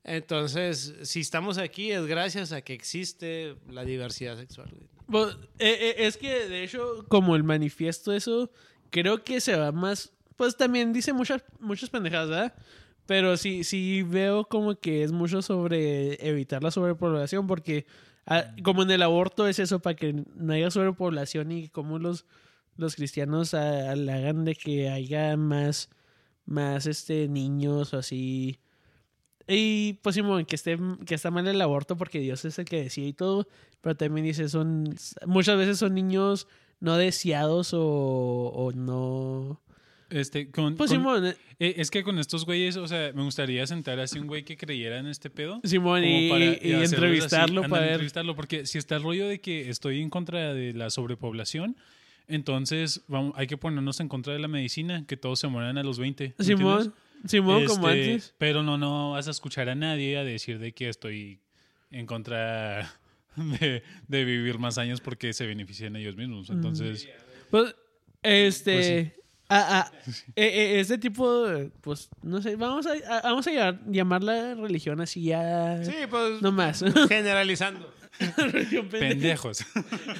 [0.05, 4.71] Entonces, si estamos aquí es gracias a que existe la diversidad sexual.
[5.07, 8.51] Pues, eh, eh, es que, de hecho, como el manifiesto, eso,
[8.91, 10.13] creo que se va más.
[10.37, 12.55] Pues también dice muchas, muchas pendejadas, ¿verdad?
[13.07, 17.87] Pero sí, sí veo como que es mucho sobre evitar la sobrepoblación, porque
[18.27, 22.25] ah, como en el aborto es eso, para que no haya sobrepoblación y como los,
[22.77, 25.91] los cristianos ah, hagan de que haya más,
[26.47, 28.61] más este, niños o así.
[29.53, 32.83] Y pues Simón, que esté que está mal el aborto porque Dios es el que
[32.85, 33.49] decide y todo,
[33.81, 34.95] pero también dice son
[35.27, 36.47] muchas veces son niños
[36.79, 39.61] no deseados o, o no
[40.09, 43.23] Este, con, pues con- Simón, eh, eh, es que con estos güeyes, o sea, me
[43.23, 45.61] gustaría sentar así un güey que creyera en este pedo.
[45.65, 49.29] Simón y, para- y hacerlos entrevistarlo así, para ver entrevistarlo, porque si está el rollo
[49.29, 51.77] de que estoy en contra de la sobrepoblación,
[52.29, 55.83] entonces vamos, hay que ponernos en contra de la medicina, que todos se mueran a
[55.83, 56.35] los 20.
[56.39, 57.01] ¿me Simón, entiendes?
[57.27, 58.35] Simón como Este, antes.
[58.39, 61.41] Pero no, no vas a escuchar a nadie a decir de que estoy
[61.91, 62.95] en contra
[63.37, 66.51] de, de vivir más años porque se benefician ellos mismos.
[66.51, 67.09] Entonces,
[67.51, 67.75] Pues,
[68.23, 69.15] este
[69.49, 71.49] Pues este tipo
[71.81, 75.93] pues no sé, vamos a, a- vamos a llamar, llamar la religión así ya Sí,
[76.09, 76.85] pues no más.
[77.09, 77.93] generalizando.
[78.37, 79.09] Religión pendeja.
[79.09, 79.65] pendejos,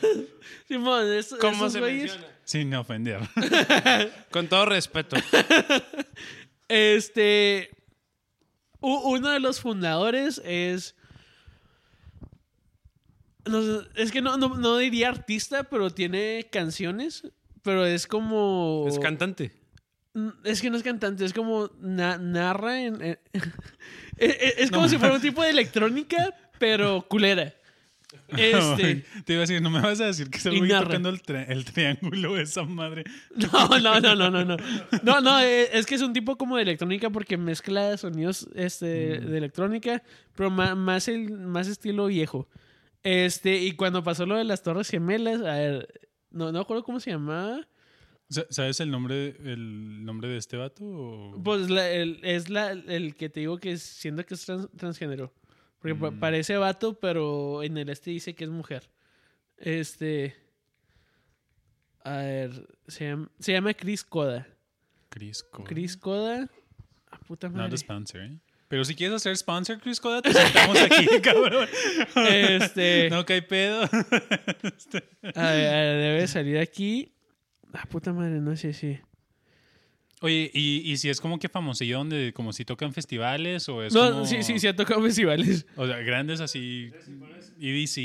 [0.69, 2.27] Simón, es- ¿Cómo esos se güeyes- menciona?
[2.45, 3.21] sin ofender.
[4.33, 5.17] Con todo respeto.
[6.71, 7.69] Este.
[8.81, 10.95] Uno de los fundadores es.
[13.47, 17.23] no es que no, no, no diría artista, pero tiene canciones.
[17.63, 18.87] Pero es como.
[18.89, 19.53] Es cantante.
[20.45, 23.03] Es que no es cantante, es como na- narra en.
[23.03, 23.19] en-
[24.17, 27.53] es es- como si fuera un tipo de electrónica, pero culera.
[28.29, 29.05] Este.
[29.25, 31.65] Te iba a decir, no me vas a decir que es el tocando el, el
[31.65, 33.05] triángulo de esa madre.
[33.37, 34.57] No, no, no, no, no, no.
[35.03, 39.21] No, no, eh, es que es un tipo como de electrónica porque mezcla sonidos este,
[39.21, 39.27] Mm.
[39.31, 40.03] de electrónica,
[40.35, 42.49] pero más, el, más estilo viejo.
[43.03, 45.89] Este, y cuando pasó lo de las Torres Gemelas, a ver,
[46.31, 47.67] no, no me acuerdo cómo se llamaba.
[48.29, 50.85] Sa- ¿Sabes el nombre, el nombre de este vato?
[50.85, 54.69] o- Pues la- el- es la, el que te digo que siento que es trans-
[54.77, 55.33] transgénero.
[55.81, 56.21] Porque pa- Mm.
[56.21, 58.91] parece vato, pero en el este dice que es mujer.
[59.57, 60.35] Este.
[62.05, 64.47] A ver, se llama, se llama Chris Coda.
[65.11, 65.65] Chris Coda.
[65.69, 66.49] Chris Coda.
[67.11, 67.75] A puta Not madre.
[67.75, 68.39] a sponsor, ¿eh?
[68.69, 71.69] Pero si quieres hacer sponsor, Chris Coda, te sentamos aquí, cabrón.
[72.29, 73.11] Este.
[73.11, 73.83] No cae pedo.
[75.35, 77.13] A ver, a ver, debe salir aquí.
[77.73, 78.99] Ah, puta madre, no sé si.
[80.23, 83.95] Oye, ¿y, y si es como que famosillo donde como si tocan festivales o es
[83.95, 84.27] No, como...
[84.27, 85.67] sí, sí, sí ha tocado festivales.
[85.77, 86.93] O sea, grandes así,
[87.59, 87.97] EDC...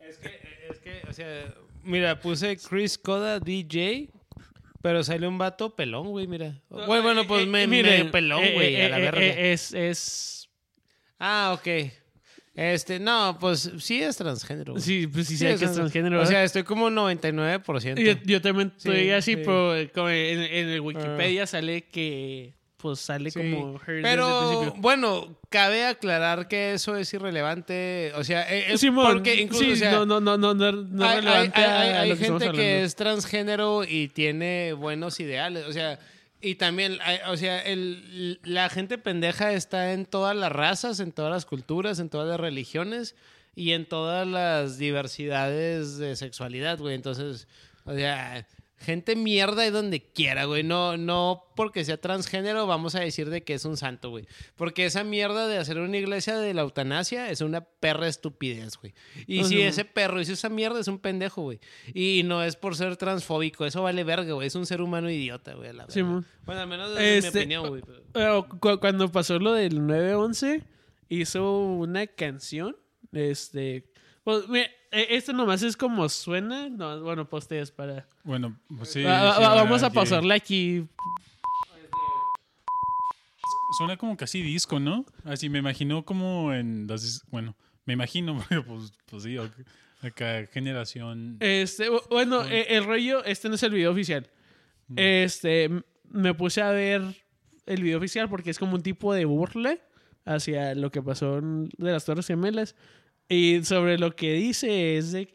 [0.00, 0.28] Es que,
[0.70, 1.54] es que, o sea,
[1.84, 4.10] mira, puse Chris Coda DJ,
[4.82, 6.60] pero salió un vato pelón, güey, mira.
[6.68, 9.02] Bueno, bueno, pues Eh, me, eh, miren, medio pelón, eh, güey, eh, a la eh,
[9.02, 9.20] verga.
[9.22, 10.48] eh, Es, es.
[11.18, 11.66] Ah, ok.
[12.54, 14.72] Este, no, pues sí es transgénero.
[14.74, 14.82] güey.
[14.82, 16.20] Sí, pues sí, Sí, es que es transgénero.
[16.20, 17.98] O sea, estoy como 99%.
[18.00, 19.36] yo, yo también estoy Sí, así, sí.
[19.44, 22.54] pero como en, en el Wikipedia sale que.
[22.76, 28.10] Pues sale como her Pero bueno, cabe aclarar que eso es irrelevante.
[28.16, 31.16] O sea, eh, Simón, porque incluso, sí, o sea, no, no, no, no, no, hay,
[31.20, 34.72] relevante hay- a- hay- a hay lo que estamos gente que es transgénero y tiene
[34.72, 35.64] buenos ideales.
[35.68, 36.00] O sea,
[36.42, 41.12] y también, hay- o sea, el, la gente pendeja está en todas las razas, en
[41.12, 43.14] todas las culturas, en todas las religiones
[43.54, 46.94] y en todas las diversidades de sexualidad, güey.
[46.94, 47.46] Entonces,
[47.84, 48.46] o sea,
[48.82, 50.62] gente mierda y donde quiera, güey.
[50.62, 54.26] No, no porque sea transgénero vamos a decir de que es un santo, güey.
[54.56, 58.94] Porque esa mierda de hacer una iglesia de la eutanasia es una perra estupidez, güey.
[59.26, 61.60] Y si ese perro hizo esa mierda es un pendejo, güey.
[61.94, 64.46] Y no es por ser transfóbico, eso vale verga, güey.
[64.46, 65.72] Es un ser humano idiota, güey.
[65.72, 65.88] la.
[65.88, 66.26] Simón.
[66.44, 67.82] Bueno, al menos Este, mi opinión, güey.
[68.12, 70.62] pero- cu- cuando pasó lo del 9-11,
[71.08, 72.76] hizo una canción.
[73.12, 73.84] Este.
[74.24, 76.68] Pues, mira, esto nomás es como suena.
[76.68, 78.06] No, bueno, posteas para.
[78.24, 79.02] Bueno, pues sí.
[79.02, 80.86] Va- sí, va- vamos a pasarle aquí.
[83.78, 85.06] Suena como casi disco, ¿no?
[85.24, 87.22] Así me imagino como en las...
[87.30, 87.56] Bueno,
[87.86, 88.36] me imagino,
[88.66, 89.38] pues, pues sí,
[90.02, 91.38] acá generación...
[91.40, 94.28] Este, bu- bueno, eh, el rollo, este no es el video oficial.
[94.94, 97.02] Este, m- me puse a ver
[97.64, 99.78] el video oficial porque es como un tipo de burla
[100.26, 102.76] hacia lo que pasó en- de las Torres Gemelas.
[103.28, 105.32] Y sobre lo que dice es de.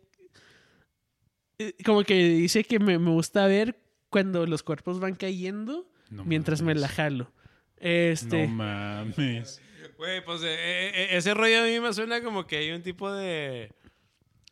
[1.59, 6.23] eh, Como que dice que me, me gusta ver cuando los cuerpos van cayendo No
[6.25, 7.31] mientras me la jalo.
[7.77, 8.47] Este.
[8.47, 9.61] No mames.
[9.97, 13.11] Güey, pues eh, eh, ese rollo a mí me suena como que hay un tipo
[13.11, 13.71] de...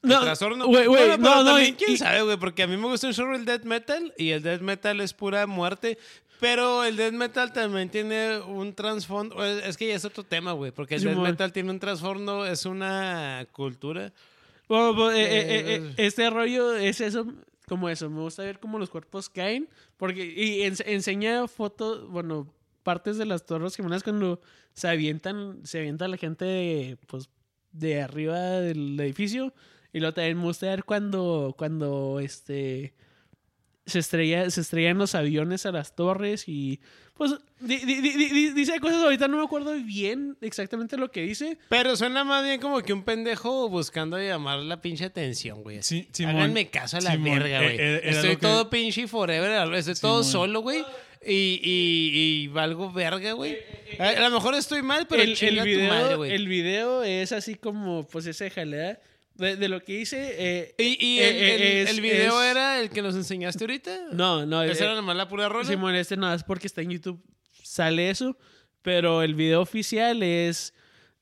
[0.01, 0.67] no, trastorno.
[0.67, 3.13] Bueno, no, no, también, y- quién y- sabe, güey, porque a mí me gusta un
[3.13, 5.99] chorro el death metal y el death metal es pura muerte.
[6.39, 9.43] Pero el death metal también tiene un trasfondo.
[9.43, 11.29] Es que ya es otro tema, güey, porque el death Simón.
[11.29, 14.11] metal tiene un trasfondo, es una cultura.
[14.67, 17.25] Bueno, pues, eh, eh, eh, Eh, este rollo es eso,
[17.67, 18.09] como eso.
[18.09, 19.69] Me gusta ver cómo los cuerpos caen.
[19.97, 22.51] Porque, y ens- enseña fotos, bueno,
[22.83, 24.41] partes de las torres gemelas cuando
[24.73, 27.29] se avientan, se avienta la gente de, pues,
[27.71, 29.53] de arriba del edificio.
[29.93, 32.93] Y luego también me gusta ver cuando, cuando este
[33.85, 36.79] se estrella, se estrellan los aviones a las torres y
[37.13, 41.21] pues di- di- di- di- dice cosas ahorita no me acuerdo bien exactamente lo que
[41.21, 45.81] dice Pero suena más bien como que un pendejo buscando llamar la pinche atención, güey.
[45.81, 46.35] Sí, Simón.
[46.37, 47.75] Háganme caso a la Simón, verga, güey.
[47.75, 50.83] eh, eh, era Estoy lo que- todo pinche forever, estoy todo solo, güey.
[51.27, 52.11] Y, y,
[52.43, 53.57] y valgo verga, güey.
[53.97, 56.31] A, a lo mejor estoy mal, pero el, el video, madre, güey.
[56.33, 58.99] el video es así como, pues, ese jalea
[59.35, 60.35] de, de lo que hice.
[60.37, 63.15] eh, ¿Y, y eh, el, eh, el- es- el video es- era el que nos
[63.15, 64.07] enseñaste ahorita?
[64.13, 64.63] No, no.
[64.63, 65.65] ¿Esa eh, era nomás la pura rola?
[65.65, 67.21] Simón, este no es porque está en YouTube,
[67.63, 68.37] sale eso.
[68.81, 70.73] Pero el video oficial es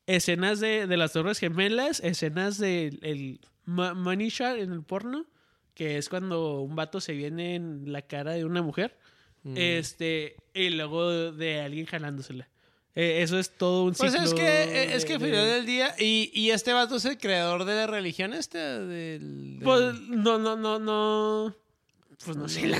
[0.05, 5.25] escenas de, de las Torres Gemelas, escenas del el ma- money shot en el porno,
[5.73, 8.97] que es cuando un vato se viene en la cara de una mujer.
[9.43, 9.55] Mm.
[9.57, 12.49] Este, y luego de alguien jalándosela.
[12.95, 14.27] Eh, eso es todo un Pues ciclo.
[14.27, 16.97] es que, eh, es que al de- final de- del día, y, y este vato
[16.97, 18.87] es el creador de la religión esta, del...
[19.57, 21.55] del- Pues no, no, no, no.
[22.23, 22.67] Pues no sé.
[22.67, 22.77] la-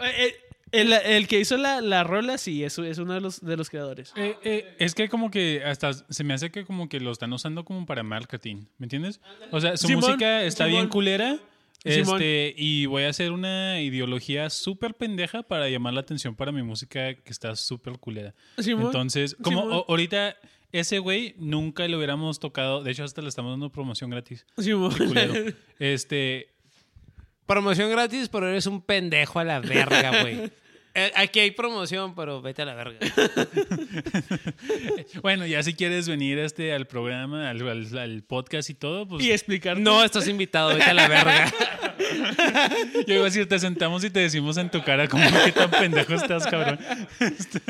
[0.00, 0.34] Eh,
[0.70, 3.70] el, el que hizo la, la rola, sí, es, es uno de los, de los
[3.70, 4.12] creadores.
[4.16, 7.32] Eh, eh, es que como que hasta se me hace que como que lo están
[7.32, 9.20] usando como para marketing, ¿me entiendes?
[9.50, 11.38] O sea, su Simón, música está bien culera.
[11.84, 12.16] Simón.
[12.16, 16.62] Este, y voy a hacer una ideología súper pendeja para llamar la atención para mi
[16.62, 18.34] música que está súper culera.
[18.58, 18.86] Simón.
[18.86, 19.84] Entonces, como Simón.
[19.88, 20.36] ahorita
[20.72, 24.44] ese güey nunca le hubiéramos tocado, de hecho hasta le estamos dando promoción gratis.
[24.58, 24.94] Simón.
[24.96, 25.52] Culero.
[25.78, 26.48] Este,
[27.48, 30.50] Promoción gratis, pero eres un pendejo a la verga, güey.
[31.00, 32.98] Eh, Aquí hay promoción, pero vete a la verga.
[35.22, 39.24] bueno, ya si quieres venir este al programa, al, al- al podcast y todo, pues
[39.24, 39.78] y explicar.
[39.78, 41.52] No estás invitado, vete a la verga.
[43.06, 45.70] Yo iba a decir, te sentamos y te decimos en tu cara como que tan
[45.70, 46.78] pendejo estás, cabrón.
[47.20, 47.60] Este,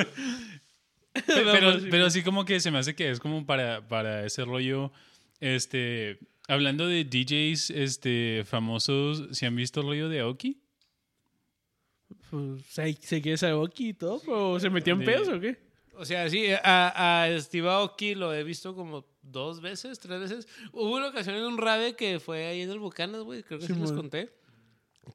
[1.27, 4.93] pero, pero así como que se me hace que es como para, para ese rollo,
[5.41, 10.61] este, hablando de DJs este, famosos, ¿se han visto el rollo de Aoki?
[12.31, 15.57] Pues, se, se quiere saber aquí y todo, pero ¿se metió en pedos o qué?
[15.95, 20.49] O sea, sí, a, a Steve Aoki lo he visto como dos veces, tres veces.
[20.73, 23.67] Hubo una ocasión en un rave que fue ahí en el Bucanas, güey, creo que
[23.67, 24.31] sí, les conté.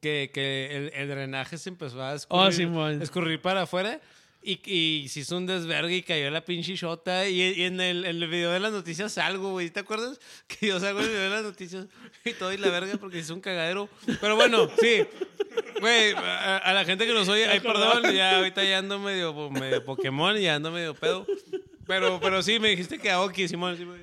[0.02, 3.00] Que, que el, el drenaje se empezó a Oh, escurrir, Simón.
[3.02, 4.00] escurrir para afuera.
[4.46, 7.26] Y, y se hizo un desvergue y cayó la pinche shota.
[7.26, 9.70] Y, y en, el, en el video de las noticias salgo, güey.
[9.70, 10.20] ¿Te acuerdas?
[10.46, 11.86] Que yo salgo en el video de las noticias
[12.26, 13.88] y todo y la verga porque hizo un cagadero.
[14.20, 15.06] Pero bueno, sí.
[15.80, 19.50] Güey, a, a la gente que nos oye, ay, perdón, ya ahorita ya ando medio,
[19.50, 21.26] medio Pokémon y ya ando medio pedo.
[21.86, 23.76] Pero, pero sí, me dijiste que Aoki, Simón.
[23.76, 23.98] Simón.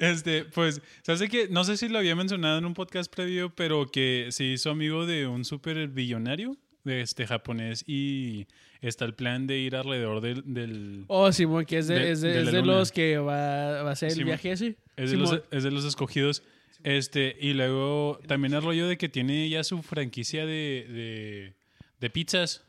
[0.00, 3.90] Este, pues, ¿sabes que No sé si lo había mencionado en un podcast previo, pero
[3.90, 8.46] que se hizo amigo de un súper billonario este japonés y
[8.80, 12.20] está el plan de ir alrededor del, del Oh, Simón, que es de, De- es
[12.20, 14.26] de, de es la de los que va, va a hacer el Simón.
[14.26, 14.76] viaje así.
[14.96, 16.42] Es de, los, es de los escogidos.
[16.84, 21.54] Este, y luego también el rollo de que tiene ya su franquicia de, de,
[22.00, 22.64] de pizzas.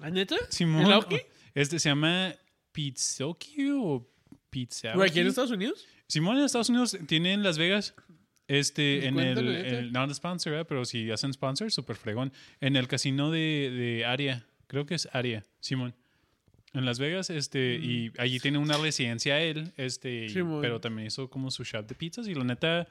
[0.00, 0.36] ¿Ah, neta?
[0.50, 0.84] Simón.
[1.10, 1.22] ¿El?
[1.54, 2.34] Este se llama
[2.72, 4.06] Pizzoki o
[4.50, 4.92] Pizza.
[4.92, 5.86] ¿Pero aquí en Estados Unidos?
[6.06, 7.94] Simón en Estados Unidos tiene en Las Vegas.
[8.48, 10.64] Este, en el, el- no sponsor, ¿eh?
[10.64, 12.32] pero si hacen sponsor, súper fregón.
[12.60, 15.94] En el casino de, de Aria, creo que es Aria, Simón.
[16.74, 21.28] En Las Vegas, este, y allí tiene una residencia él, este, y- pero también hizo
[21.30, 22.88] como su shop de pizzas y la neta,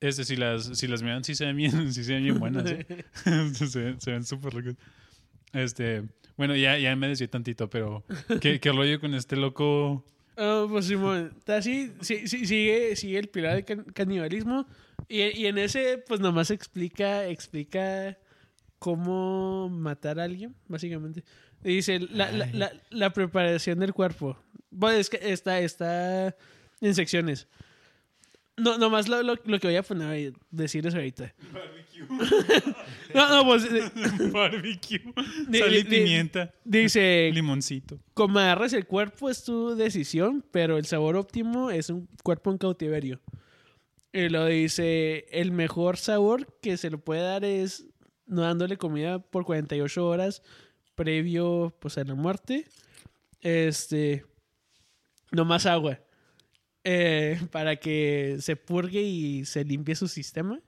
[0.00, 2.70] este, si las, si las miran, sí se ven bien, sí se ven bien buenas,
[2.70, 2.86] ¿eh?
[3.54, 4.76] se, ven- se ven súper ricas.
[5.52, 6.02] Este,
[6.36, 8.04] bueno, ya, ya me desvié tantito, pero
[8.40, 10.04] ¿qué, qué rollo con este loco?
[10.36, 14.66] Ah, pues Simón, está así, sí, sí, sigue, sigue el pilar del can- canibalismo
[15.10, 18.16] y, y en ese pues nomás explica, explica
[18.78, 21.24] cómo matar a alguien, básicamente.
[21.62, 24.38] Y Dice, la, la, la, la preparación del cuerpo.
[24.70, 26.34] Bueno, es que está, está
[26.80, 27.46] en secciones.
[28.56, 31.34] No, nomás lo, lo, lo que voy a poner ahí, decirles ahorita.
[33.14, 33.90] No, no, pues eh,
[34.32, 35.02] Barbecue,
[35.52, 37.98] sal y pimienta, dice, limoncito.
[38.14, 42.58] como agarres el cuerpo es tu decisión, pero el sabor óptimo es un cuerpo en
[42.58, 43.20] cautiverio.
[44.12, 47.86] Y lo dice, el mejor sabor que se le puede dar es
[48.26, 50.42] no dándole comida por 48 horas
[50.94, 52.66] previo pues a la muerte.
[53.40, 54.24] Este,
[55.30, 56.00] no más agua.
[56.84, 60.60] Eh, para que se purgue y se limpie su sistema.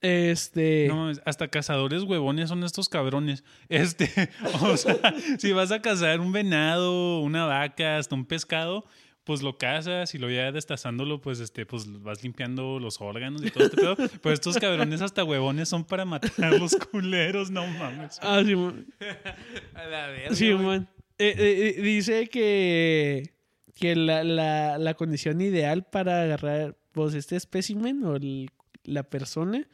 [0.00, 3.44] Este, No, mames, hasta cazadores huevones son estos cabrones.
[3.68, 4.10] Este,
[4.60, 4.96] o sea,
[5.38, 8.84] si vas a cazar un venado, una vaca, hasta un pescado,
[9.24, 13.50] pues lo cazas y lo ya destazándolo, pues este, pues vas limpiando los órganos y
[13.50, 13.96] todo este pedo.
[14.22, 18.18] Pues estos cabrones hasta huevones son para matar a los culeros, no mames.
[18.22, 18.86] ah, Simón.
[19.74, 20.88] A la verga, Sí, man.
[21.18, 23.32] Eh, eh, eh, dice que,
[23.74, 28.50] que la, la, la condición ideal para agarrar pues, este espécimen o el-
[28.84, 29.68] la persona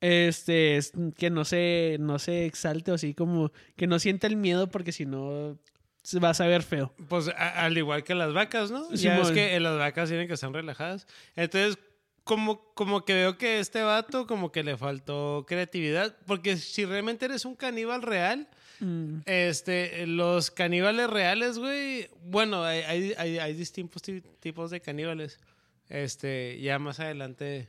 [0.00, 4.36] este es que no se, no se exalte o así como que no sienta el
[4.36, 5.58] miedo porque si no
[6.02, 6.92] se va a saber feo.
[7.08, 8.88] Pues a- al igual que las vacas, ¿no?
[8.96, 11.06] Sí, ya es que eh, las vacas tienen que estar relajadas.
[11.36, 11.78] Entonces,
[12.24, 16.16] como, como que veo que este vato como que le faltó creatividad.
[16.26, 18.48] Porque si realmente eres un caníbal real,
[18.82, 19.20] Mm.
[19.26, 25.38] este, los caníbales reales, güey, bueno, hay, hay, hay, hay distintos ti- tipos de caníbales.
[25.90, 27.68] Este, ya más adelante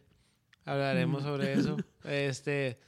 [0.64, 1.78] hablaremos sobre eso.
[2.06, 2.80] Este,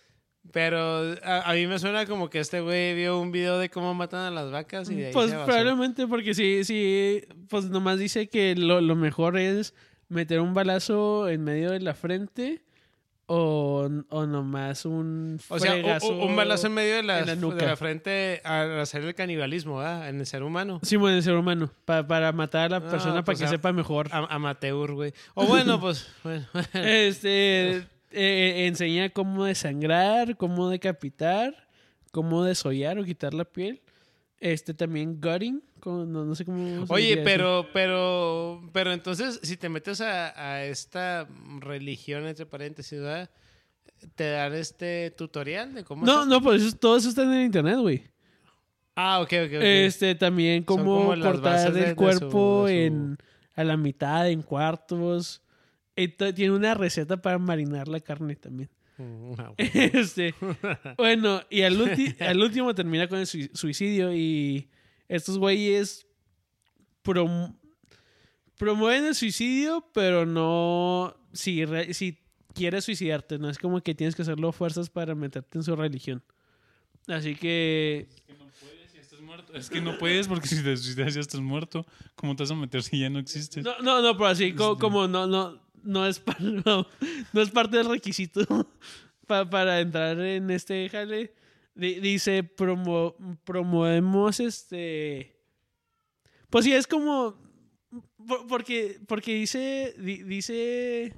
[0.52, 3.94] pero a, a mí me suena como que este güey vio un video de cómo
[3.94, 7.98] matan a las vacas y de ahí Pues se probablemente porque sí, sí, pues nomás
[8.00, 9.74] dice que lo, lo mejor es
[10.10, 12.62] meter un balazo en medio de la frente
[13.26, 17.66] o, o nomás un O sea, un balazo en medio de la, en la de
[17.66, 20.10] la frente al hacer el canibalismo, ¿verdad?
[20.10, 20.82] En el ser humano.
[20.84, 21.72] Sí, bueno, el ser humano.
[21.86, 24.10] pa- para matar a la Ah, persona para pues, que a- sepa mejor.
[24.12, 25.14] Amateur, güey.
[25.36, 26.46] O bueno, pues, bueno.
[26.74, 31.68] Este eh, enseña cómo desangrar, cómo decapitar,
[32.12, 33.82] cómo desollar o quitar la piel.
[34.40, 36.86] Este también gutting, no, no sé cómo.
[36.90, 37.22] Oye, eso.
[37.24, 41.28] pero, pero, pero entonces, si te metes a, a esta
[41.60, 43.30] religión, entre paréntesis, ¿verdad?
[44.16, 46.06] Te dan este tutorial de cómo...
[46.06, 48.04] No, hacer- no, pues eso- todo eso está en el internet, güey.
[48.96, 49.62] Ah, ok, ok, ok.
[49.64, 53.18] Este también cómo cortar bases de- de el su- cuerpo de su- en
[53.56, 55.42] a la mitad, en cuartos.
[55.96, 58.70] Ento- tiene una receta para marinar la carne también.
[58.98, 60.34] Mm, ah, Este,
[60.98, 61.80] bueno, y al,
[62.20, 64.70] al último termina con el sui- suicidio y
[65.08, 66.06] estos güeyes
[67.04, 67.56] prom-
[68.58, 72.20] promueven el suicidio, pero no si, re- si
[72.54, 75.76] quieres suicidarte, no es como que tienes que hacerlo a fuerzas para meterte en su
[75.76, 76.24] religión.
[77.08, 79.54] Así que Es que no puedes si estás muerto.
[79.56, 81.86] Es que no puedes porque si te suicidas ya estás muerto.
[82.16, 83.64] ¿Cómo te vas a meter si ya no existes?
[83.64, 86.88] no, no, no, pero así co- como, no, no, no es no,
[87.34, 88.42] no es parte del requisito
[89.28, 91.34] pa- para entrar en este jale.
[91.76, 95.36] Di- dice promo, promovemos este
[96.50, 97.36] pues sí es como
[98.28, 101.14] por- porque porque dice di- dice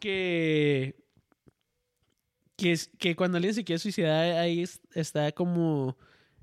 [0.00, 0.96] que
[2.56, 5.96] que que cuando alguien se quiere suicidar ahí es- está como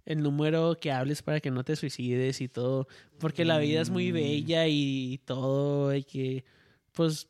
[0.05, 2.87] el número que hables para que no te suicides y todo
[3.19, 4.13] porque la vida es muy Mm.
[4.15, 6.43] bella y todo y que
[6.91, 7.27] pues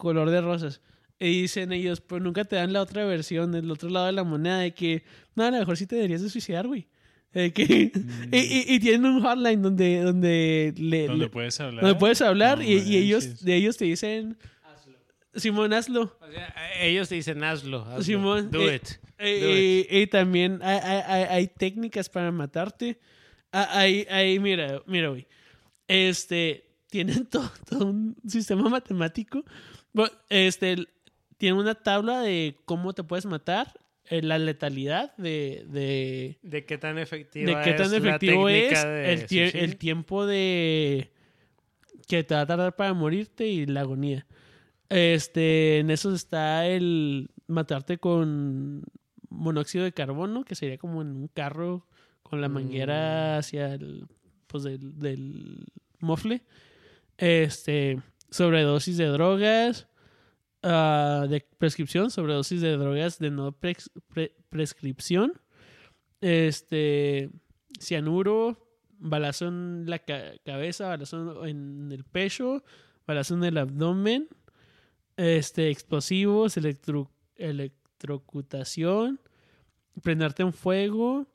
[0.00, 0.80] color de rosas
[1.20, 4.24] y dicen ellos, pues nunca te dan la otra versión, del otro lado de la
[4.24, 5.04] moneda, de que,
[5.36, 6.88] no, a lo mejor sí te deberías de suicidar, güey.
[7.32, 7.62] De que,
[8.32, 11.84] y, y- y tienen un hotline donde, donde, le, Donde le- puedes hablar.
[11.84, 14.36] donde puedes hablar No y, y ellos, de ellos te dicen,
[15.34, 16.16] Simón, hazlo.
[16.20, 18.02] O sea, ellos te dicen hazlo, hazlo.
[18.02, 18.88] Simón, Do eh, it.
[19.18, 22.98] Eh, Do y, y también hay, hay- hay- técnicas para matarte.
[23.52, 25.26] Ah, Hay, hay, mira, mira, güey.
[25.86, 29.44] Este, tienen todo, todo un sistema matemático.
[30.28, 30.76] Este,
[31.38, 33.72] tiene una tabla de cómo te puedes matar,
[34.06, 38.84] eh, la letalidad de, de, ¿De qué tan efectivo de qué tan es efectivo es
[38.84, 41.10] el, tie- el tiempo de
[42.08, 44.26] que te va a tardar para morirte y la agonía.
[44.88, 48.82] Este, en eso está el matarte con
[49.28, 51.86] monóxido de carbono, que sería como en un carro
[52.24, 54.06] con la manguera hacia el,
[54.48, 55.66] pues del, del
[56.00, 56.42] mofle.
[57.16, 58.00] Este,
[58.30, 59.88] sobredosis de drogas,
[60.62, 65.32] ah, de prescripción, sobredosis de drogas de no pres- pre- prescripción,
[66.20, 67.30] este,
[67.78, 68.66] cianuro,
[68.98, 72.62] balazo en la ca- cabeza, balazo en el pecho,
[73.06, 74.28] balazo en el abdomen,
[75.16, 79.20] este, explosivos, electro, electrocutación,
[80.02, 81.26] prenderte en fuego,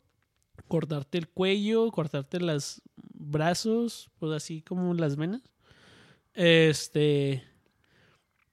[0.68, 5.42] cortarte el cuello, cortarte los brazos, pues así como las venas.
[6.36, 7.44] Este.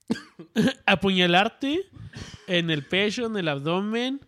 [0.87, 1.87] apuñalarte
[2.47, 4.21] en el pecho, en el abdomen,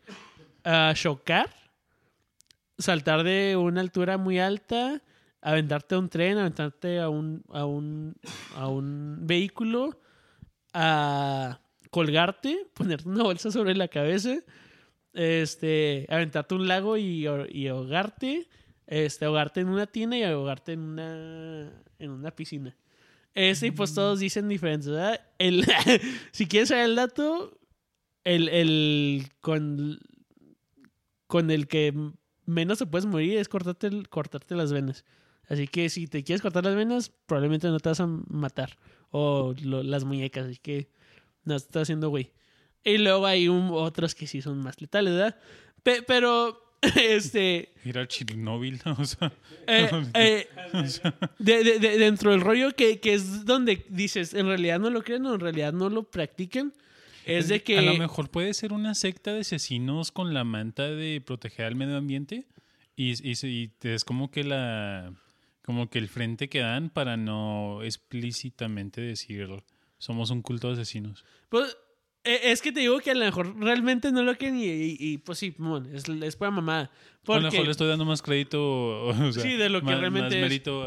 [0.65, 1.51] a chocar,
[2.79, 5.03] saltar de una altura muy alta,
[5.41, 8.17] aventarte a un tren, aventarte a un, a un,
[8.57, 10.01] a un vehículo,
[10.73, 11.61] a
[11.91, 14.37] colgarte, ponerte una bolsa sobre la cabeza,
[15.13, 18.49] este, aventarte a un lago y, y ahogarte,
[18.87, 22.77] este, ahogarte en una tina y ahogarte en una, en una piscina.
[23.35, 25.21] Este, y pues todos dicen diferentes, ¿verdad?
[25.39, 25.65] El,
[26.33, 27.59] si quieres saber el dato,
[28.25, 29.99] el, el con,
[31.27, 31.93] con el que
[32.47, 35.05] menos te puedes morir es cortarte, cortarte las venas.
[35.49, 38.79] Así que si te quieres cortar las venas, probablemente no te vas a matar.
[39.11, 40.89] O las muñecas, así que
[41.45, 42.33] no te estás haciendo güey.
[42.83, 45.37] Y luego hay un- otros que sí son más letales, ¿verdad?
[45.83, 46.64] Pe- pero,
[46.97, 49.33] este, Ir al Chernobyl, o sea.
[49.67, 50.49] eh, eh,
[51.39, 55.03] de- de- de- dentro del rollo que, que es donde dices, en realidad no lo
[55.03, 56.73] creen o en realidad no lo practican,
[57.27, 57.79] es de que...
[57.79, 61.75] A lo mejor puede ser una secta de asesinos con la manta de proteger al
[61.75, 62.47] medio ambiente
[62.97, 65.13] y, es como que la
[65.63, 69.49] como que el frente que dan para no explícitamente decir
[69.97, 71.25] somos un culto de asesinos.
[71.49, 71.77] Pues,
[72.25, 75.19] es que te digo que a lo mejor realmente no lo creen y, y- y,
[75.19, 76.81] pues sí, mon, es, es pura mamada.
[76.81, 76.91] A lo
[77.25, 80.27] Porque, mejor le estoy dando más crédito, o sea, Sí, de lo que más- realmente
[80.29, 80.41] más es.
[80.43, 80.87] mérito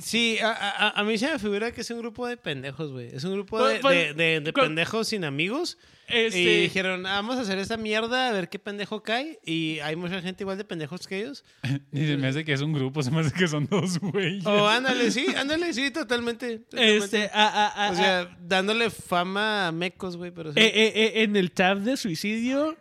[0.00, 3.08] Sí, a, a- a mí se me figura que es un grupo de pendejos, güey.
[3.14, 5.78] Es un grupo de, Pues- pues, de- de- pendejos sin amigos.
[6.08, 9.40] este, Y dijeron, "Ah, vamos a hacer esta mierda, a ver qué pendejo cae.
[9.44, 11.44] Y hay mucha gente igual de pendejos que ellos.
[11.92, 14.46] y se me hace que es un grupo, se me hace que son dos güeyes.
[14.46, 16.58] O ándale, sí, ándale, sí, totalmente.
[16.60, 16.96] totalmente.
[17.04, 20.60] este, a- a- a- o sea, dándole fama a mecos, güey, pero sí.
[20.60, 22.76] eh, eh, eh, en el tab de suicidio,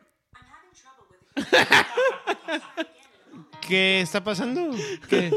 [3.67, 4.71] ¿Qué está pasando?
[5.09, 5.31] ¿Qué?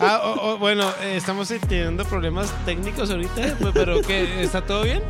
[0.00, 4.42] Ah, bueno, eh, estamos teniendo problemas técnicos ahorita, pues, pero ¿qué?
[4.42, 5.02] ¿Está todo bien?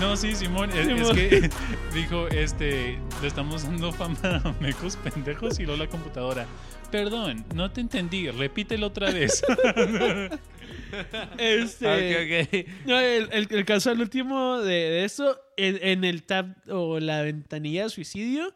[0.00, 1.50] No, sí, Simón, es, que
[1.94, 6.46] dijo, este, le estamos dando fama a mecos pendejos y luego la computadora.
[6.90, 9.42] Perdón, no te entendí, repítelo otra vez.
[11.38, 12.86] este, Ok, ok.
[12.86, 16.98] no, el, el- el caso al último de, de esto, en, en el tab o
[17.00, 18.54] la ventanilla de suicidio,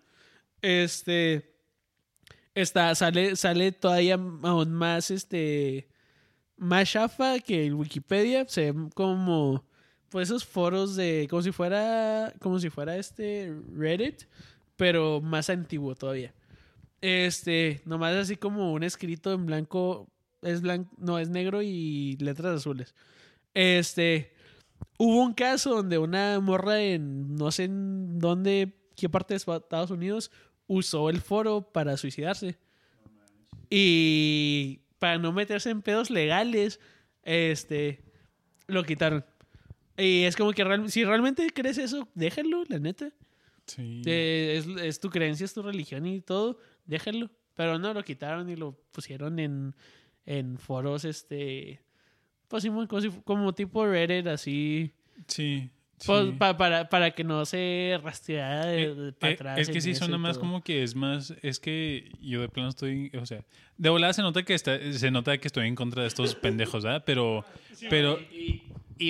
[0.63, 1.55] este,
[2.57, 5.89] está, sale, sale todavía aún más, este,
[6.57, 9.65] más chafa que el Wikipedia, se ven como,
[10.09, 14.23] pues esos foros de, como si fuera, como si fuera este Reddit,
[14.77, 16.35] pero más antiguo todavía.
[17.03, 20.11] Este, nomás así como un escrito en blanco,
[20.41, 22.95] es blanco, no, es negro y letras azules.
[23.53, 24.33] Este,
[24.99, 29.91] hubo un caso donde una morra en, no sé en dónde, qué parte de Estados
[29.91, 30.31] Unidos,
[30.67, 32.57] usó el foro para suicidarse.
[33.71, 36.81] Y para no meterse en pedos legales,
[37.23, 38.03] este,
[38.67, 39.25] lo quitaron.
[39.97, 43.11] Y es como que real- si realmente crees eso, déjalo, la neta.
[43.67, 44.03] Sí.
[44.07, 47.31] Eh, es, es tu creencia, es tu religión y todo, déjalo.
[47.55, 49.75] Pero no, lo quitaron y lo pusieron en,
[50.27, 51.81] en foros, este,
[52.49, 52.87] pues sí, como,
[53.25, 54.93] como tipo Reddit, así,
[55.27, 55.71] Sí.
[56.05, 56.33] Pues, sí.
[56.39, 59.59] pa- para, para que no se rastreara de, de para Eh, atrás.
[59.61, 63.11] es que sí suena más como que es más es que yo de plano estoy
[63.21, 63.45] o sea
[63.79, 66.85] de volada se nota que está se nota que estoy en contra de estos pendejos
[66.85, 67.03] ¿verdad?
[67.07, 67.45] pero
[67.89, 68.63] pero Y, y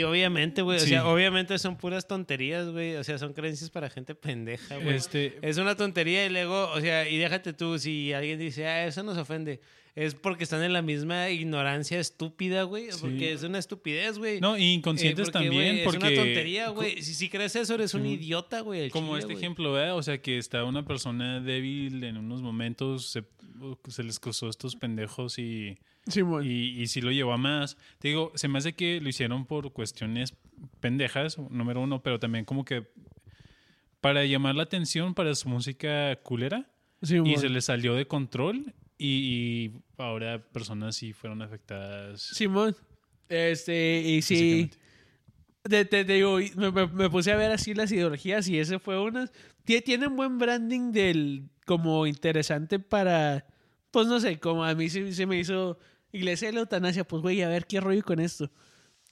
[0.02, 0.86] obviamente, güey, Sí.
[0.86, 2.96] o sea, obviamente son puras tonterías, güey.
[2.96, 4.96] O sea, son creencias para gente pendeja, güey.
[4.96, 8.86] este Es una tontería y luego, o sea, y déjate tú, si alguien dice, ah,
[8.86, 9.60] eso nos ofende,
[9.94, 12.90] es porque están en la misma ignorancia estúpida, güey.
[12.92, 12.98] Sí.
[13.00, 14.40] Porque es una estupidez, güey.
[14.40, 17.02] no y inconscientes Eh, porque, también porque Es una tontería, güey.
[17.02, 18.90] Si, si crees eso, eres un idiota, güey.
[18.90, 19.96] como chile, este ejemplo ¿verdad?
[19.96, 23.22] o sea que está una persona débil en unos momentos se,
[23.88, 26.44] se les cruzó estos pendejos y Simón.
[26.46, 27.76] Y, y sí lo llevó a más.
[27.98, 30.34] Te digo, se me hace que lo hicieron por cuestiones
[30.80, 32.86] pendejas, número uno, pero también como que
[34.00, 36.70] para llamar la atención para su música culera.
[37.02, 37.26] Simón.
[37.26, 42.22] Y se les salió de control y, y ahora personas sí fueron afectadas.
[42.22, 42.74] Simón.
[43.28, 44.70] Este, y sí.
[45.62, 48.78] Te, te- te digo, me, me- me puse a ver así las ideologías y ese
[48.78, 49.28] fue una.
[49.66, 51.48] Tie- Tienen buen branding del.
[51.64, 53.44] como interesante para.
[53.90, 55.78] Pues no sé, como a mí se, se me hizo.
[56.12, 58.50] Iglesia de la eutanasia, pues güey, a ver qué rollo con esto.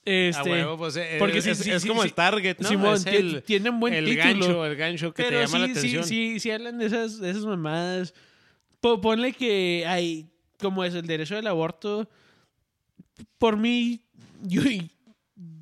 [0.03, 2.57] Este, a huevo, pues eh, porque es, sí, es- sí, es sí, como el target,
[2.59, 2.69] ¿no?
[2.69, 4.23] Simón, Es el, tienen buen el título.
[4.23, 6.03] gancho, el gancho que Pero te llama la sí, sí, atención.
[6.03, 8.13] sí, sí hablan de esas, de esas mamadas.
[8.81, 12.07] Po- ponle que hay, como es el derecho del aborto,
[13.37, 14.01] por mí,
[14.43, 14.61] yo,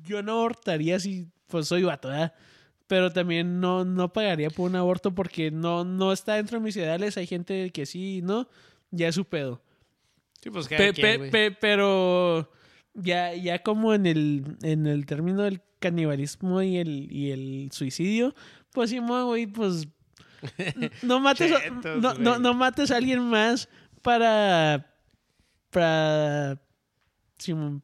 [0.06, 2.34] yo no abortaría si pues soy vato, ¿verdad?
[2.86, 6.76] Pero también no, no pagaría por un aborto porque no, no está dentro de mis
[6.76, 7.16] ideales.
[7.16, 8.46] Hay gente que sí, ¿no?
[8.90, 9.62] Ya es su pedo.
[10.44, 11.30] Sí, pues cada Pe- quien, pe- güey.
[11.30, 12.52] pe- pero
[12.92, 18.34] ya, ya como en el, en el término del canibalismo y el, y el suicidio,
[18.72, 19.88] pues sí, güey, pues
[21.02, 23.70] no mates, a, no, no, no mates a alguien más
[24.02, 24.90] para
[25.70, 26.62] para
[27.38, 27.82] Simón,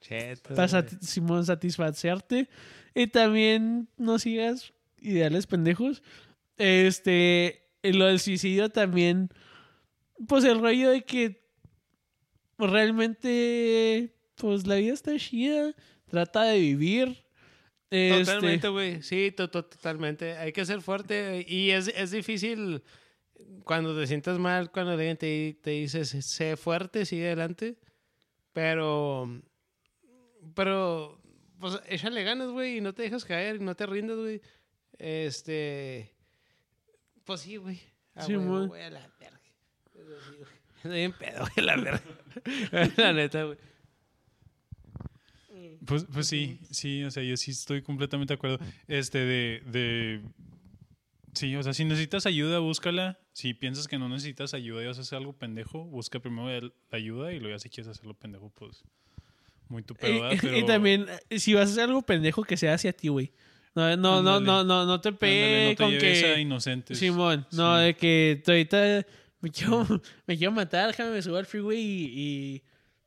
[0.00, 2.48] Chetos, para sati- Simón satisfacerte
[2.94, 6.02] y también no sigas ideales pendejos.
[6.56, 9.28] Este, lo del suicidio también,
[10.26, 11.37] pues el rollo de que
[12.58, 15.74] realmente, pues la vida está chida,
[16.08, 17.24] trata de vivir.
[17.90, 19.02] Este, Totalmente, güey.
[19.02, 20.36] Sí, to- to- totalmente.
[20.36, 21.44] Hay que ser fuerte.
[21.48, 22.82] Y es, es difícil
[23.64, 27.76] cuando te sientas mal, cuando alguien te, te dice, sé- fuerte, sigue adelante.
[28.52, 29.40] Pero,
[30.54, 31.20] pero,
[31.60, 34.40] pues échale ganas, güey, y no te dejas caer, no te rindas, güey.
[34.98, 36.12] Este,
[37.24, 37.80] pues sí, güey.
[38.14, 39.40] A Sí, güey, a la verga.
[40.76, 42.02] Estoy bien pedo, güey, la verga.
[42.96, 43.58] la neta, güey.
[45.84, 48.58] Pues, pues sí, sí, o sea, yo sí estoy completamente de acuerdo.
[48.88, 50.20] Este, de, de.
[51.32, 53.18] Sí, o sea, si necesitas ayuda, búscala.
[53.32, 56.98] Si piensas que no necesitas ayuda y vas a hacer algo pendejo, busca primero la
[56.98, 58.84] ayuda y luego ya si quieres hacerlo pendejo, pues.
[59.68, 62.74] Muy tu pedo, y, y también, eh, si vas a hacer algo pendejo, que sea
[62.74, 63.32] hacia ti, güey.
[63.74, 66.34] No, no, no, no, no, no te ándale, pegue no te con que...
[66.34, 66.98] a inocentes.
[66.98, 67.84] Simón, no, Sí.
[67.84, 69.06] de que ahorita
[69.40, 69.86] me quiero,
[70.26, 72.62] me quiero matar, déjame me subo al freeway y,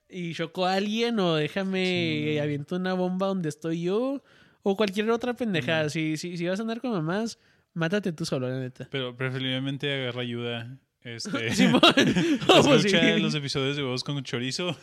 [0.10, 1.84] y, y choco a alguien o déjame
[2.34, 2.38] Sí.
[2.40, 4.24] aviento una bomba donde estoy yo
[4.64, 5.90] o cualquier otra pendejada.
[5.90, 7.40] Si, si, si vas a andar con mamás,
[7.74, 8.88] mátate tú solo, la neta.
[8.92, 10.78] Pero preferiblemente agarra ayuda.
[11.04, 11.32] Este,
[11.82, 13.20] pues escucha sí.
[13.20, 14.78] los episodios de Voz con Chorizo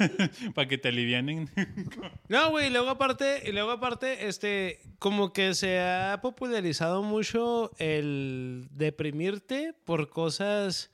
[0.54, 1.48] para que te alivianen.
[2.28, 7.70] No, güey, y luego aparte, y luego aparte, este, como que se ha popularizado mucho
[7.78, 10.90] el deprimirte por cosas,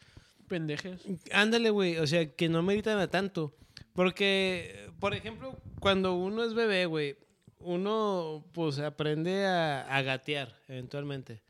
[0.54, 1.00] pendejas.
[1.32, 3.52] ándale, güey, o sea, que no meritan a tanto.
[3.92, 7.16] Porque, por ejemplo, cuando uno es bebé, güey,
[7.58, 11.40] uno pues aprende a, a gatear eventualmente.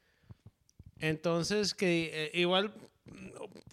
[1.01, 2.72] Entonces, que eh, igual,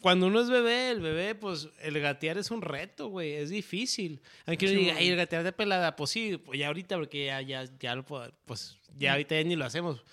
[0.01, 4.21] cuando uno es bebé, el bebé, pues el gatear es un reto, güey, es difícil.
[4.45, 7.25] Aunque uno Sí, diga, ay, el gatear de pelada, pues sí, pues ya ahorita, porque
[7.27, 10.03] ya, ya, ya lo puedo, pues ya ahorita ya ni lo hacemos.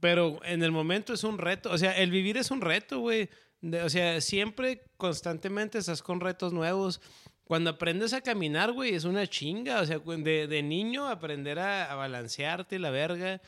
[0.00, 3.28] Pero en el momento es un reto, o sea, el vivir es un reto, güey.
[3.60, 7.00] De- O sea, siempre, constantemente estás con retos nuevos.
[7.44, 9.80] Cuando aprendes a caminar, güey, es una chinga.
[9.80, 13.40] O sea, de, de niño aprender a, a balancearte la verga.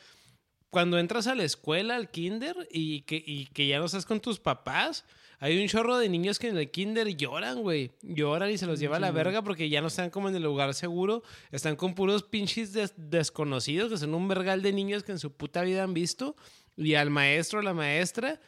[0.69, 4.19] Cuando entras a la escuela, al kinder, y que, y que ya no estás con
[4.19, 5.03] tus papás,
[5.39, 7.91] hay un chorro de niños que en el kinder lloran, güey.
[8.03, 10.43] Lloran y se los lleva a la verga porque ya no están como en el
[10.43, 11.23] lugar seguro.
[11.51, 15.31] Están con puros pinches des- desconocidos, que son un vergal de niños que en su
[15.31, 16.35] puta vida han visto.
[16.77, 18.39] Y al maestro, la maestra.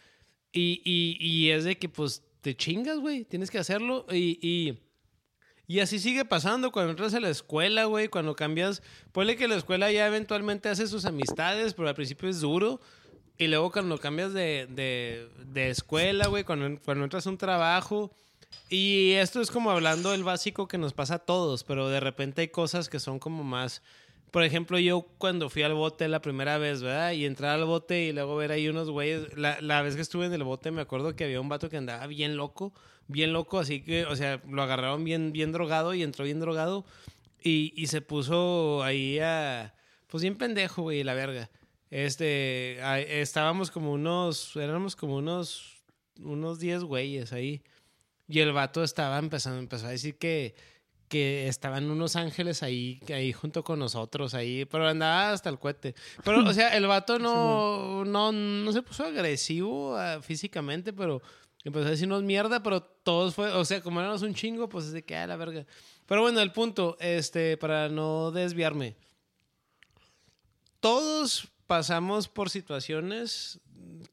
[0.51, 3.23] Y, y, y es de que, pues, te chingas, güey.
[3.23, 4.05] Tienes que hacerlo.
[4.11, 4.79] Y, y,
[5.67, 8.07] y así sigue pasando cuando entras a la escuela, güey.
[8.07, 8.81] Cuando cambias.
[9.11, 12.81] Ponle que la escuela ya eventualmente hace sus amistades, pero al principio es duro.
[13.37, 16.43] Y luego cuando cambias de, de, de escuela, güey.
[16.43, 18.11] Cuando, cuando entras a un trabajo.
[18.69, 22.41] Y esto es como hablando del básico que nos pasa a todos, pero de repente
[22.41, 23.81] hay cosas que son como más.
[24.31, 27.11] Por ejemplo, yo cuando fui al bote la primera vez, ¿verdad?
[27.11, 29.37] Y entrar al bote y luego ver ahí unos güeyes.
[29.37, 31.77] La, la vez que estuve en el bote me acuerdo que había un vato que
[31.77, 32.73] andaba bien loco,
[33.07, 36.85] bien loco, así que, o sea, lo agarraron bien, bien drogado y entró bien drogado.
[37.43, 39.75] Y, y se puso ahí a.
[40.07, 41.49] Pues bien pendejo, güey, la verga.
[41.89, 42.79] Este.
[43.21, 44.55] estábamos como unos.
[44.55, 45.83] Éramos como unos.
[46.19, 47.63] Unos 10 güeyes ahí.
[48.31, 50.55] Y el vato estaba empezando, empezó a decir que,
[51.11, 55.93] que estaban unos ángeles ahí, ahí junto con nosotros, ahí, pero andaba hasta el cohete.
[56.23, 61.21] Pero, o sea, el vato no, no, no se puso agresivo ah, físicamente, pero
[61.65, 64.93] empezó a decirnos mierda, pero todos fue, o sea, como éramos un chingo, pues es
[64.93, 65.65] de que, a la verga.
[66.05, 68.95] Pero bueno, el punto, este, para no desviarme.
[70.79, 73.59] Todos pasamos por situaciones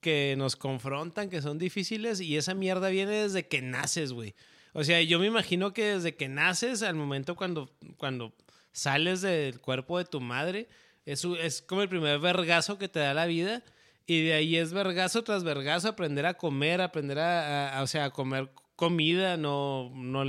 [0.01, 4.35] que nos confrontan, que son difíciles, y esa mierda viene desde que naces, güey.
[4.73, 8.33] O sea, yo me imagino que desde que naces, al momento cuando, cuando
[8.73, 10.69] sales del cuerpo de tu madre.
[11.05, 13.63] Es, es como el primer vergazo que te da la vida.
[14.07, 17.87] Y de ahí es vergazo tras vergazo, aprender a comer, aprender a, a- a- o
[17.87, 20.25] sea, a comer comida, no, no,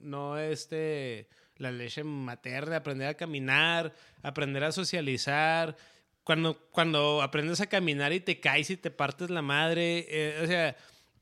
[0.00, 5.76] no este, la leche materna, aprender a caminar, aprender a socializar.
[6.24, 10.46] Cuando, cuando aprendes a caminar y te caes y te partes la madre, eh, o
[10.46, 10.76] sea,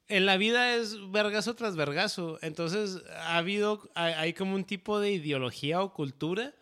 [0.09, 2.39] en la vida es vergazo tras vergazo.
[2.43, 6.55] Entonces ha habido, hay, como un tipo de ideología o cultura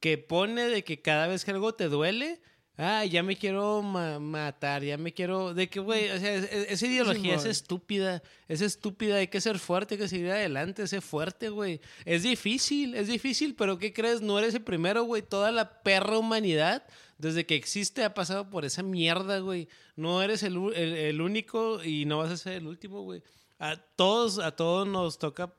[0.00, 2.40] que pone de que cada vez que algo te duele,
[2.76, 6.44] ah, ya me quiero ma- matar, ya me quiero, de que, güey, o sea, es-
[6.52, 7.50] es- esa ideología es Simón.
[7.52, 11.80] estúpida, es estúpida, hay que ser fuerte, hay que seguir adelante, sé fuerte, güey.
[12.04, 14.20] Es difícil, es difícil, pero ¿qué crees?
[14.20, 16.84] No eres el primero, güey, toda la perra humanidad,
[17.18, 19.68] desde que existe, ha pasado por esa mierda, güey.
[19.96, 23.22] No eres el, el- el único y no vas a ser el último, güey.
[23.58, 25.54] A todos, a todos nos toca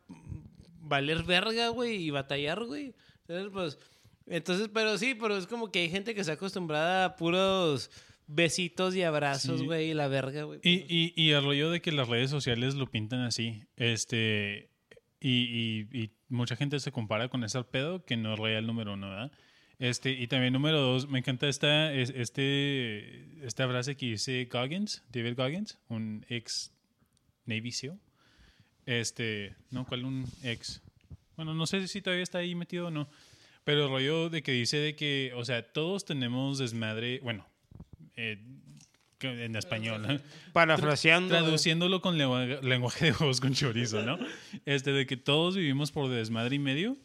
[0.82, 2.94] valer verga, güey, y batallar, güey.
[3.28, 3.80] Entonces, pues,
[4.28, 7.90] entonces, pero sí, pero es como que hay gente que está acostumbrada a puros
[8.28, 9.66] besitos y abrazos, Sí.
[9.66, 10.60] güey, y la verga, güey.
[10.64, 13.64] Y, y, y el rollo de que las redes sociales lo pintan así.
[13.78, 14.70] Este.
[15.20, 18.94] Y, y, y mucha gente se compara con ese pedo que no es real número
[18.94, 19.32] uno, ¿verdad?
[19.80, 25.04] Este, y también número dos, me encanta esta, es- este, esta frase que dice Goggins,
[25.12, 26.72] David Goggins, un ex
[27.46, 28.00] Navy SEAL.
[28.86, 30.82] Este, no, ¿cuál un ex?
[31.36, 33.10] Bueno, no sé si todavía está ahí metido o no.
[33.64, 37.48] Pero el rollo de que dice de que, o sea, todos tenemos desmadre, bueno,
[38.16, 38.38] eh,
[39.22, 40.22] en español.
[40.54, 41.30] Parafraseando.
[41.30, 44.20] Traduciéndolo con lengua- lenguaje de juegos con chorizo, ¿no?
[44.66, 46.96] Este, de que todos vivimos por desmadre y medio.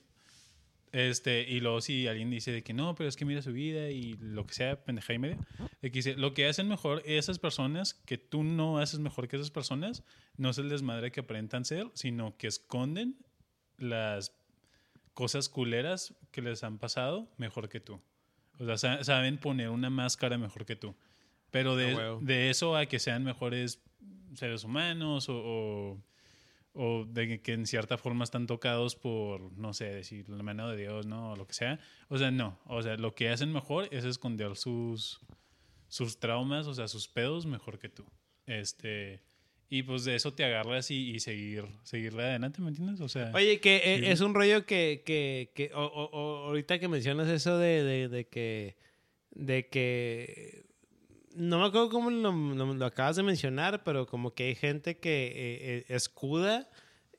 [0.92, 3.90] Este, y luego si alguien dice de que no, pero es que mira su vida
[3.90, 5.38] y lo que sea, pendeja y media.
[5.80, 9.36] De que dice, lo que hacen mejor esas personas, que tú no haces mejor que
[9.36, 10.02] esas personas,
[10.36, 13.16] no es el desmadre que aparentan ser, sino que esconden
[13.78, 14.32] las
[15.14, 18.00] cosas culeras que les han pasado mejor que tú.
[18.58, 20.94] O sea, sa- saben poner una máscara mejor que tú.
[21.50, 21.92] Pero de,
[22.50, 23.80] eso a que sean mejores
[24.34, 26.02] seres humanos o, o,
[26.72, 30.76] o de que- en cierta forma están tocados por, no sé, decir la mano de
[30.76, 31.32] Dios, ¿no?
[31.32, 31.80] O lo que sea.
[32.08, 32.58] O sea, no.
[32.66, 35.20] O sea, lo que hacen mejor es esconder sus,
[35.88, 38.04] sus traumas, o sea, sus pedos mejor que tú.
[38.46, 39.20] Este,
[39.68, 43.00] y pues de eso te agarras y, y seguir, seguirle adelante, ¿me entiendes?
[43.00, 44.06] O sea, Oye, que eh, Sí.
[44.06, 48.08] es un rollo que, que, que o- o- o- ahorita que mencionas eso de, de,
[48.08, 48.76] de que,
[49.30, 50.66] de que,
[51.34, 54.98] no me acuerdo cómo lo, lo- lo acabas de mencionar, pero como que hay gente
[54.98, 56.68] que eh, eh, escuda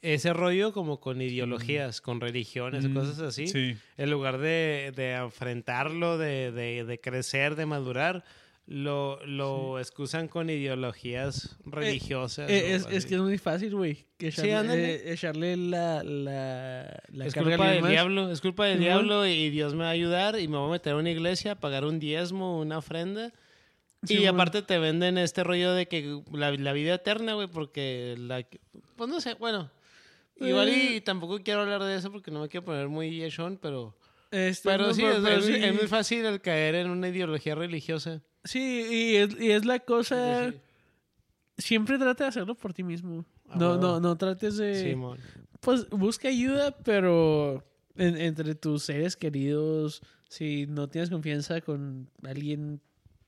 [0.02, 3.76] ese rollo como con ideologías, con religiones mm, cosas así, Sí.
[3.98, 8.24] en lugar de, de enfrentarlo, de, de, de crecer, de madurar.
[8.68, 12.50] Lo, lo excusan con ideologías religiosas.
[12.50, 14.06] Eh, es, que es muy fácil, güey.
[14.20, 17.92] Echarle, eh, echarle la, la, la es carga a culpa del más.
[17.92, 20.72] diablo, es culpa del diablo y Dios me va a ayudar y me voy a
[20.74, 23.34] meter a una iglesia, a pagar un diezmo, una ofrenda.
[24.08, 28.46] Y aparte te venden este rollo de que la, la vida eterna, güey, porque la...
[28.96, 29.70] Pues no sé, bueno.
[30.38, 31.02] Igual y, Eh.
[31.02, 33.96] tampoco quiero hablar de eso porque no me quiero poner muy echón, pero...
[34.32, 35.54] Este, Pero sí, es, pero es- sí.
[35.56, 38.22] es muy fácil el caer en una ideología religiosa.
[38.46, 38.60] Sí,
[38.90, 40.50] y es, y es la cosa.
[40.52, 40.58] Sí,
[41.58, 43.26] Siempre trata de hacerlo por ti mismo.
[43.50, 44.76] Ah, No, no, no trates de.
[44.82, 45.20] Simón.
[45.60, 47.64] Pues busca ayuda, pero
[47.98, 52.80] en- entre tus seres queridos, si no tienes confianza con alguien,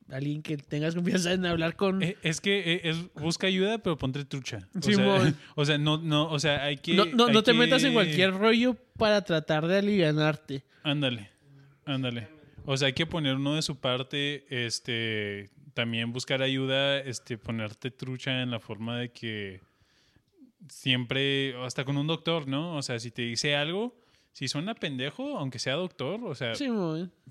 [0.09, 2.01] alguien que tengas confianza en hablar con.
[2.03, 4.67] Eh, Es que eh, es, busca ayuda, pero ponte trucha.
[4.77, 5.21] O, Simón.
[5.21, 6.93] sea, o sea, no, no, o sea, hay que.
[6.93, 10.63] no no, hay no te que- metas en cualquier rollo para tratar de alivianarte.
[10.83, 11.29] Ándale,
[11.85, 12.27] ándale.
[12.65, 17.91] O sea, hay que poner uno de su parte, este, también buscar ayuda, este, ponerte
[17.91, 19.59] trucha en la forma de que
[20.69, 22.75] siempre, hasta con un doctor, ¿no?
[22.77, 23.95] O sea, si te dice algo,
[24.33, 26.67] si suena pendejo, aunque sea doctor, o sea, Sí,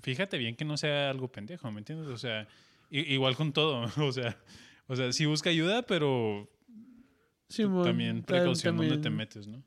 [0.01, 2.07] fíjate bien que no sea algo pendejo, ¿me entiendes?
[2.07, 2.47] O sea,
[2.89, 4.37] igual con todo, o sea,
[4.87, 6.49] o sea, sí busca ayuda, pero
[7.49, 9.61] Sí, también Ta- precaución donde te metes, ¿no?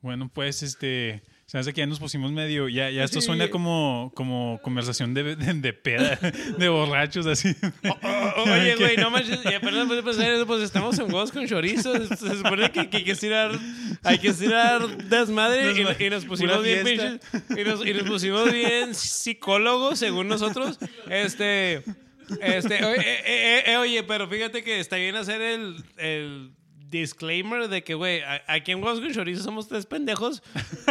[0.00, 3.26] Bueno, pues este, se hace que ya nos pusimos medio, ya, ya esto Sí.
[3.26, 6.16] suena como, como conversación de, de, de peda,
[6.58, 7.56] de borrachos así.
[8.36, 11.94] Oye, güey, no manches, y perdón, pues, pues, pues estamos en huevos con chorizo.
[12.06, 13.52] Se supone que, que hay que estirar,
[14.02, 17.18] hay que estirar desmadre y, y nos pusimos bien pinches,
[17.56, 20.78] y nos, y nos pusimos bien psicólogos, según nosotros.
[21.08, 21.82] Este,
[22.42, 26.50] este, oye, eh, eh, eh, oye, pero fíjate que está bien hacer el, el
[26.90, 30.42] disclaimer de que, güey, aquí en Huevos con Chorizo somos tres pendejos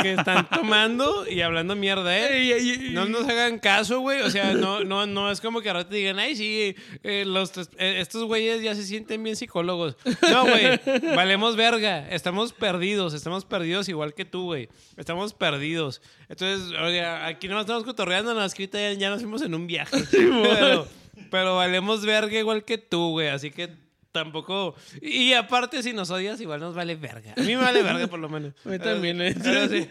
[0.01, 2.89] que están tomando y hablando mierda, ¿eh?
[2.91, 4.21] No nos hagan caso, güey.
[4.21, 7.51] O sea, no, no, no es como que ahora te digan, ay, sí, eh, los
[7.51, 9.97] tres- eh, estos güeyes ya se sienten bien psicólogos.
[10.29, 10.79] No, güey,
[11.15, 12.07] valemos verga.
[12.09, 14.69] Estamos perdidos, estamos perdidos igual que tú, güey.
[14.97, 16.01] Estamos perdidos.
[16.29, 19.53] Entonces, oye, aquí nomás estamos cotorreando, nada más que ahorita ya, ya nos fuimos en
[19.55, 19.97] un viaje.
[20.11, 20.87] pero,
[21.31, 23.29] pero valemos verga igual que tú, güey.
[23.29, 23.69] Así que
[24.17, 24.75] tampoco.
[25.01, 27.33] Y aparte, si nos odias, igual nos vale verga.
[27.37, 28.53] A mí me vale verga, por lo menos.
[28.65, 29.35] A mí también, ¿eh?
[29.41, 29.87] Pero sí.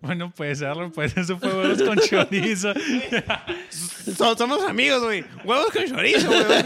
[0.00, 2.72] Bueno, pues, Arlo, pues eso fue huevos con chorizo.
[4.36, 5.24] Somos amigos, güey.
[5.44, 6.64] Huevos con chorizo, güey.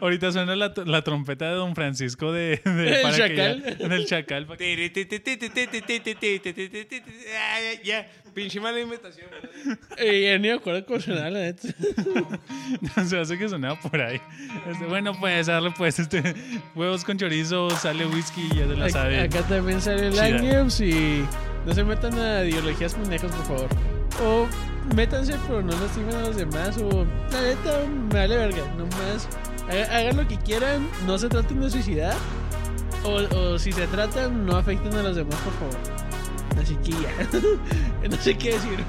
[0.00, 3.62] Ahorita suena la, trompeta de Don Francisco de, de para chacal.
[3.62, 4.46] Que ya, chacal.
[7.82, 9.76] Ya, Pinche mala imitación, güey.
[9.98, 11.68] Eh, ya ni me acuerdo cómo sonaba, la neta.
[13.06, 14.20] Se hace que sonaba por ahí.
[14.70, 16.34] Este, bueno, pues, Arlo, pues, este,
[16.74, 19.20] huevos con chorizo, sale whisky, ya se la Ac- sabe.
[19.20, 20.08] Acá también sale.
[20.20, 21.24] Angels y
[21.66, 23.68] no se metan a ideologías pendejas, por favor.
[24.22, 24.46] O
[24.94, 26.76] métanse, pero no lastimen a los demás.
[26.78, 28.64] O la neta, me vale verga.
[28.76, 29.28] Nomás
[29.70, 32.14] haga- hagan lo que quieran, no se traten de suicidar.
[33.04, 36.03] O, o si se tratan, no afecten a los demás, por favor.
[36.60, 36.92] Así que
[38.08, 38.84] no sé qué decir.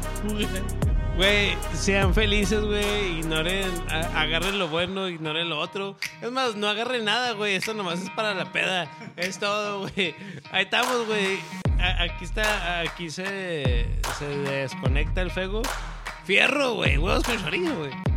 [1.17, 3.19] Güey, sean felices, güey.
[3.19, 5.97] Ignoren, agarren lo bueno, ignoren lo otro.
[6.21, 7.55] Es más, no agarren nada, güey.
[7.55, 8.91] Esto nomás es para la peda.
[9.15, 10.13] Es todo, güey.
[10.51, 11.39] Ahí estamos, güey.
[11.79, 13.87] Aquí está, aquí se,
[14.17, 15.61] se desconecta el fuego.
[16.25, 16.97] Fierro, güey.
[16.97, 18.14] Huevos con chorizo, güey.